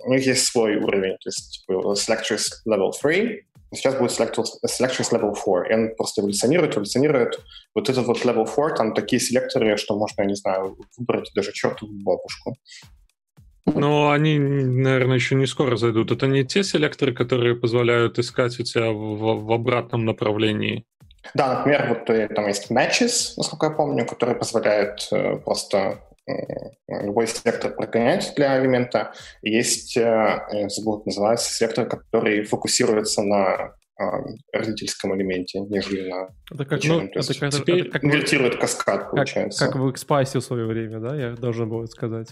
[0.07, 5.35] у них есть свой уровень, то есть типа, selectors level 3, Сейчас будет Selectors Level
[5.35, 7.41] 4, и он просто эволюционирует, эволюционирует.
[7.75, 11.53] Вот этот вот Level 4, там такие селекторы, что можно, я не знаю, выбрать даже
[11.53, 12.57] чертову бабушку.
[13.67, 16.11] Но они, наверное, еще не скоро зайдут.
[16.11, 20.85] Это не те селекторы, которые позволяют искать у тебя в, в обратном направлении.
[21.35, 26.01] Да, например, вот э, там есть matches, насколько я помню, который позволяет э, просто
[26.89, 29.13] любой сектор прогонять для элемента.
[29.43, 34.03] Есть, э, забыл, называется, сектор, который фокусируется на э,
[34.53, 39.65] родительском элементе, нежели на это как, ну, это как, теперь это как инвертирует каскад, получается.
[39.65, 42.29] Как, как в Экспасе в свое время, да, я должен был сказать.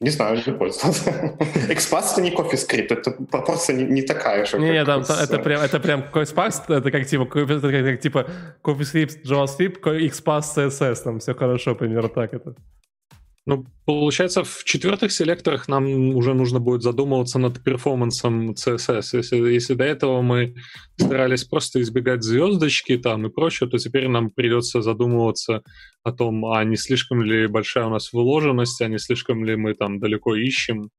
[0.00, 1.10] Не знаю, не пользовался.
[1.68, 4.58] Экспас это не CoffeeScript, это пропорция не, не такая же.
[4.58, 5.10] Не, там, с...
[5.10, 8.26] это прям, это прям Expass, это как типа, это как, как, типа
[8.62, 12.54] CoffeeScript, JavaScript, Expass, CSS, там все хорошо, примерно так это.
[13.48, 19.16] Ну, получается, в четвертых селекторах нам уже нужно будет задумываться над перформансом CSS.
[19.16, 20.56] Если, если до этого мы
[20.98, 25.62] старались просто избегать звездочки там и прочее, то теперь нам придется задумываться
[26.02, 29.74] о том, а не слишком ли большая у нас выложенность, а не слишком ли мы
[29.74, 30.90] там далеко ищем.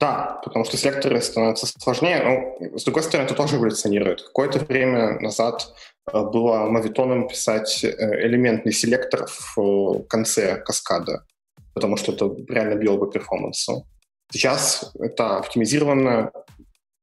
[0.00, 2.56] Да, потому что селекторы становятся сложнее.
[2.58, 4.22] Ну, с другой стороны, это тоже эволюционирует.
[4.22, 5.74] Какое-то время назад
[6.10, 11.26] э, было мавитоном писать э, элементный селектор в э, конце каскада
[11.74, 13.86] потому что это реально било по перформансу.
[14.30, 16.32] Сейчас это оптимизировано,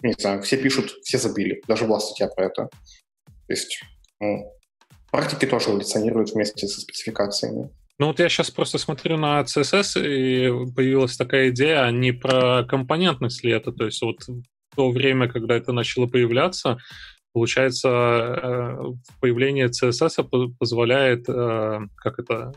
[0.01, 2.69] не знаю, все пишут, все забили, даже была статья про это.
[3.25, 3.81] То есть
[4.19, 4.51] ну,
[5.11, 7.69] практики тоже эволюционируют вместе со спецификациями.
[7.99, 12.63] Ну вот я сейчас просто смотрю на CSS, и появилась такая идея, а не про
[12.63, 16.77] компонентность ли это, то есть вот в то время, когда это начало появляться,
[17.33, 18.77] получается, э,
[19.19, 20.25] появление CSS
[20.57, 22.53] позволяет, э, как это,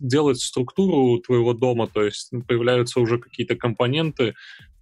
[0.00, 4.34] делать структуру твоего дома, то есть появляются уже какие-то компоненты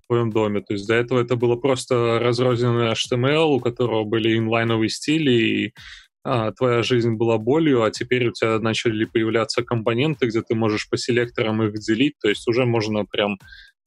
[0.02, 0.60] в твоем доме.
[0.60, 5.74] То есть до этого это было просто разрозненный HTML, у которого были инлайновые стили, и
[6.22, 10.88] а, твоя жизнь была болью, а теперь у тебя начали появляться компоненты, где ты можешь
[10.88, 13.38] по селекторам их делить, то есть уже можно прям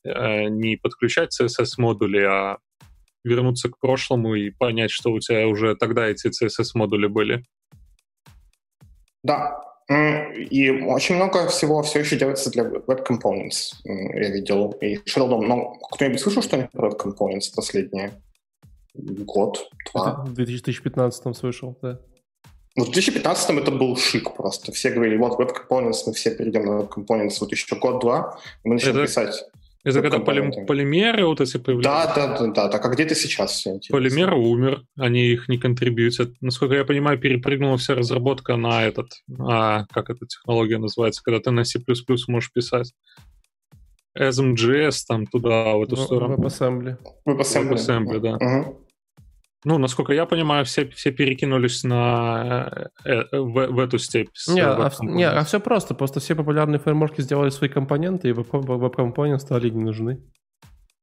[0.03, 2.57] э, не подключать CSS-модули, а
[3.23, 7.43] вернуться к прошлому и понять, что у тебя уже тогда эти CSS-модули были.
[9.23, 14.71] Да, и очень много всего все еще делается для Web Components, я видел.
[14.81, 15.41] И Shadow.
[15.41, 18.11] Но кто-нибудь слышал что-нибудь про Web Components последние
[18.95, 20.23] год, два?
[20.25, 21.99] В 2015 слышал, да.
[22.75, 24.71] Ну, в 2015 это был шик просто.
[24.71, 27.37] Все говорили, вот Web Components, мы все перейдем на Web Components.
[27.39, 29.03] Вот еще год-два, мы начнем это...
[29.03, 29.43] писать
[29.83, 32.15] это когда полим, полимеры вот эти появляются?
[32.15, 32.69] Да, да, да, да.
[32.69, 36.31] Так а где ты сейчас все Полимер умер, они их не контрибьютят.
[36.39, 41.51] Насколько я понимаю, перепрыгнула вся разработка на этот, а, как эта технология называется, когда ты
[41.51, 41.79] на C++
[42.27, 42.93] можешь писать.
[44.17, 46.35] SMGS там туда, в эту ну, сторону.
[46.37, 46.97] WebAssembly.
[47.27, 48.35] WebAssembly, WebAssembly да.
[48.35, 48.82] Угу.
[49.65, 54.29] Ну, насколько я понимаю, все, все перекинулись на э, э, в, в эту степь.
[54.47, 55.93] Не, а, не, а все просто.
[55.93, 60.21] Просто все популярные фреймворки сделали свои компоненты, и веб-компоненты стали не нужны.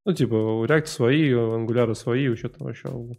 [0.04, 3.12] Ну, типа, у React свои, у Angular свои, у что там еще, у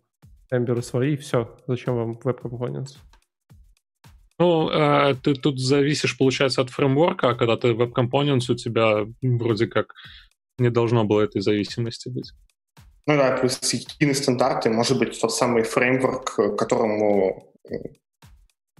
[0.53, 1.55] Ember свои, все.
[1.67, 2.93] Зачем вам веб-компоненты?
[4.37, 9.67] Ну, э, ты тут зависишь, получается, от фреймворка, а когда ты веб-компонент, у тебя вроде
[9.67, 9.93] как
[10.59, 12.31] не должно было этой зависимости быть.
[13.07, 17.51] Ну да, плюс единые стандарты, может быть, тот самый фреймворк, которому,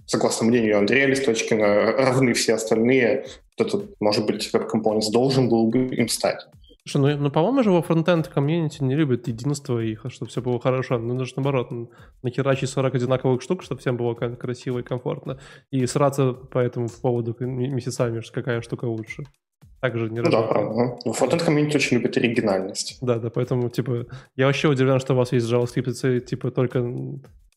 [0.06, 3.26] согласно мнению Андрея Листочкина, равны все остальные,
[3.58, 6.46] этот, может быть, Web Components должен был бы им стать.
[6.84, 10.58] Слушай, ну, ну по-моему же во фронтенд комьюнити не любят единство их, чтобы все было
[10.58, 10.98] хорошо.
[10.98, 11.70] Ну, нужно наоборот,
[12.22, 15.38] нахерачить 40 одинаковых штук, чтобы всем было красиво и комфортно.
[15.70, 19.24] И сраться по этому поводу месяцами, какая штука лучше.
[19.82, 20.96] Также не ну, да, правда.
[21.04, 22.98] Ну, фронтенд комьюнити очень любит оригинальность.
[23.02, 24.06] Да, да, поэтому, типа,
[24.36, 26.78] я вообще удивлен, что у вас есть JavaScript, типа, только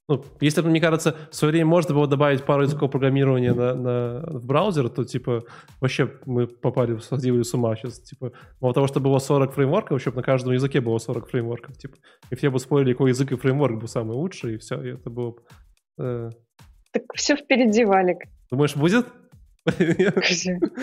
[0.08, 3.76] ну, если бы, мне кажется, в свое время можно было добавить пару языков программирования на,
[3.76, 5.44] на, в браузер, то, типа,
[5.82, 8.00] вообще мы попали, сходили с ума сейчас.
[8.00, 11.78] Типа, мало того, что было 40 фреймворков, вообще на каждом языке было 40 фреймворков.
[11.78, 11.98] Типа,
[12.32, 15.12] и все бы спорили, какой язык и фреймворк был самый лучший, и все, и это
[15.12, 15.36] было...
[16.00, 16.30] Э...
[16.92, 18.18] Так все впереди, Валик.
[18.52, 19.08] Думаешь, будет?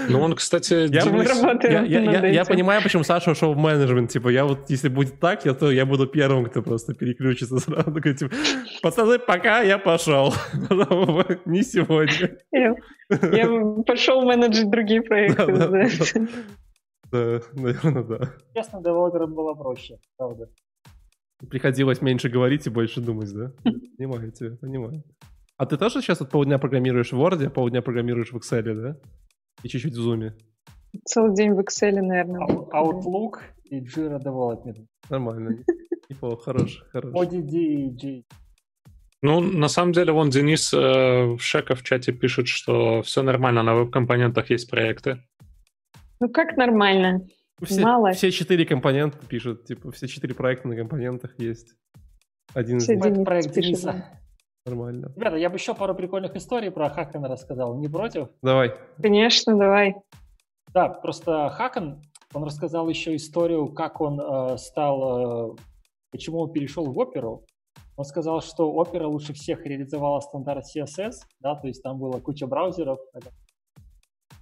[0.09, 4.11] Ну, он, кстати, я, я, я, я, понимаю, почему Саша ушел в менеджмент.
[4.11, 7.93] Типа, я вот, если будет так, я, то я буду первым, кто просто переключится сразу.
[7.93, 8.35] Такой, типа,
[8.83, 10.35] пацаны, пока я пошел.
[11.47, 12.37] Не сегодня.
[12.51, 12.75] Я,
[13.33, 15.47] я пошел менеджить другие проекты.
[15.47, 15.89] Да, да,
[17.13, 18.31] да, наверное, да.
[18.55, 20.49] Честно, девелоперам было проще, правда.
[21.51, 23.53] Приходилось меньше говорить и больше думать, да?
[23.99, 25.05] Понимаю тебя, понимаю.
[25.63, 28.97] А ты тоже сейчас вот полдня программируешь в Word, а полдня программируешь в Excel, да?
[29.63, 30.33] И чуть-чуть в Zoom?
[31.05, 32.41] Целый день в Excel, наверное.
[32.49, 33.35] Outlook
[33.67, 34.85] и Jira Development.
[35.09, 35.59] Нормально.
[36.09, 37.15] Неплохо, хорош, хорош.
[37.15, 38.25] ODD и J.
[39.23, 43.63] Ну, на самом деле, вон Денис э, в Шека в чате пишет, что все нормально,
[43.63, 45.23] на веб-компонентах есть проекты.
[46.19, 47.25] Ну, как нормально?
[47.63, 48.11] Все, Мало.
[48.15, 51.77] Все четыре компонента пишут, типа, все четыре проекта на компонентах есть.
[52.53, 53.25] Один из них.
[53.25, 54.05] проект Дениса.
[54.65, 55.13] Нормально.
[55.17, 57.77] Ребята, я бы еще пару прикольных историй про Хакана рассказал.
[57.79, 58.29] Не против?
[58.43, 58.75] Давай.
[59.01, 59.97] Конечно, давай.
[60.73, 62.01] Да, просто Хакан,
[62.33, 65.57] он рассказал еще историю, как он э, стал, э,
[66.13, 67.45] почему он перешел в оперу.
[67.97, 72.47] Он сказал, что опера лучше всех реализовала стандарт CSS, да, то есть там было куча
[72.47, 72.99] браузеров,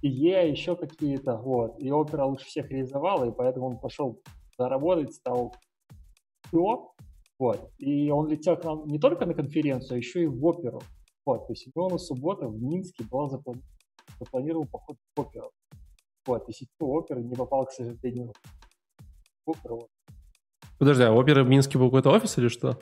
[0.01, 1.79] и E, еще какие-то, вот.
[1.79, 4.21] И опера лучше всех реализовала, и поэтому он пошел
[4.57, 5.53] заработать, стал
[7.41, 7.71] вот.
[7.79, 10.79] И он летел к нам не только на конференцию, а еще и в оперу.
[11.25, 11.47] Вот.
[11.47, 13.67] То есть у него на субботу в Минске был запланирован,
[14.19, 15.49] запланирован поход в оперу.
[16.27, 16.47] Вот.
[16.47, 18.31] И сетевой оперы не попал, к сожалению,
[19.43, 19.87] в оперу.
[20.77, 22.77] Подожди, а опера в Минске был какой-то офис или что?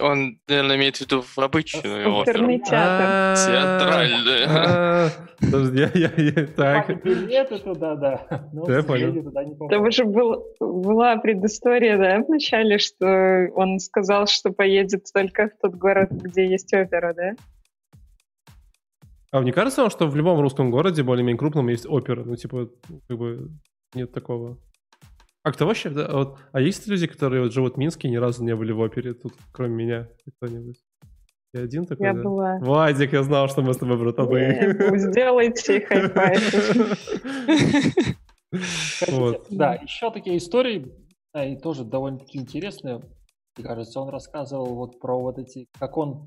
[0.00, 2.24] Он, наверное, имеет в виду в обычную
[2.64, 3.36] театр.
[3.36, 4.46] Театральную.
[4.48, 5.08] А,
[5.40, 7.04] подожди, я так.
[7.04, 8.26] Билеты туда, да.
[8.66, 9.68] Я понял.
[9.68, 15.74] Там уже была предыстория, да, в начале, что он сказал, что поедет только в тот
[15.74, 17.32] город, где есть опера, да?
[19.30, 22.22] А мне кажется вам, что в любом русском городе, более-менее крупном, есть опера?
[22.24, 22.68] Ну, типа,
[23.08, 23.48] как бы
[23.94, 24.58] нет такого.
[25.44, 25.90] А кто вообще?
[25.90, 28.72] Да, вот, а есть люди, которые вот живут в Минске и ни разу не были
[28.72, 30.08] в опере тут, кроме меня?
[30.38, 30.82] Кто-нибудь?
[31.52, 32.22] Я один такой, Я да?
[32.22, 32.58] была.
[32.60, 34.74] Вадик, я знал, что мы с тобой братаны.
[34.90, 36.38] Ну, сделайте хай
[39.50, 40.92] Да, еще такие истории,
[41.36, 43.00] и тоже довольно-таки интересные.
[43.56, 46.26] Мне кажется, он рассказывал вот про вот эти, как он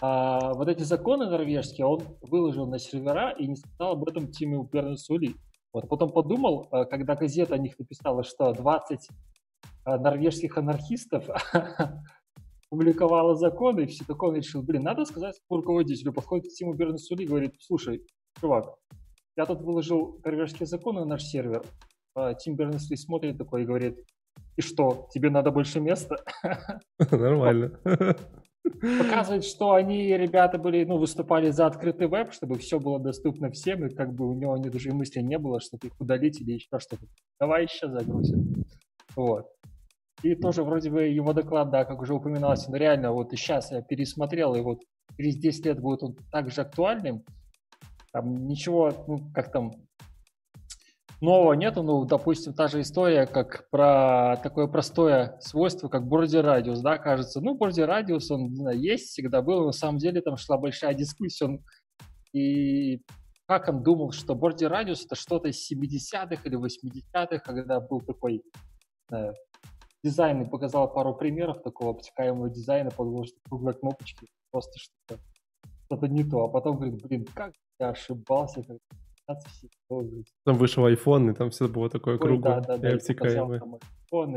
[0.00, 4.64] а, вот эти законы норвежские он выложил на сервера и не сказал об этом Тиму
[4.64, 5.36] Бернесули.
[5.72, 9.08] Вот потом подумал, э, когда газета о них написала, что 20
[9.86, 11.26] э, норвежских анархистов
[12.70, 17.22] публиковала законы, и все такое, он решил, блин, надо сказать руководителю, подходит к Тиму Бернсули
[17.22, 18.02] и говорит, слушай,
[18.40, 18.74] чувак,
[19.36, 21.64] я тут выложил норвежские законы на наш сервер,
[22.14, 23.98] а Тим Бернсли смотрит такой и говорит,
[24.56, 26.16] и что, тебе надо больше места?
[26.98, 27.78] Нормально.
[28.80, 33.86] Показывает, что они, ребята, были, ну, выступали за открытый веб, чтобы все было доступно всем,
[33.86, 36.78] и как бы у него ни даже мысли не было, чтобы их удалить или еще
[36.78, 37.06] что-то.
[37.40, 38.64] Давай еще загрузим.
[39.16, 39.46] Вот.
[40.22, 43.72] И тоже вроде бы его доклад, да, как уже упоминалось, но реально вот и сейчас
[43.72, 44.80] я пересмотрел, и вот
[45.16, 47.24] через 10 лет будет он также актуальным.
[48.12, 49.72] Там ничего, ну, как там,
[51.22, 56.80] нового нету, ну, допустим, та же история, как про такое простое свойство, как border радиус,
[56.80, 60.58] да, кажется, ну, border радиус, он знаю, есть, всегда был, на самом деле там шла
[60.58, 61.64] большая дискуссия, он
[62.32, 63.02] и
[63.46, 68.42] как он думал, что Борди Радиус это что-то из 70-х или 80-х, когда был такой
[69.10, 69.32] э,
[70.02, 75.20] дизайн и показал пару примеров такого обтекаемого дизайна, подумал, что круглые кнопочки просто что-то
[75.84, 76.44] что не то.
[76.44, 78.64] А потом говорит, блин, как я ошибался,
[79.88, 80.06] как
[80.44, 83.60] там вышел iPhone, и там все было такое круглое да, да, да, и обтекаемое.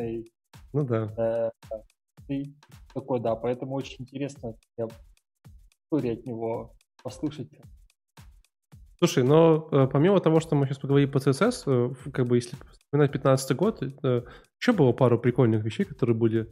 [0.09, 0.25] И,
[0.73, 1.13] ну да.
[1.17, 1.49] Э,
[2.27, 2.55] и
[2.93, 4.87] такой, да, поэтому очень интересно я
[5.83, 7.49] историю от него послушать.
[8.97, 12.55] Слушай, но э, помимо того, что мы сейчас поговорим по CSS, э, как бы если
[12.71, 14.21] вспоминать 15 год, э,
[14.59, 16.47] еще было пару прикольных вещей, которые были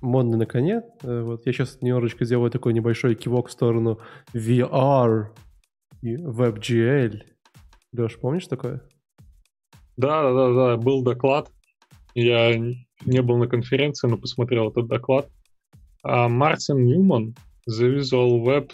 [0.00, 0.82] модны на коне.
[1.02, 3.98] Э, вот я сейчас немножечко сделаю такой небольшой кивок в сторону
[4.34, 5.28] VR
[6.02, 7.22] и WebGL.
[7.96, 8.82] Леш, помнишь такое?
[9.96, 11.50] Да, да, да, да, был доклад.
[12.14, 15.28] Я не был на конференции, но посмотрел этот доклад.
[16.02, 17.34] А Мартин Ньюман,
[17.68, 18.72] The Visual Web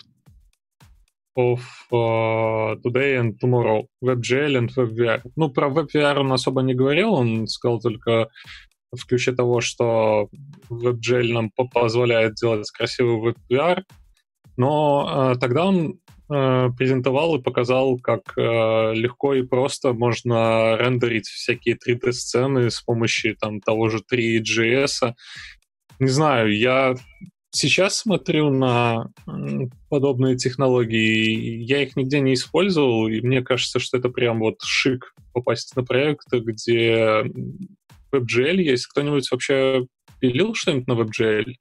[1.37, 5.23] of uh, Today and Tomorrow, WebGL and WebVR.
[5.37, 8.29] Ну, про WebVR он особо не говорил, он сказал только
[8.93, 10.29] в ключе того, что
[10.69, 13.83] WebGL нам позволяет делать красивый WebVR,
[14.57, 15.99] но э, тогда он
[16.33, 23.37] э, презентовал и показал, как э, легко и просто можно рендерить всякие 3D-сцены с помощью
[23.37, 25.15] там, того же 3GS.
[25.99, 26.95] Не знаю, я
[27.51, 29.09] сейчас смотрю на
[29.89, 35.15] подобные технологии, я их нигде не использовал, и мне кажется, что это прям вот шик
[35.33, 37.25] попасть на проект, где
[38.13, 38.87] WebGL есть.
[38.87, 39.87] Кто-нибудь вообще
[40.19, 41.55] пилил что-нибудь на WebGL?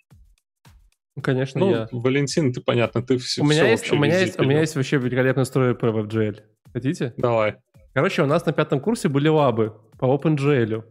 [1.21, 1.87] Конечно, ну, я.
[1.91, 4.75] Валентин, ты понятно, ты все, у меня все есть, у меня есть, у меня есть
[4.75, 6.39] вообще великолепная история про WebGL.
[6.71, 7.13] Хотите?
[7.17, 7.57] Давай.
[7.93, 10.83] Короче, у нас на пятом курсе были лабы по OpenGL.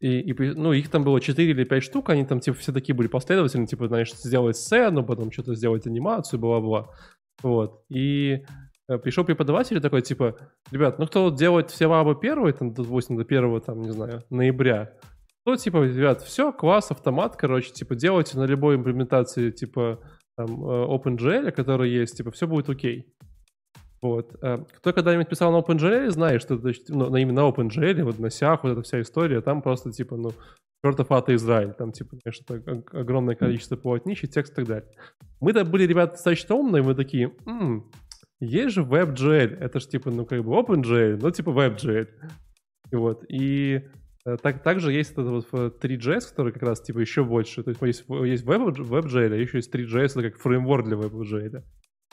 [0.00, 2.94] И, и, ну, их там было 4 или 5 штук, они там, типа, все такие
[2.94, 6.88] были последовательные, типа, знаешь, сделать сцену, потом что-то сделать анимацию, бла-бла.
[7.42, 7.84] Вот.
[7.90, 8.44] И
[8.88, 10.36] э, пришел преподаватель такой, типа,
[10.70, 14.94] ребят, ну кто делает все лабы первые, там, допустим, до первого, там, не знаю, ноября,
[15.50, 19.98] то, типа, ребят, все, класс, автомат, короче, типа, делайте на любой имплементации, типа,
[20.36, 23.12] там, э, OpenGL, который есть, типа, все будет окей.
[24.00, 24.36] Вот.
[24.42, 28.30] Э, кто когда-нибудь писал на OpenGL, знает, что значит, ну, именно на OpenGL, вот на
[28.30, 30.30] сях, вот эта вся история, там просто типа, ну,
[30.84, 34.88] чертов ата Израиль, там типа, конечно, огромное количество полотнищ и текст и так далее.
[35.40, 37.90] Мы-то были, ребята, достаточно умные, мы такие, м-м,
[38.38, 42.06] есть же WebGL, это же типа, ну, как бы OpenGL, но типа WebGL.
[42.92, 43.82] И вот, и
[44.24, 47.62] так, также есть этот вот 3GS, который как раз типа еще больше.
[47.62, 51.62] То есть есть, есть WebGL, а еще есть 3GS, это как фреймворк для WebGL.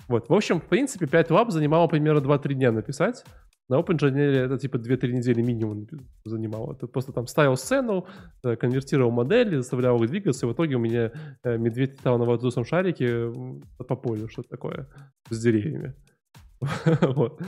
[0.08, 3.26] Вот, в общем, в принципе, 5 лап занимало примерно 2-3 дня написать.
[3.70, 5.88] На OpenGL это типа 2-3 недели минимум
[6.24, 6.74] занимало.
[6.76, 8.08] Ты просто там ставил сцену,
[8.44, 11.12] э, конвертировал модели, заставлял их двигаться, и в итоге у меня
[11.44, 13.30] э, медведь летал на воздушном шарике
[13.78, 14.88] по полю, что-то такое,
[15.30, 15.96] с деревьями.
[17.02, 17.42] вот.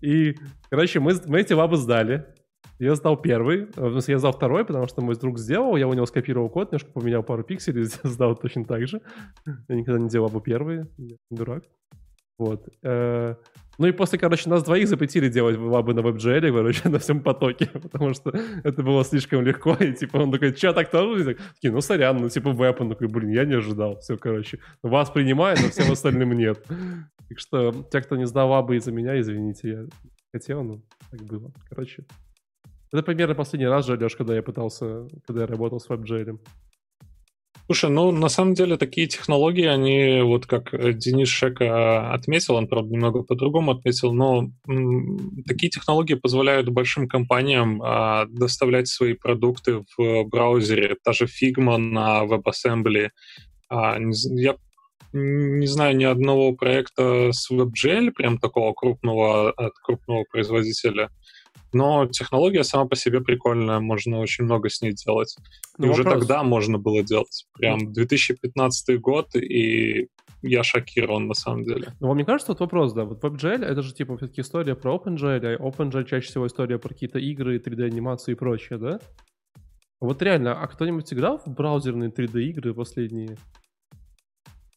[0.00, 0.34] И,
[0.70, 2.26] короче, мы, мы эти лабы сдали.
[2.80, 6.06] Я сдал первый, смысле, я сдал второй, потому что мой друг сделал, я у него
[6.06, 9.02] скопировал код, немножко поменял пару пикселей, сдал точно так же.
[9.68, 10.86] Я никогда не делал бы первый,
[11.30, 11.64] дурак.
[12.38, 12.66] Вот.
[12.82, 13.34] Э,
[13.76, 17.66] ну и после, короче, нас двоих запретили делать лабы на WebGL, короче, на всем потоке,
[17.72, 18.30] потому что
[18.64, 21.34] это было слишком легко, и типа он такой, что так тоже?
[21.34, 24.58] Такие, ну сорян, ну типа веб, он такой, блин, я не ожидал, все, короче.
[24.82, 26.64] Вас принимаю, но всем остальным нет.
[27.28, 29.86] Так что, те, кто не сдал лабы из-за меня, извините, я
[30.32, 30.80] хотел, но
[31.10, 31.52] так было.
[31.68, 32.04] Короче,
[32.92, 36.38] это примерно последний раз же, Леш, когда я пытался, когда я работал с WebGL.
[37.66, 42.66] Слушай, ну на самом деле такие технологии, они вот как э, Денис Шека отметил, он,
[42.66, 49.84] правда, немного по-другому отметил, но м, такие технологии позволяют большим компаниям а, доставлять свои продукты
[49.96, 50.96] в браузере.
[51.04, 53.10] Та же Figma на WebAssembly.
[53.68, 54.56] А, я
[55.12, 61.10] не знаю ни одного проекта с WebGL, прям такого крупного, от крупного производителя.
[61.72, 65.36] Но технология сама по себе прикольная, можно очень много с ней делать.
[65.78, 66.06] Ну, и вопрос.
[66.06, 67.46] уже тогда можно было делать.
[67.52, 70.08] Прям 2015 год, и
[70.42, 71.92] я шокирован на самом деле.
[72.00, 74.96] Ну, вам не кажется, вот вопрос, да, вот WebGL, это же типа все-таки история про
[74.96, 79.00] OpenGL, а OpenGL чаще всего история про какие-то игры, 3D-анимации и прочее, да?
[80.00, 83.36] Вот реально, а кто-нибудь играл в браузерные 3D-игры последние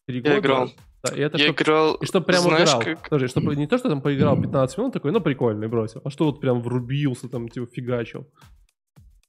[0.06, 0.34] три года?
[0.34, 0.70] Я играл.
[1.04, 1.96] Да, и это я чтоб, играл...
[1.96, 2.82] И чтобы прям Знаешь, играл.
[2.82, 3.04] Как...
[3.04, 6.02] Подожди, чтобы не то, что там поиграл 15 минут, такой, ну, прикольный, бросил.
[6.06, 8.28] А что вот прям врубился, там, типа, фигачил.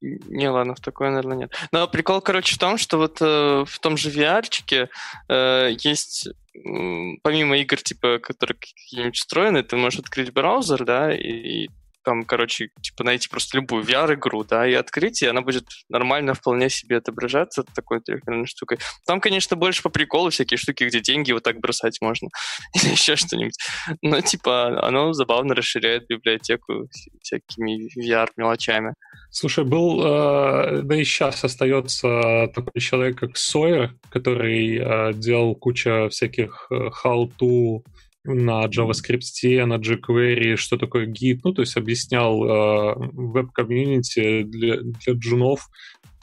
[0.00, 1.54] Не, ладно, в такое, наверное, нет.
[1.72, 4.88] Но прикол, короче, в том, что вот э, в том же VR-чике
[5.28, 11.64] э, есть, э, помимо игр, типа, которые какие-нибудь встроены, ты можешь открыть браузер, да, и,
[11.64, 11.70] и
[12.04, 16.70] там, короче, типа найти просто любую VR-игру, да, и открыть, и она будет нормально вполне
[16.70, 18.78] себе отображаться такой трехмерной штукой.
[19.06, 22.28] Там, конечно, больше по приколу всякие штуки, где деньги вот так бросать можно,
[22.74, 23.56] или еще что-нибудь.
[24.02, 26.88] Но, типа, оно забавно расширяет библиотеку
[27.20, 28.94] всякими VR-мелочами.
[29.30, 36.08] Слушай, был, э, да и сейчас остается такой человек, как Сойер, который э, делал кучу
[36.10, 37.82] всяких э, how-to
[38.24, 45.12] на JavaScript, на jQuery, что такое Git, ну, то есть объяснял э, веб-комьюнити для, для
[45.12, 45.68] джунов,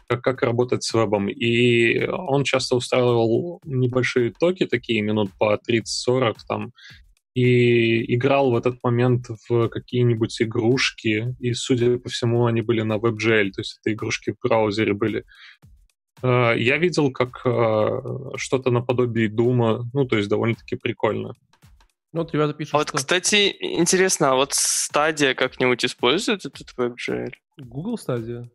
[0.08, 1.30] как, как работать с вебом.
[1.30, 6.72] И он часто устраивал небольшие токи, такие минут по 30-40 там,
[7.34, 12.98] и играл в этот момент в какие-нибудь игрушки, и, судя по всему, они были на
[12.98, 15.24] WebGL, то есть это игрушки в браузере были.
[16.24, 18.02] Э, я видел как э,
[18.36, 21.36] что-то наподобие Дума, ну, то есть довольно-таки прикольно.
[22.14, 22.98] Ну, вот ребята пишут, а вот, что...
[22.98, 27.32] кстати, интересно, а вот стадия как-нибудь использует этот WebGL?
[27.58, 28.50] Google стадия?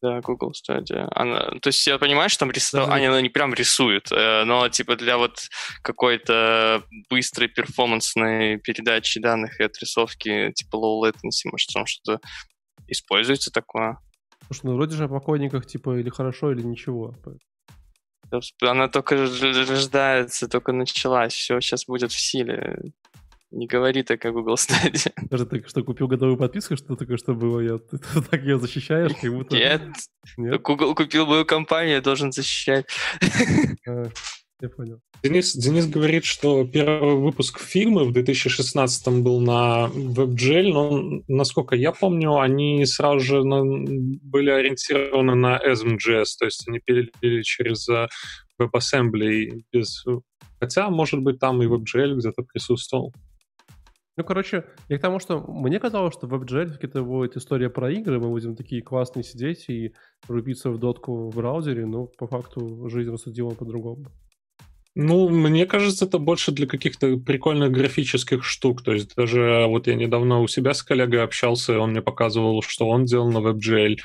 [0.00, 1.08] Да, Google Stadia.
[1.10, 4.68] Она, то есть я понимаю, что там рисует, они она не прям рисует, э, но
[4.68, 5.40] типа для вот
[5.82, 12.20] какой-то быстрой перформансной передачи данных и отрисовки типа low latency, может, там что-то
[12.86, 13.98] используется такое?
[14.46, 17.16] Слушай, ну вроде же о покойниках типа или хорошо, или ничего.
[18.60, 22.92] Она только рождается, только началась, все сейчас будет в силе.
[23.50, 25.10] Не говори так о Google Stadia.
[25.30, 27.60] Даже ты что, купил годовую подписку, что такое, что было?
[27.60, 29.56] Я, ты, ты так ее защищаешь, как будто...
[29.56, 29.82] Нет.
[30.36, 30.60] Нет?
[30.60, 32.86] Google купил мою компанию, должен защищать.
[33.86, 34.10] А,
[34.60, 35.00] я понял.
[35.22, 41.92] Денис, Денис говорит, что первый выпуск фильма в 2016 был на WebGL, но, насколько я
[41.92, 48.08] помню, они сразу же на, были ориентированы на ESM.js, то есть они перелили через э,
[48.60, 50.04] WebAssembly без...
[50.60, 53.14] Хотя, может быть, там и WebGL где-то присутствовал.
[54.18, 57.88] Ну, короче, я к тому, что мне казалось, что в WebGL это будет история про
[57.92, 59.94] игры, мы будем такие классные сидеть и
[60.26, 64.06] рубиться в дотку в браузере, но по факту жизнь рассудила по-другому.
[64.96, 68.82] Ну, мне кажется, это больше для каких-то прикольных графических штук.
[68.82, 72.60] То есть даже вот я недавно у себя с коллегой общался, и он мне показывал,
[72.62, 73.98] что он делал на WebGL.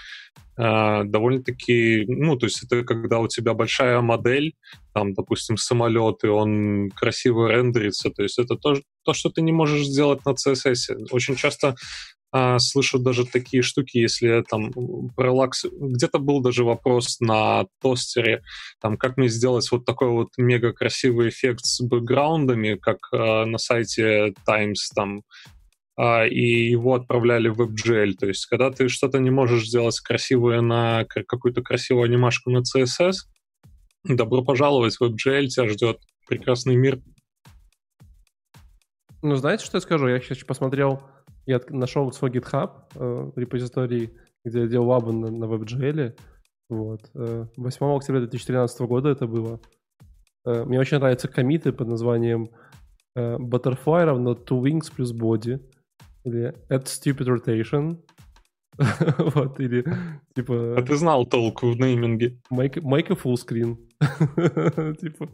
[0.56, 4.53] Uh, довольно-таки, ну, то есть это когда у тебя большая модель,
[4.94, 9.51] там, допустим, самолет, и он красиво рендерится, то есть это то, то что ты не
[9.51, 11.07] можешь сделать на CSS.
[11.11, 11.75] Очень часто
[12.35, 14.71] а, слышу даже такие штуки, если там
[15.15, 15.65] пролакс...
[15.71, 18.41] Где-то был даже вопрос на тостере,
[18.81, 23.59] там, как мне сделать вот такой вот мега красивый эффект с бэкграундами, как а, на
[23.59, 25.21] сайте Times там,
[25.95, 28.13] а, и его отправляли в WebGL.
[28.13, 33.13] То есть, когда ты что-то не можешь сделать красивое на какую-то красивую анимашку на CSS,
[34.05, 36.99] добро пожаловать WebGL, тебя ждет прекрасный мир.
[39.23, 40.07] Ну, знаете, что я скажу?
[40.07, 41.01] Я сейчас посмотрел
[41.45, 44.13] я нашел свой GitHub э, репозиторий,
[44.45, 46.17] где я делал лабы на, на WebGL.
[46.69, 47.01] Вот.
[47.15, 49.59] Э, 8 октября 2013 года это было.
[50.45, 52.49] Э, мне очень нравятся комиты под названием
[53.15, 55.59] э, Butterfly равно two wings плюс body.
[56.23, 57.97] Или add stupid rotation.
[59.35, 59.85] вот, или
[60.33, 60.75] типа...
[60.77, 62.39] А ты знал толк в нейминге?
[62.51, 63.77] Make, make a full screen.
[64.99, 65.27] типа,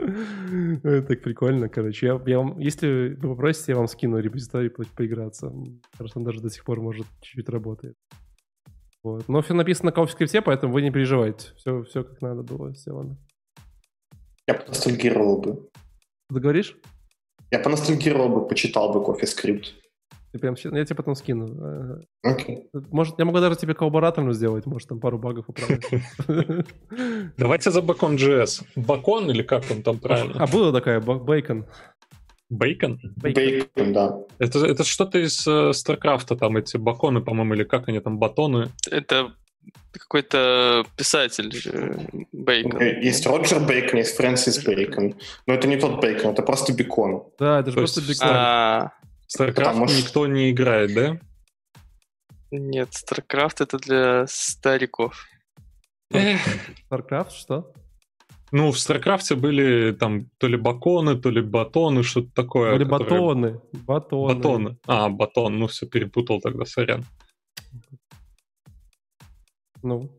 [1.08, 2.08] так прикольно, короче.
[2.08, 5.52] Я, я вам, если вы попросите, я вам скину репозиторий по поиграться.
[5.98, 7.96] Кажется, он даже до сих пор может чуть-чуть работает.
[9.04, 9.28] Вот.
[9.28, 11.54] Но все написано на CoffeeScript, поэтому вы не переживайте.
[11.56, 13.18] Все, все как надо было сделано.
[14.48, 15.70] Я поностальгировал бы.
[16.30, 16.78] Ты говоришь?
[17.52, 19.79] Я поностальгировал бы, почитал бы CoffeeScript.
[20.32, 22.02] Ты прям, я тебе потом скину.
[22.26, 22.68] Okay.
[22.92, 25.84] Может, я могу даже тебе коллаборатором сделать, может, там пару багов управлять.
[27.38, 28.64] Давайте за Bacon JS.
[28.76, 30.36] Бакон или как он там правильно?
[30.38, 31.66] А была такая, Бейкон.
[32.50, 33.00] Бейкон?
[33.18, 34.20] Бейкон, да.
[34.40, 38.70] Это, это что-то из uh, Старкрафта, там эти баконы, по-моему, или как они там, батоны?
[38.90, 39.32] Это
[39.92, 41.52] какой-то писатель
[42.32, 42.82] Бейкон.
[42.82, 45.16] Есть Роджер Бейкон, есть Фрэнсис Бейкон.
[45.48, 47.24] Но это не тот Бейкон, это просто бекон.
[47.40, 48.90] Да, это же просто бекон.
[49.30, 51.20] StarCraft Потому никто не играет, да?
[52.52, 55.28] Нет, StarCraft это для стариков.
[56.12, 57.72] StarCraft что?
[58.52, 62.72] Ну, в StarCraft были там то ли баконы, то ли батоны, что-то такое.
[62.74, 63.22] Были которые...
[63.22, 63.62] батоны.
[63.86, 64.36] Батоны.
[64.36, 64.78] Батоны.
[64.88, 65.60] А, батон.
[65.60, 67.06] Ну, все перепутал тогда, сорян.
[69.84, 70.10] Ну.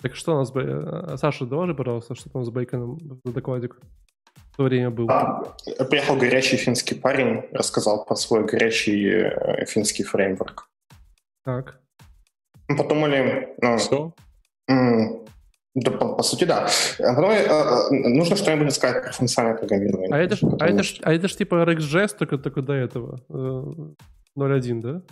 [0.00, 0.52] Так что у нас...
[0.54, 3.80] Э, Саша, доложи, пожалуйста, что там с Бейконом за докладик?
[4.60, 5.08] То время был?
[5.08, 5.42] А,
[5.88, 10.68] приехал горячий финский парень, рассказал про свой горячий э, финский фреймворк.
[11.44, 11.80] Так.
[12.68, 13.54] Мы подумали...
[13.62, 14.12] Ну, Что?
[14.68, 16.68] да, по, по сути, да.
[16.98, 20.10] А потом э, э, нужно что-нибудь сказать про функциональное программирование.
[20.12, 23.18] А это ж, а это ж, а это ж типа RxJS только, только до этого.
[23.30, 25.02] 0.1, да?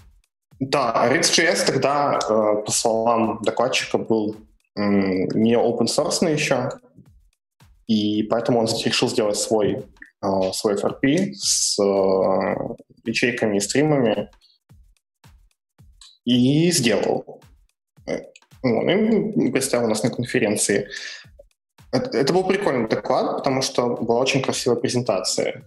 [0.60, 4.36] Да, RxJS тогда, э, по словам докладчика, был
[4.76, 6.68] не open source еще,
[7.88, 9.84] и поэтому он решил сделать свой,
[10.22, 12.54] э, свой FRP с э,
[13.04, 14.30] ячейками и стримами,
[16.24, 17.40] и сделал.
[18.62, 20.88] Он и представил нас на конференции.
[21.90, 25.64] Это, это был прикольный доклад, потому что была очень красивая презентация.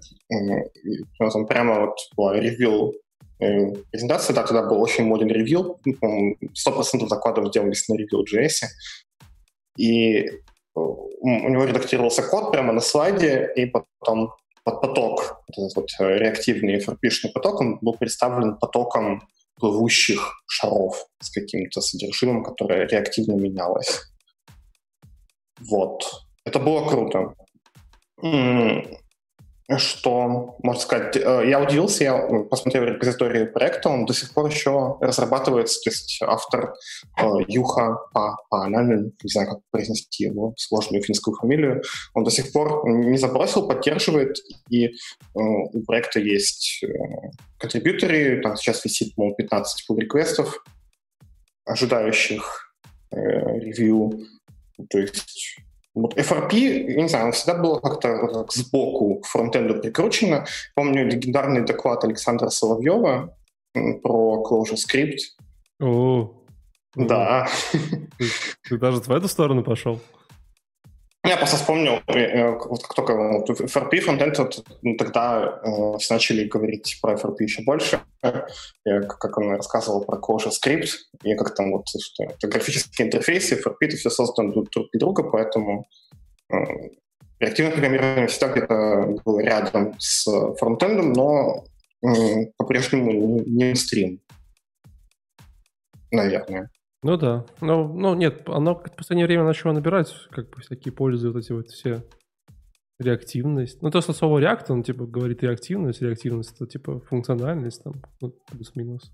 [1.18, 2.94] Там прямо вот была ревью
[3.40, 8.68] э, презентация, да, тогда был очень моден ревью, 100% докладов делались на ревью JS.
[9.78, 10.30] И э,
[10.74, 14.34] у него редактировался код прямо на слайде, и потом
[14.64, 19.28] под поток, этот вот э, реактивный FRP-шный поток, он был представлен потоком
[19.60, 24.02] плывущих шаров с каким-то содержимым, которое реактивно менялось.
[25.60, 26.04] Вот.
[26.46, 27.34] Это было круто.
[29.78, 32.18] Что, можно сказать, э, я удивился, я
[32.50, 36.74] посмотрел репозитории проекта, он до сих пор еще разрабатывается, то есть автор
[37.18, 41.84] э, Юха Па, Паананин, не знаю, как произнести его сложную финскую фамилию,
[42.14, 44.38] он до сих пор не забросил, поддерживает,
[44.70, 44.90] и э,
[45.36, 46.84] у проекта есть
[47.58, 50.64] контрибьюторы, там сейчас висит, по 15 pull реквестов
[51.66, 52.74] ожидающих
[53.12, 54.12] ревью,
[54.90, 55.60] то есть
[55.94, 56.56] вот FRP,
[56.92, 60.46] я не знаю, он всегда было как-то как сбоку к фронтенду прикручено.
[60.76, 63.36] Помню легендарный доклад Александра Соловьева
[63.74, 65.18] про ClojureScript.
[65.82, 66.34] О,
[66.96, 67.48] да.
[67.72, 68.28] Ты,
[68.70, 70.00] ты даже в эту сторону пошел?
[71.24, 75.98] Я просто вспомнил, э, э, вот как только вот, FRP фронтенд, вот, ну, тогда э,
[76.10, 80.90] начали говорить про FRP еще больше, я, как он рассказывал про ClojureScript,
[81.24, 85.24] и как там вот, что это графические интерфейсы, FRP это все создано друг для друга,
[85.24, 85.86] поэтому
[86.52, 86.56] э,
[87.40, 90.26] реактивное программирование всегда где-то было рядом с
[90.58, 91.66] фронтендом, но
[92.04, 94.20] э, по-прежнему не, не стрим,
[96.10, 96.72] наверное.
[97.04, 97.46] Ну да.
[97.62, 101.52] Ну, ну нет, оно в последнее время начало набирать как бы всякие пользы, вот эти
[101.52, 102.04] вот все
[103.00, 103.82] реактивность.
[103.82, 108.34] Ну, то, что слово React, он типа говорит реактивность, реактивность это типа функциональность, там, ну,
[108.52, 109.12] плюс-минус.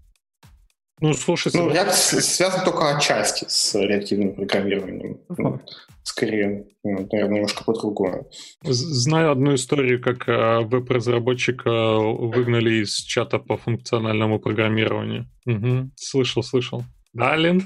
[1.00, 5.22] Ну, слушай, ну, React связан только отчасти с реактивным программированием.
[5.38, 5.62] Ну,
[6.04, 8.30] скорее, ну, наверное, немножко по-другому.
[8.64, 15.30] Знаю одну историю, как э, веб-разработчика выгнали из чата по функциональному программированию.
[15.46, 15.92] Угу.
[15.96, 16.84] Слышал, слышал.
[17.18, 17.64] Да, Лин?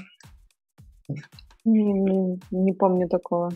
[1.66, 3.52] Не, не, не помню такого.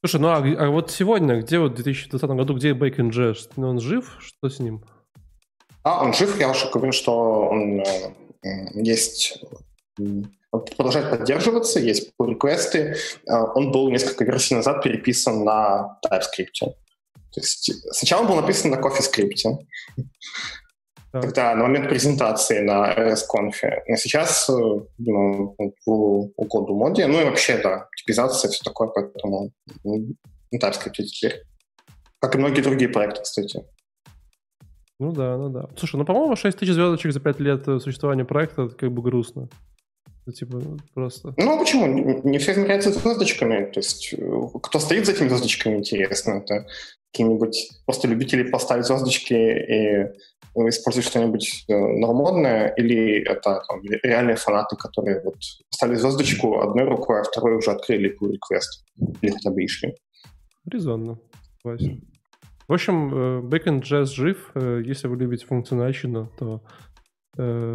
[0.00, 3.50] Слушай, ну а, а вот сегодня, где вот в 2020 году, где Bacon Jazz?
[3.56, 4.16] Ну, он жив?
[4.20, 4.82] Что с ним?
[5.82, 8.14] А, он жив, я уже говорю, что он э,
[8.72, 9.38] есть
[10.50, 12.96] продолжает поддерживаться, есть pull реквесты
[13.26, 16.72] э, Он был несколько версий назад переписан на TypeScript.
[17.32, 19.58] То есть сначала он был написан на CoffeeScript.
[21.12, 21.20] Да.
[21.22, 23.54] Тогда на момент презентации на RSConf.
[23.88, 24.52] Но сейчас э,
[24.98, 25.56] ну,
[26.36, 29.50] угоду моде, ну и вообще, да, типизация, все такое, поэтому
[29.84, 31.42] не так сказать теперь.
[32.20, 33.64] Как и многие другие проекты, кстати.
[35.00, 35.68] Ну да, ну да.
[35.76, 39.48] Слушай, ну, по-моему, 6 тысяч звездочек за 5 лет существования проекта, это как бы грустно.
[40.30, 40.62] Это, типа,
[40.94, 41.34] просто...
[41.36, 41.86] Ну, почему?
[41.86, 43.64] Не все измеряется звездочками.
[43.64, 46.42] То есть, э, кто стоит за этими звездочками, интересно.
[46.44, 46.66] Это
[47.12, 50.06] какие-нибудь просто любители поставить звездочки и
[50.68, 55.36] использовать что-нибудь э, нормодное, или это там, реальные фанаты, которые вот
[55.70, 59.96] поставили звездочку одной рукой, а второй уже открыли pull request, или хотя бы ишли.
[60.70, 61.18] Резонно.
[61.62, 62.02] Согласен.
[62.68, 64.52] В общем, э, Backend Jazz жив.
[64.54, 66.62] Если вы любите функциональщину, то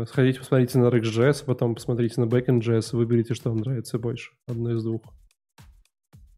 [0.07, 4.31] сходите, посмотрите на RxJS, потом посмотрите на Backend JS, выберите, что вам нравится больше.
[4.47, 5.01] Одно из двух.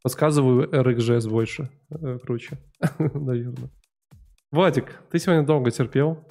[0.04, 1.70] Подсказываю, RxJS больше.
[2.24, 2.58] Круче,
[3.00, 3.70] наверное.
[4.52, 6.26] Владик, ты сегодня долго терпел.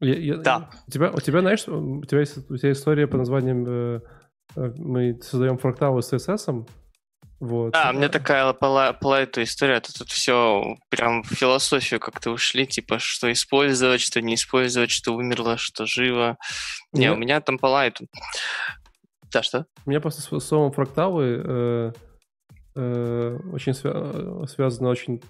[0.00, 0.70] Я, я, да.
[0.86, 4.00] У тебя, у тебя, знаешь, у тебя есть у тебя история по названием э,
[4.54, 6.68] э мы создаем фракталы с CSS.
[7.40, 7.72] Вот.
[7.72, 8.44] Да, мне такая
[9.14, 14.34] эта история, тут, тут все прям в философию как-то ушли, типа, что использовать, что не
[14.34, 16.36] использовать, что умерло, что живо.
[16.92, 17.14] Не, Нет.
[17.14, 18.06] у меня там по лайту.
[19.32, 19.66] Да, что?
[19.86, 21.92] У меня просто с словом фракталы э,
[22.74, 25.22] э, очень свя- связано очень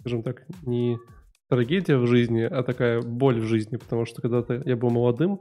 [0.00, 0.98] скажем так, не
[1.48, 5.40] трагедия в жизни, а такая боль в жизни, потому что когда-то я был молодым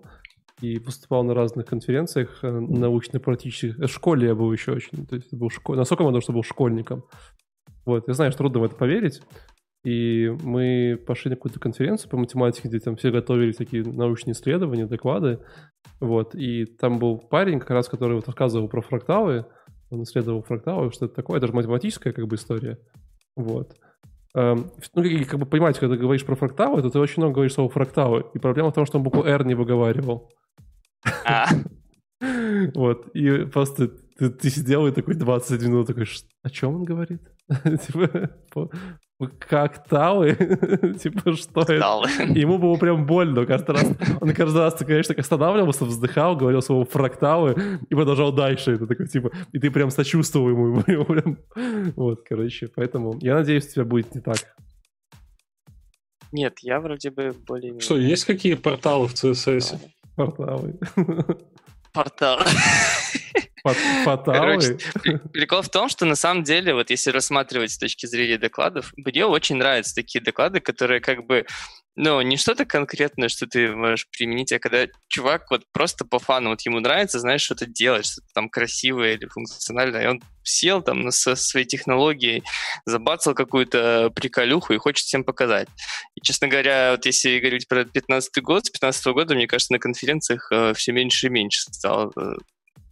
[0.62, 3.78] и выступал на разных конференциях э, научно-практических.
[3.78, 5.76] В школе я был еще очень, то есть был школ...
[5.76, 7.04] настолько молодой, что был школьником.
[7.86, 9.22] Вот, я знаю, что трудно в это поверить.
[9.86, 14.86] И мы пошли на какую-то конференцию по математике, где там все готовили такие научные исследования,
[14.86, 15.40] доклады.
[16.02, 19.46] Вот, и там был парень, как раз, который вот рассказывал про фракталы.
[19.90, 21.38] Он исследовал фракталы, что это такое.
[21.38, 22.78] Это же математическая как бы история.
[23.36, 23.76] Вот.
[24.36, 27.36] Эм, ну, и как бы понимаете, когда ты говоришь про фракталы, то ты очень много
[27.36, 28.26] говоришь слово фракталы.
[28.34, 30.30] И проблема в том, что он букву R не выговаривал.
[31.26, 31.48] А.
[32.76, 36.06] Вот, и просто ты, ты сидел и такой 20 минут такой,
[36.44, 37.22] о чем он говорит?
[37.88, 38.70] Типа,
[39.40, 40.36] как талы?
[41.02, 41.74] типа, что это?
[42.36, 43.92] Ему было прям больно каждый раз.
[44.22, 48.72] Он каждый раз, конечно, останавливался, вздыхал, говорил слово фракталы и продолжал дальше.
[48.72, 50.84] Это такой, типа, и ты прям сочувствовал ему.
[50.88, 51.38] ему прям...
[51.96, 54.38] Вот, короче, поэтому я надеюсь, у тебя будет не так.
[56.32, 57.80] Нет, я вроде бы более...
[57.80, 59.80] Что, есть какие порталы в CSS?
[60.20, 60.78] Порталы.
[61.94, 62.44] Порталы.
[64.38, 64.78] Короче,
[65.32, 69.26] прикол в том, что на самом деле, вот если рассматривать с точки зрения докладов, мне
[69.26, 71.46] очень нравятся такие доклады, которые как бы
[71.96, 76.52] ну, не что-то конкретное, что ты можешь применить, а когда чувак вот просто по фану,
[76.52, 81.12] вот ему нравится, знаешь, что-то делать, что-то там красивое или функциональное, и он сел там
[81.12, 82.44] со своей технологией,
[82.86, 85.68] забацал какую-то приколюху и хочет всем показать.
[86.16, 89.80] И, честно говоря, вот если говорить про 15 год, с 15 года, мне кажется, на
[89.80, 92.36] конференциях э, все меньше и меньше стало э,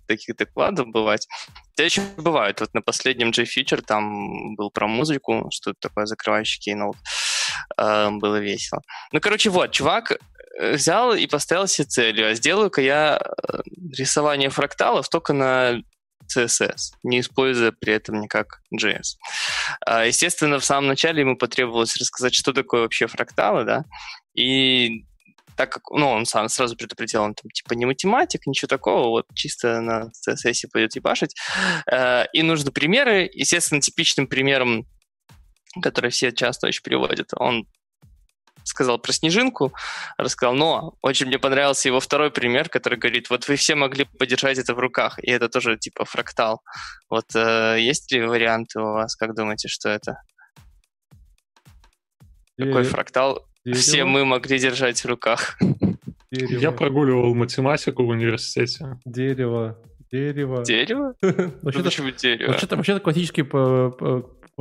[0.07, 1.27] таких докладов бывать.
[1.75, 2.59] Это еще бывает.
[2.59, 6.97] Вот на последнем J-Feature там был про музыку, что-то такое закрывающий кейноут.
[6.97, 7.36] Э,
[7.77, 8.81] было весело.
[9.11, 13.59] Ну, короче, вот, чувак э, взял и поставил себе целью, а сделаю-ка я э,
[13.97, 15.81] рисование фракталов только на
[16.35, 19.15] CSS, не используя при этом никак JS.
[19.85, 23.85] А, естественно, в самом начале ему потребовалось рассказать, что такое вообще фракталы, да,
[24.35, 25.05] и
[25.57, 29.25] так как, ну, он сам сразу предупредил, он там, типа, не математик, ничего такого, вот
[29.33, 31.35] чисто на CSS пойдет ебашить.
[31.91, 33.29] Э, и нужны примеры.
[33.33, 34.85] Естественно, типичным примером,
[35.81, 37.67] который все часто очень переводят, он
[38.67, 39.73] сказал про снежинку,
[40.17, 44.57] рассказал, но очень мне понравился его второй пример, который говорит, вот вы все могли подержать
[44.57, 46.61] это в руках, и это тоже типа фрактал.
[47.09, 50.21] Вот э, есть ли варианты у вас, как думаете, что это?
[52.57, 53.81] Какой фрактал Дерево.
[53.81, 55.57] все мы могли держать в руках.
[56.31, 56.59] Дерево.
[56.59, 58.99] Я прогуливал математику в университете.
[59.05, 59.77] Дерево.
[60.11, 60.63] Дерево.
[60.63, 61.13] Дерево?
[61.61, 62.51] вообще почему дерево?
[62.51, 63.43] Вообще-то, вообще классический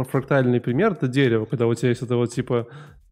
[0.05, 2.69] фрактальный пример— это дерево, когда у тебя есть это вот типа,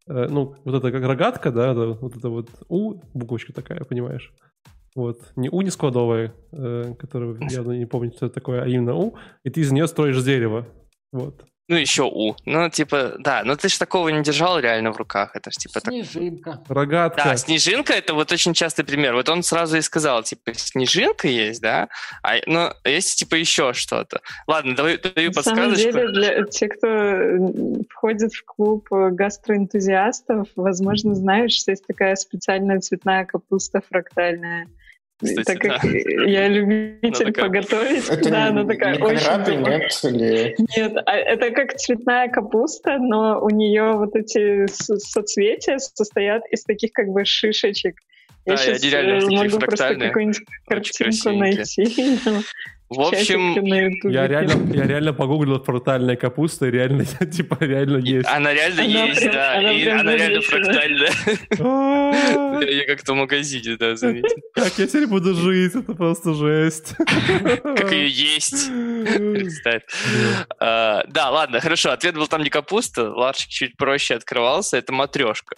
[0.07, 4.33] э, ну, вот это как рогатка, да, вот это вот У, буквочка такая, понимаешь?
[4.95, 5.33] Вот.
[5.37, 9.17] Не У не складовая, э, которую явно не помню, что это такое, а именно У,
[9.43, 10.67] и ты из нее строишь дерево.
[11.13, 11.45] Вот.
[11.67, 12.37] Ну, еще У.
[12.45, 15.31] Ну, типа, да, но ты же такого не держал реально в руках.
[15.35, 16.53] Это же типа Снежинка.
[16.53, 16.77] Так...
[16.77, 17.25] Рогатка.
[17.25, 19.15] Да, снежинка это вот очень частый пример.
[19.15, 21.89] Вот он сразу и сказал, типа, снежинка есть, да,
[22.23, 24.21] а, ну, есть типа еще что-то.
[24.47, 25.87] Ладно, даю, даю На подсказочку.
[25.87, 32.15] На самом деле, для тех, кто входит в клуб гастроэнтузиастов, возможно, знают, что есть такая
[32.17, 34.69] специальная цветная капуста фрактальная.
[35.25, 35.89] Кстати, так как да.
[36.27, 37.45] я любитель такая...
[37.47, 39.61] поготовить, это да, она такая очень...
[39.61, 40.57] нет, или...
[40.77, 46.93] Нет, а это как цветная капуста, но у нее вот эти соцветия состоят из таких
[46.93, 47.97] как бы шишечек.
[48.47, 52.19] Я да, сейчас я реально э, могу просто какую-нибудь картинку найти.
[52.91, 53.65] В общем,
[54.11, 58.29] я реально, я реально погуглил фрактальная капуста, и реально, типа, реально есть.
[58.29, 61.11] Она реально она есть, прям, да, она, и она реально фрактальная.
[62.71, 64.37] Я как-то в магазине, да, заметил.
[64.55, 66.95] Как я теперь буду жить, это просто жесть.
[66.97, 68.71] Как ее есть,
[69.05, 69.83] представь.
[70.61, 75.57] А, да, ладно, хорошо, ответ был там не капуста, ларчик чуть проще открывался, это матрешка.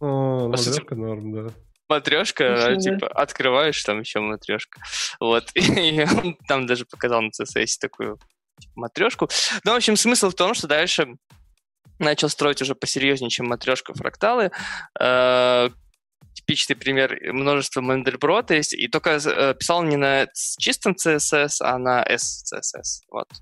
[0.00, 1.52] О, матрешка норм, да
[1.88, 4.80] матрешка, типа, открываешь, там еще матрешка.
[5.20, 5.50] Вот.
[5.54, 8.18] И он там даже показал на CSS такую
[8.60, 9.28] типа, матрешку.
[9.64, 11.08] Ну, в общем, смысл в том, что дальше
[11.98, 14.50] начал строить уже посерьезнее, чем матрешка фракталы.
[15.00, 15.70] Э,
[16.34, 20.26] типичный пример множества Мендельброта есть, и только э, писал не на
[20.58, 23.02] чистом CSS, а на SCSS.
[23.10, 23.28] Вот.
[23.30, 23.34] Э,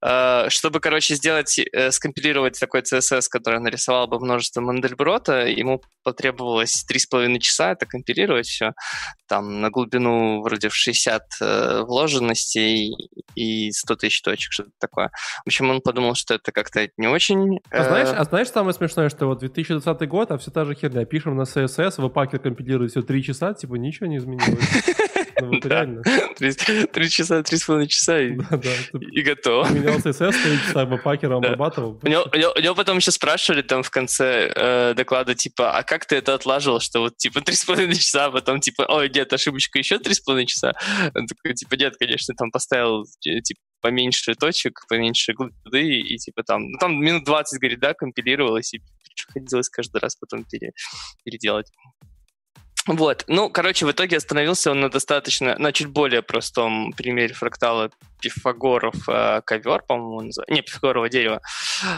[0.00, 7.38] чтобы, короче, сделать, э, скомпилировать такой CSS, который нарисовал бы множество Мандельброта, ему потребовалось 3,5
[7.40, 8.72] часа это компилировать все.
[9.28, 12.94] Там на глубину вроде в 60 э, вложенностей
[13.34, 15.10] и 100 тысяч точек, что-то такое.
[15.44, 17.60] В общем, он подумал, что это как-то не очень...
[17.70, 21.04] А знаешь, а знаешь самое смешное, что вот 2020 год, а все та же херня.
[21.04, 24.64] Пишем на CSS, веб-пакер компилирует все 3 часа, типа ничего не изменилось.
[25.40, 26.02] Ну, вот реально.
[26.92, 28.36] Три часа, три с половиной часа и,
[29.12, 29.68] и готово.
[29.68, 32.00] Менял CSS, три часа веб-пакером обрабатывал.
[32.02, 36.34] У него потом еще спрашивали там в конце э, доклада, типа, а как ты это
[36.34, 39.98] отлаживал, что вот, типа, три с половиной часа, а потом, типа, ой, нет, ошибочка еще
[39.98, 40.74] три с половиной часа?
[41.14, 46.42] Он такой, типа, нет, конечно, там поставил, э, типа, поменьше точек, поменьше глубины, и типа
[46.42, 48.80] там, ну там минут 20, говорит, да, компилировалось, и
[49.14, 50.72] приходилось каждый раз потом пере,
[51.24, 51.70] переделать.
[52.88, 57.90] Вот, ну, короче, в итоге остановился он на достаточно, на чуть более простом примере фрактала
[58.20, 60.54] Пифагоров э, ковер, по-моему, называется.
[60.54, 61.40] Не, Пифагорово дерево.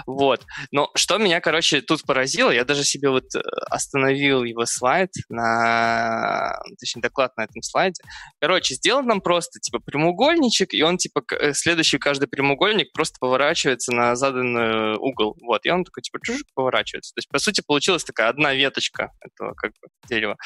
[0.07, 0.45] Вот.
[0.71, 3.41] Но что меня, короче, тут поразило, я даже себе вот э,
[3.71, 6.59] остановил его слайд на...
[6.79, 8.03] Точнее, доклад на этом слайде.
[8.41, 13.93] Короче, сделан нам просто, типа, прямоугольничек, и он, типа, э, следующий каждый прямоугольник просто поворачивается
[13.93, 15.37] на заданный угол.
[15.43, 15.65] Вот.
[15.65, 17.15] И он такой, типа, чужик поворачивается.
[17.15, 20.37] То есть, по сути, получилась такая одна веточка этого, как бы, дерева.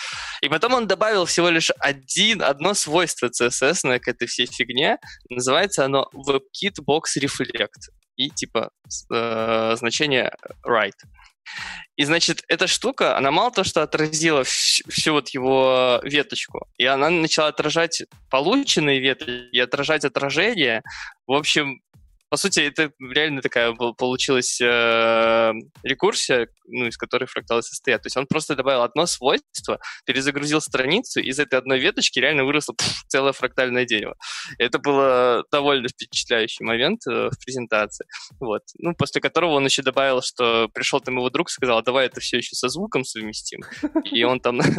[0.41, 4.99] И потом он добавил всего лишь один, одно свойство CSS к этой всей фигне.
[5.29, 7.91] Называется оно WebKit Box Reflect.
[8.17, 8.71] И типа
[9.13, 10.33] э, значение
[10.67, 10.93] right.
[11.97, 16.87] И, значит, эта штука, она мало то, что отразила всю, всю вот его веточку, и
[16.87, 20.83] она начала отражать полученные ветки и отражать отражение.
[21.27, 21.81] В общем,
[22.35, 25.53] по сути, это реально такая получилась э,
[25.85, 28.03] рекурсия, ну, из которой фракталы состоят.
[28.03, 32.45] То есть он просто добавил одно свойство, перезагрузил страницу, и из этой одной веточки реально
[32.45, 34.17] выросло пфф, целое фрактальное дерево.
[34.59, 38.05] Это было довольно впечатляющий момент э, в презентации.
[38.41, 38.63] Вот.
[38.79, 42.19] Ну, после которого он еще добавил, что пришел там его друг, сказал, «А давай это
[42.19, 43.61] все еще со звуком совместим.
[44.11, 44.61] И он там...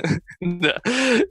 [0.42, 0.82] Да.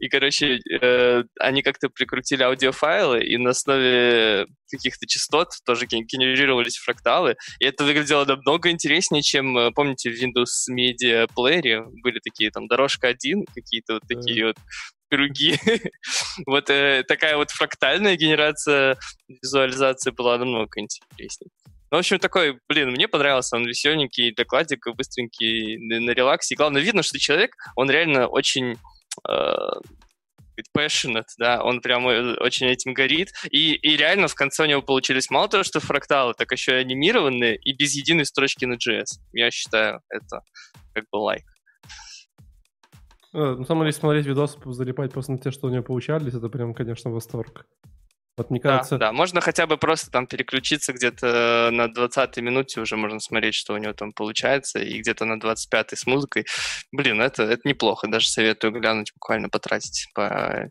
[0.01, 7.37] И, короче, э, они как-то прикрутили аудиофайлы, и на основе каких-то частот тоже генерировались фракталы,
[7.59, 12.67] и это выглядело намного интереснее, чем, э, помните, в Windows Media Player были такие там
[12.67, 14.57] дорожка 1, какие-то вот такие вот
[15.11, 15.57] круги.
[16.47, 18.97] вот э, такая вот фрактальная генерация
[19.29, 21.51] визуализации была намного интереснее.
[21.91, 26.55] Ну, в общем, такой, блин, мне понравился, он веселенький, докладик, быстренький, на релаксе.
[26.55, 28.77] И главное, видно, что человек, он реально очень
[29.29, 29.69] э,
[30.77, 34.83] passionate, да, он прям э, очень этим горит, и, и реально в конце у него
[34.83, 39.21] получились мало того, что фракталы, так еще и анимированные, и без единой строчки на JS.
[39.33, 40.41] Я считаю, это
[40.95, 41.45] как бы лайк.
[43.33, 46.49] Э, на самом деле, смотреть видосы, залипать просто на те, что у него получались, это
[46.49, 47.67] прям, конечно, восторг.
[48.37, 48.99] Вот мне кажется...
[48.99, 53.55] Да, да, можно хотя бы просто там переключиться где-то на 20-й минуте, уже можно смотреть,
[53.55, 56.45] что у него там получается, и где-то на 25-й с музыкой.
[56.91, 60.69] Блин, это, это неплохо, даже советую глянуть, буквально потратить по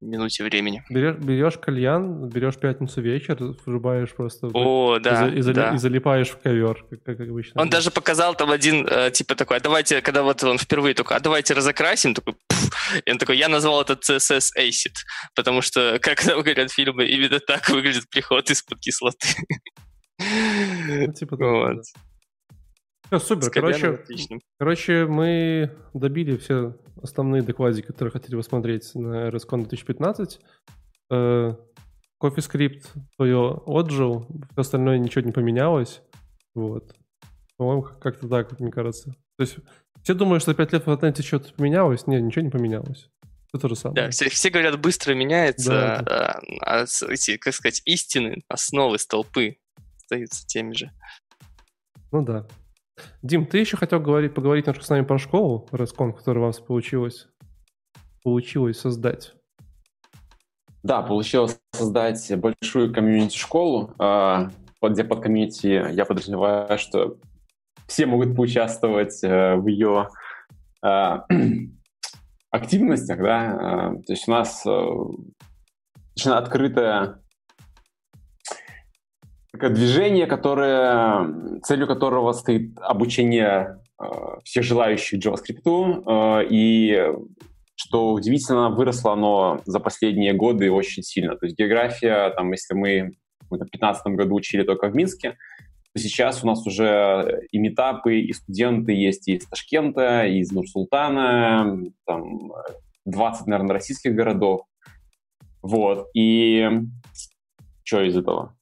[0.00, 0.82] минуте времени.
[0.88, 3.36] Берешь, берешь кальян, берешь пятницу вечер,
[3.66, 5.74] врубаешь просто О, да, и, и, да.
[5.74, 7.60] и залипаешь в ковер, как, как обычно.
[7.60, 11.16] Он даже показал там один, э, типа такой, а давайте, когда вот он впервые такой,
[11.16, 14.94] а давайте разокрасим, такой, пфф, и он такой, я назвал это CSS Acid,
[15.34, 19.28] потому что, как там говорят фильмы, именно так выглядит приход из-под кислоты.
[20.18, 21.76] Ну, типа вот.
[21.76, 21.82] Да.
[23.10, 23.50] Все, супер.
[23.50, 24.04] Короче,
[24.56, 30.38] короче, мы добили все основные докладики, которые хотели посмотреть на RSCon 2015.
[31.10, 31.54] Э,
[32.22, 32.84] CoffeeScript
[33.16, 36.02] твое отжил, все остальное ничего не поменялось.
[36.54, 36.94] Вот.
[37.56, 39.10] По-моему, как-то так, мне кажется.
[39.36, 39.56] То есть
[40.04, 42.06] все думают, что 5 лет в интернете что-то поменялось.
[42.06, 43.10] Нет, ничего не поменялось.
[43.52, 44.04] Это то же самое.
[44.04, 45.70] Да, все, все говорят, быстро меняется,
[46.06, 49.56] да, а, а эти, как сказать, истины, основы, столпы
[49.96, 50.92] остаются теми же.
[52.12, 52.46] Ну да.
[53.22, 56.60] Дим, ты еще хотел говорить, поговорить немножко с нами про школу Redcon, которая у вас
[56.60, 57.28] получилось,
[58.22, 59.34] получилось создать.
[60.82, 64.50] Да, получилось создать большую комьюнити-школу, а,
[64.82, 67.16] где под комьюнити я подразумеваю, что
[67.86, 70.08] все могут поучаствовать э, в ее
[70.82, 71.26] а,
[72.50, 74.86] активностях, да, а, то есть у нас э,
[76.20, 77.20] достаточно открытая такое
[79.52, 84.04] движение, которое, целью которого стоит обучение э,
[84.44, 87.12] всех желающих JavaScript, э, и
[87.74, 91.36] что удивительно, выросло оно за последние годы очень сильно.
[91.36, 93.12] То есть география, там, если мы
[93.48, 95.36] в 2015 году учили только в Минске,
[95.92, 100.52] то сейчас у нас уже и метапы, и студенты есть и из Ташкента, и из
[100.52, 102.52] Нур-Султана, там
[103.06, 104.62] 20, наверное, российских городов.
[105.62, 106.08] Вот.
[106.14, 106.68] И
[107.82, 108.54] что из этого?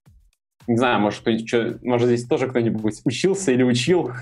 [0.69, 4.13] Не знаю, может, что, может здесь тоже кто-нибудь учился или учил?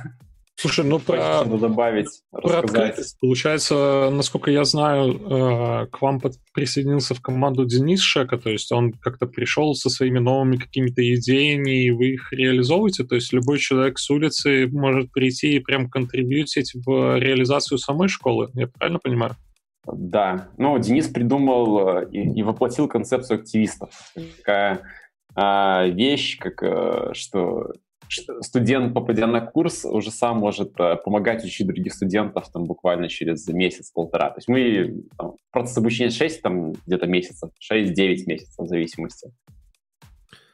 [0.58, 3.18] Слушай, ну про, добавить, про открытость.
[3.20, 6.18] Получается, насколько я знаю, э, к вам
[6.54, 11.84] присоединился в команду Денис Шека, то есть он как-то пришел со своими новыми какими-то идеями,
[11.84, 16.72] и вы их реализовываете, то есть любой человек с улицы может прийти и прям контрибьютить
[16.86, 19.36] в реализацию самой школы, я правильно понимаю?
[19.84, 23.90] Да, ну, Денис придумал э, и, и воплотил концепцию активистов.
[24.38, 24.80] Такая
[25.36, 27.72] а, вещь, как э, что
[28.40, 33.46] студент, попадя на курс, уже сам может э, помогать учить других студентов там буквально через
[33.46, 34.30] месяц-полтора.
[34.30, 39.30] То есть мы там, процесс обучения 6 там где-то месяцев, 6-9 месяцев в зависимости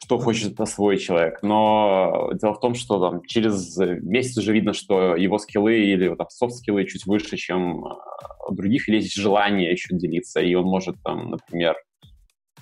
[0.04, 1.38] что хочет освоить человек.
[1.42, 6.26] Но дело в том, что там через месяц уже видно, что его скиллы или там
[6.28, 7.84] софт-скиллы чуть выше, чем
[8.46, 11.76] у других, или есть желание еще делиться, и он может там, например,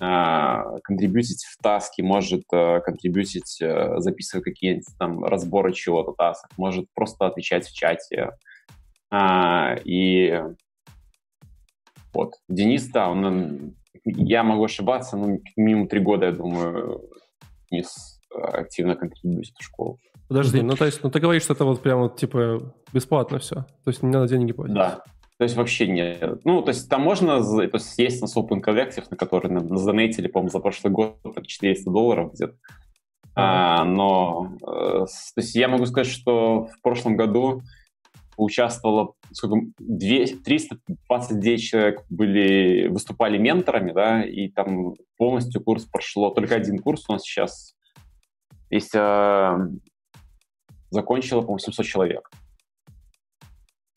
[0.01, 3.61] контрибьютить в таски, может контрибьютить,
[3.97, 8.31] записывать какие-нибудь там разборы чего-то тасок, может просто отвечать в чате.
[9.85, 10.43] И
[12.13, 12.33] вот.
[12.49, 17.07] Денис, да, он, я могу ошибаться, но минимум три года, я думаю,
[17.69, 19.99] Денис активно контрибьютит в школу.
[20.27, 23.55] Подожди, ну то есть, ну ты говоришь, что это вот прям вот типа бесплатно все,
[23.55, 24.73] то есть не надо деньги платить.
[24.75, 25.03] Да,
[25.41, 26.45] то есть вообще нет.
[26.45, 30.27] Ну, то есть там можно, то есть есть на Open Collective, на который нам занейтили,
[30.27, 32.53] по-моему, за прошлый год там 400 долларов где-то.
[33.33, 35.07] А, но э, то
[35.37, 37.63] есть я могу сказать, что в прошлом году
[38.37, 46.53] участвовало сколько, 200, 329 человек были, выступали менторами, да, и там полностью курс прошло, только
[46.53, 47.73] один курс у нас сейчас
[48.69, 49.57] есть э,
[50.91, 52.29] закончило, по-моему, 700 человек.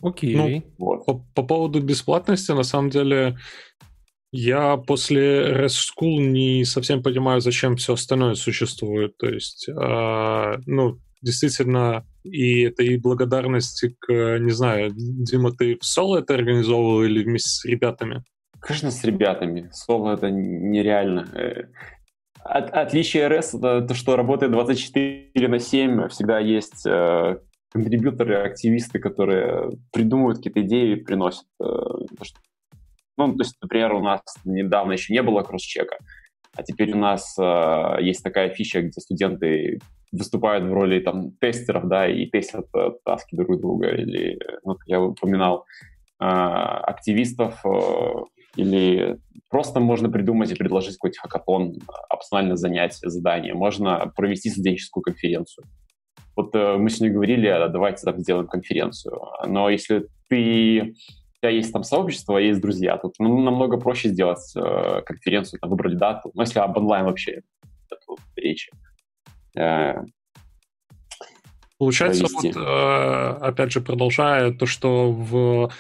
[0.05, 0.37] Окей.
[0.37, 1.07] Ну, вот.
[1.07, 3.39] по, по поводу бесплатности, на самом деле,
[4.33, 9.17] я после REST School не совсем понимаю, зачем все остальное существует.
[9.17, 15.85] То есть, э, ну, действительно, и это и благодарность к, не знаю, Дима, ты в
[15.85, 18.23] соло это организовывал или вместе с ребятами?
[18.61, 19.71] Конечно, с ребятами.
[19.73, 21.29] Соло это нереально.
[21.33, 21.63] Э,
[22.45, 27.39] от, отличие RS это то, что работает 24 на 7, всегда есть э,
[27.75, 31.45] контрибьюторы, активисты, которые придумывают какие-то идеи и приносят.
[31.61, 31.65] Э,
[33.17, 35.97] ну, то есть, например, у нас недавно еще не было кросс-чека,
[36.57, 39.81] а теперь у нас э, есть такая фича, где студенты
[40.13, 45.01] выступают в роли там тестеров, да, и тестят э, таски друг друга, или, ну, я
[45.01, 45.65] упоминал,
[46.21, 47.71] э, активистов, э,
[48.55, 49.19] или
[49.51, 51.75] просто можно придумать и предложить какой-то хакатон,
[52.09, 53.55] опциональное занятие, задание.
[53.55, 55.67] Можно провести студенческую конференцию.
[56.37, 59.21] Вот э, мы сегодня говорили, а давайте так сделаем конференцию.
[59.47, 64.53] Но если ты у тебя есть там сообщество, есть друзья, тут ну, намного проще сделать
[64.57, 66.31] э, конференцию, там, выбрали дату.
[66.35, 67.43] Ну, если об онлайн вообще
[68.37, 68.71] речи.
[69.57, 70.03] Э,
[71.79, 72.53] Получается, провести.
[72.53, 75.71] вот, э, опять же, продолжая то, что в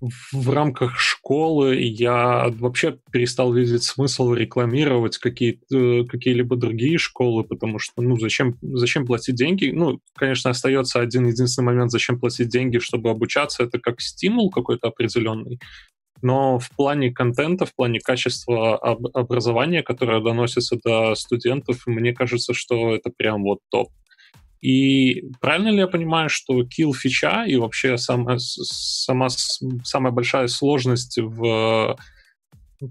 [0.00, 7.78] в рамках школы я вообще перестал видеть смысл рекламировать какие, э, какие-либо другие школы, потому
[7.78, 9.70] что, ну, зачем, зачем платить деньги?
[9.74, 14.88] Ну, конечно, остается один единственный момент, зачем платить деньги, чтобы обучаться, это как стимул какой-то
[14.88, 15.58] определенный.
[16.22, 22.54] Но в плане контента, в плане качества об- образования, которое доносится до студентов, мне кажется,
[22.54, 23.88] что это прям вот топ.
[24.60, 31.18] И правильно ли я понимаю, что kill фича и вообще самая, сама, самая большая сложность
[31.18, 31.96] в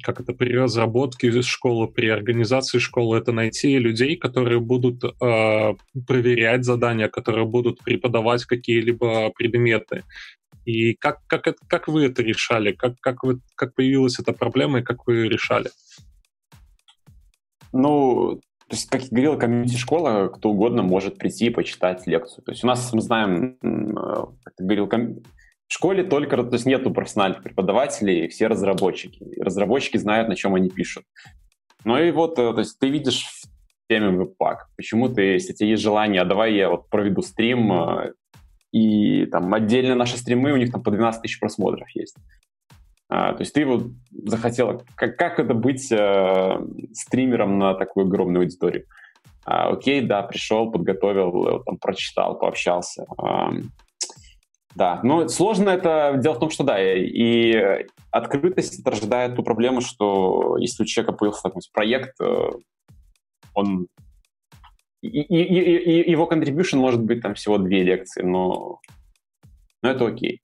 [0.03, 5.75] как это при разработке школы, при организации школы, это найти людей, которые будут э,
[6.05, 10.03] проверять задания, которые будут преподавать какие-либо предметы.
[10.65, 12.73] И как, как, как вы это решали?
[12.73, 15.69] Как, как, вы, как появилась эта проблема и как вы решали?
[17.71, 22.43] Ну, то есть, как я говорил, комьюнити-школа, кто угодно может прийти и почитать лекцию.
[22.43, 25.15] То есть у нас, мы знаем, э, как ты говорил, ком...
[25.67, 29.23] в школе только, то есть нету профессиональных преподавателей, все разработчики.
[29.23, 31.05] И разработчики знают, на чем они пишут.
[31.85, 33.47] Ну и вот, э, то есть ты видишь в
[33.89, 38.13] теме веб-пак, почему ты, если тебе есть желание, а давай я вот проведу стрим, э,
[38.73, 42.17] и там отдельно наши стримы, у них там по 12 тысяч просмотров есть.
[43.09, 43.85] А, то есть ты вот
[44.29, 46.59] захотела, как, как это быть э,
[46.93, 48.85] стримером на такую огромную аудиторию?
[49.45, 53.05] А, окей, да, пришел, подготовил, там, прочитал, пообщался.
[53.17, 53.51] А,
[54.75, 56.15] да, но сложно это.
[56.17, 61.43] Дело в том, что да, и открытость рождает ту проблему, что если у человека появился
[61.43, 62.49] такой проект, э,
[63.53, 63.87] он
[65.01, 68.79] и, и, и, и его contribution может быть там всего две лекции, но,
[69.81, 70.41] но это окей.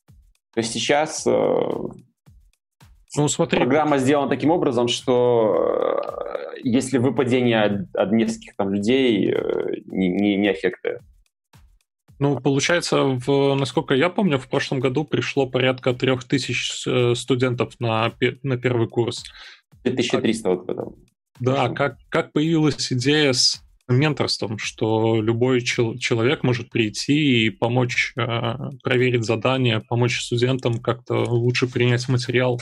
[0.54, 1.70] То есть сейчас э,
[3.16, 3.60] ну, смотри.
[3.60, 5.56] Программа сделана таким образом, что
[6.56, 11.02] э, если выпадение от, от нескольких там людей э, не, не, не аффектует.
[12.20, 17.74] Ну, получается, в, насколько я помню, в прошлом году пришло порядка трех тысяч э, студентов
[17.80, 18.12] на,
[18.44, 19.24] на первый курс.
[19.84, 20.96] 2300 вот в этом.
[21.40, 28.14] Да, как, как появилась идея с менторством, что любой чел- человек может прийти и помочь
[28.16, 32.62] э, проверить задание, помочь студентам как-то лучше принять материал.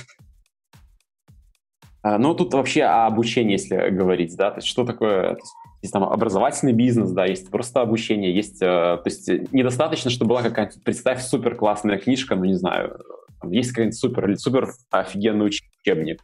[2.04, 5.94] А, ну, тут вообще о обучении, если говорить, да, то есть что такое, есть, есть
[5.94, 10.80] там образовательный бизнес, да, есть просто обучение, есть, э, то есть недостаточно, чтобы была какая-то,
[10.84, 13.00] представь, супер классная книжка, ну, не знаю,
[13.44, 16.22] есть какой-нибудь супер, супер офигенный учебник.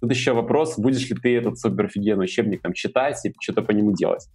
[0.00, 3.72] Тут еще вопрос, будешь ли ты этот супер офигенный учебник там читать и что-то по
[3.72, 4.28] нему делать.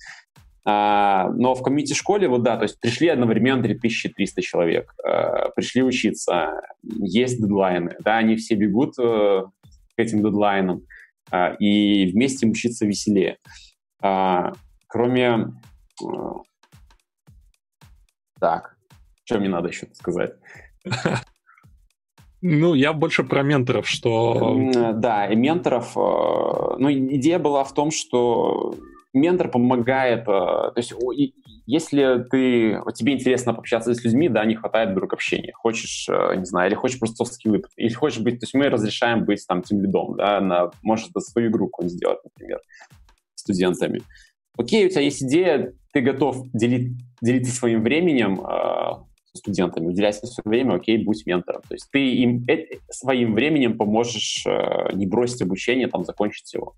[0.64, 6.62] А, но в комьюнити-школе, вот да, то есть пришли одновременно 3300 человек, а, пришли учиться,
[6.84, 8.96] есть дедлайны, да, они все бегут
[9.98, 10.84] э, этим дедлайнам.
[11.32, 13.38] а, и вместе учиться веселее.
[14.02, 14.54] А,
[14.88, 15.54] кроме...
[18.40, 18.76] Так,
[19.24, 20.34] что мне надо еще сказать?
[22.44, 24.58] Ну, я больше про менторов, что...
[24.96, 25.96] Да, и менторов...
[25.96, 28.74] Ну, идея была в том, что
[29.14, 30.26] ментор помогает...
[30.26, 30.92] То есть,
[31.66, 36.70] если ты, тебе интересно пообщаться с людьми, да, не хватает вдруг общения, хочешь, не знаю,
[36.70, 40.16] или хочешь просто софт-скиллы, или хочешь быть, то есть мы разрешаем быть там тем лидом,
[40.18, 42.60] да, на, может свою игру какую-нибудь сделать, например,
[43.36, 44.02] студентами.
[44.58, 50.44] Окей, у тебя есть идея, ты готов делить, делиться своим временем э, студентами, уделять свое
[50.46, 51.62] время, окей, будь ментором.
[51.68, 56.76] То есть ты им э, своим временем поможешь э, не бросить обучение, там, закончить его.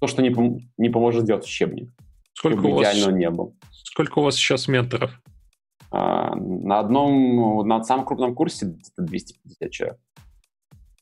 [0.00, 1.90] То, что не, пом- не поможет сделать учебник.
[2.38, 3.56] Сколько у вас, не был.
[3.72, 5.10] Сколько у вас сейчас менторов?
[5.90, 9.98] А, на одном, на самом крупном курсе 250 человек.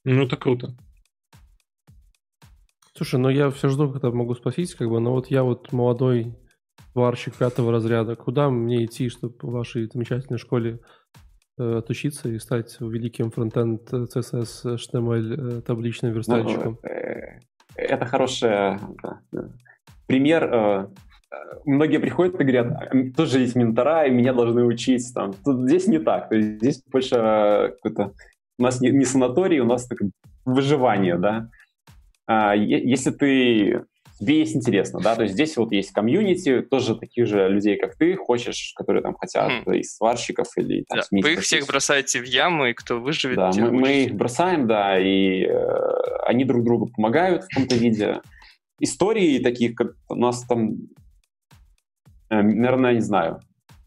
[0.05, 0.75] Ну, это круто.
[2.95, 6.35] Слушай, ну я все жду, когда могу спросить, как бы, но вот я вот молодой
[6.95, 10.81] варщик пятого разряда, куда мне идти, чтобы в вашей замечательной школе
[11.59, 16.79] э, отучиться и стать великим фронтенд CSS, HTML, э, табличным верстальщиком?
[16.83, 17.41] Ну, э,
[17.75, 18.79] это хороший
[20.07, 20.89] пример.
[21.65, 25.03] Многие приходят и говорят, «А, тоже есть ментора, и меня должны учить.
[25.15, 25.33] Там.
[25.45, 26.29] Тут здесь не так.
[26.29, 28.13] То есть здесь больше э, какой-то...
[28.59, 29.99] У нас не, не санаторий, у нас так,
[30.45, 31.51] выживание, да.
[32.27, 33.85] А, если ты
[34.19, 37.97] тебе есть интересно, да, то есть здесь вот есть комьюнити, тоже таких же людей, как
[37.97, 39.73] ты, хочешь, которые там хотят, хм.
[39.73, 43.51] из сварщиков или там, да, Вы их всех бросаете в яму, и кто выживет, Да,
[43.55, 45.57] мы, мы их бросаем, да, и э,
[46.27, 48.21] они друг другу помогают в каком-то виде.
[48.81, 50.77] Истории таких, как у нас там,
[52.31, 53.41] наверное, не знаю,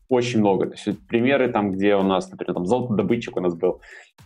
[0.09, 0.67] очень много.
[0.67, 3.81] То есть примеры там, где у нас, например, там золотодобытчик у нас был,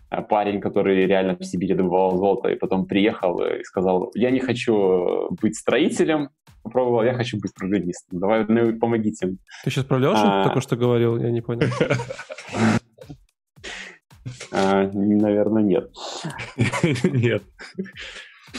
[0.09, 4.39] э, парень, который реально в Сибири добывал золото, и потом приехал и сказал, я не
[4.39, 6.29] хочу быть строителем,
[6.63, 8.19] попробовал, я хочу быть программистом.
[8.19, 9.35] Давай, ну, помогите.
[9.63, 10.45] Ты сейчас про Лешу а...
[10.45, 11.17] только что говорил?
[11.17, 11.67] Я не понял.
[14.51, 15.91] А, наверное, нет.
[17.03, 17.43] Нет.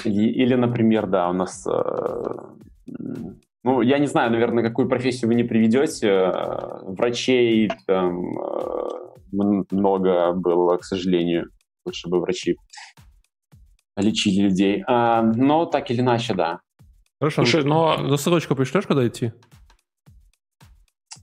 [0.04, 2.24] Или, например, да, у нас э,
[3.64, 6.32] ну, я не знаю, наверное, какую профессию вы не приведете.
[6.82, 11.48] Врачей там э, много было, к сожалению.
[11.86, 12.56] Лучше бы врачи
[13.96, 14.84] лечили людей.
[14.86, 16.60] А, но так или иначе, да.
[17.20, 17.44] Хорошо.
[17.44, 19.32] Слушай, но за ссылочку пришлешь, когда идти?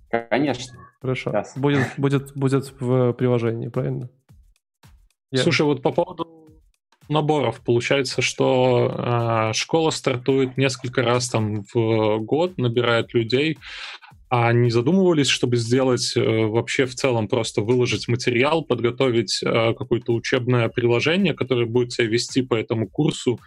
[0.09, 0.79] Конечно.
[0.99, 1.31] Хорошо.
[1.31, 1.57] Сейчас.
[1.57, 4.09] Будет, будет, будет в приложении, правильно?
[5.33, 6.40] Слушай, вот по поводу
[7.11, 7.61] наборов.
[7.61, 13.57] Получается, что э, школа стартует несколько раз там в год, набирает людей,
[14.29, 20.13] а не задумывались, чтобы сделать э, вообще в целом просто выложить материал, подготовить э, какое-то
[20.13, 23.39] учебное приложение, которое будет себя вести по этому курсу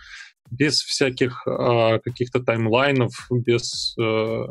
[0.51, 3.95] без всяких э, каких-то таймлайнов, без...
[3.99, 4.47] Э,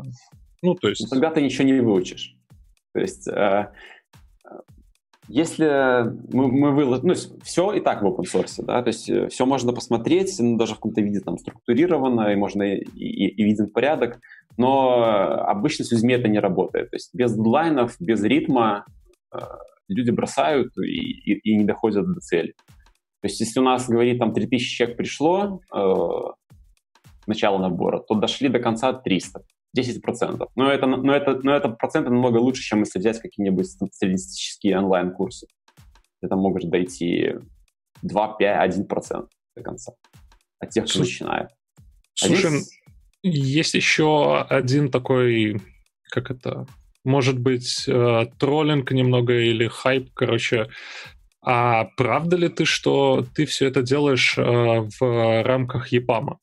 [0.62, 1.08] ну, то есть...
[1.08, 2.34] Тогда ты ничего не выучишь.
[2.92, 3.68] То есть э,
[5.28, 9.28] если мы, мы выложим, ну, все и так в open source, да, то есть э,
[9.28, 13.44] все можно посмотреть, ну, даже в каком-то виде там структурировано, и можно и, и, и
[13.44, 14.20] виден порядок,
[14.56, 15.02] но
[15.46, 16.90] обычно с людьми это не работает.
[16.90, 18.84] То есть без дедлайнов, без ритма
[19.34, 19.38] э,
[19.88, 22.54] люди бросают и, и, и не доходят до цели.
[23.20, 25.94] То есть если у нас, говорит, там 3000 человек пришло, э,
[27.26, 29.40] начало набора, то дошли до конца 300.
[29.76, 30.48] 10%.
[30.54, 35.46] Но это, но, это, но это проценты намного лучше, чем если взять какие-нибудь статистические онлайн-курсы.
[36.22, 37.34] Это можешь дойти
[38.02, 39.92] 2, 5, 1% до конца
[40.60, 41.48] от тех, кто начинает.
[42.14, 42.62] Слушай, Один...
[43.22, 45.60] есть еще один такой,
[46.10, 46.66] как это,
[47.04, 50.68] может быть, э, троллинг немного или хайп, короче.
[51.42, 54.42] А правда ли ты, что ты все это делаешь э,
[54.98, 56.38] в рамках ЕПАМа?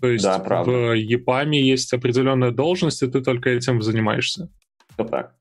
[0.00, 0.70] То есть да, правда.
[0.70, 4.48] в ЕПАМе есть определенная должность, и ты только этим занимаешься.
[4.94, 5.34] Все так.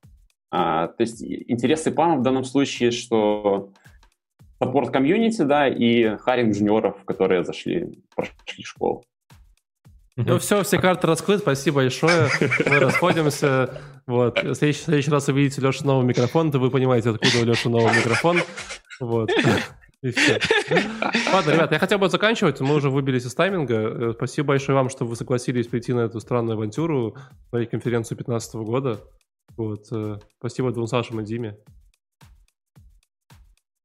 [0.50, 3.72] А, то есть интерес ЕПАМа в данном случае, что
[4.60, 9.04] support комьюнити, да, и hiring джуниоров, которые зашли, прошли школу.
[10.16, 12.30] Ну все, все карты раскрыты, спасибо большое.
[12.66, 13.80] Мы расходимся.
[14.08, 14.42] Вот.
[14.42, 17.70] В следующий, в следующий раз увидите Леша новый микрофон, то вы понимаете, откуда у Леши
[17.70, 18.40] новый микрофон.
[19.00, 19.30] Вот.
[20.04, 20.40] И все.
[21.34, 22.62] Ладно, ребят, я хотел бы заканчивать.
[22.62, 23.76] Мы уже выбились из тайминга.
[23.76, 27.16] Э, спасибо большое вам, что вы согласились прийти на эту странную авантюру,
[27.52, 29.00] на конференцию 2015 года.
[29.56, 29.88] Вот.
[29.92, 31.58] Э, спасибо двум Сашам и Диме.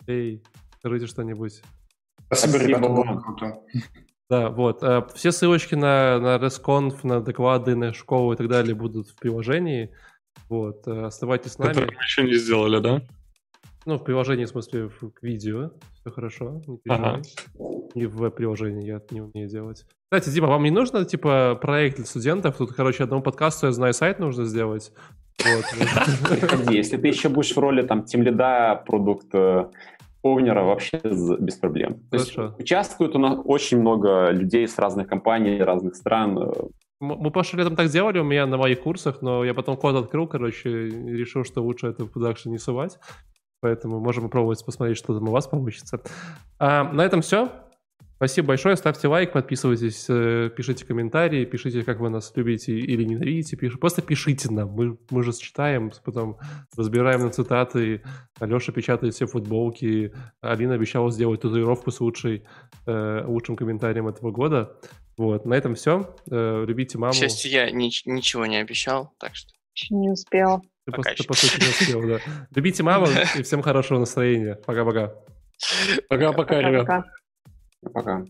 [0.06, 0.43] Эй,
[0.78, 1.62] скажите что-нибудь.
[2.26, 3.62] Спасибо, ребята, было круто.
[4.28, 4.82] Да, вот.
[4.82, 9.16] Э, все ссылочки на, на ResConf, на доклады, на школу и так далее будут в
[9.16, 9.94] приложении.
[10.51, 10.86] Вот.
[10.86, 11.70] Оставайтесь с нами.
[11.70, 13.02] Которые мы еще не сделали, да?
[13.84, 15.70] Ну, в приложении, в смысле, в, к видео.
[16.00, 17.10] Все хорошо, не переживай.
[17.10, 17.22] Ага.
[17.94, 19.84] И в веб-приложении я не умею делать.
[20.10, 22.56] Кстати, Дима, вам не нужно, типа, проект для студентов?
[22.56, 24.92] Тут, короче, одному подкасту, я знаю, сайт нужно сделать.
[25.44, 25.64] Вот.
[26.70, 29.34] Если ты еще будешь в роли там тимлида, продукт
[30.22, 32.00] овнера вообще без проблем.
[32.10, 36.52] То есть участвуют у нас очень много людей с разных компаний, разных стран.
[37.00, 40.28] Мы прошлым летом так сделали у меня на моих курсах, но я потом код открыл,
[40.28, 42.98] короче, и решил, что лучше это в продакшн не сувать.
[43.62, 46.02] Поэтому можем попробовать посмотреть, что там у вас получится.
[46.59, 47.48] А, на этом все.
[48.16, 53.56] Спасибо большое, ставьте лайк, подписывайтесь, э, пишите комментарии, пишите, как вы нас любите или ненавидите,
[53.56, 53.76] пиш...
[53.80, 56.39] просто пишите нам, мы, мы же читаем, потом
[56.76, 58.05] разбираем на цитаты,
[58.39, 62.44] Алеша печатает все футболки, Алина обещала сделать татуировку с лучшей,
[62.86, 64.76] э, лучшим комментарием этого года.
[65.16, 66.14] Вот, на этом все.
[66.30, 67.12] Э, любите маму.
[67.12, 69.51] К счастью, я ни- ничего не обещал, так что...
[69.74, 70.62] Еще не успел.
[70.84, 72.18] Ты, по, ты, по сути, не успел, да.
[72.54, 73.06] Любите маму
[73.36, 74.56] и всем хорошего настроения.
[74.66, 75.14] Пока-пока.
[76.09, 77.04] Пока-пока, ребят.
[77.92, 78.24] Пока.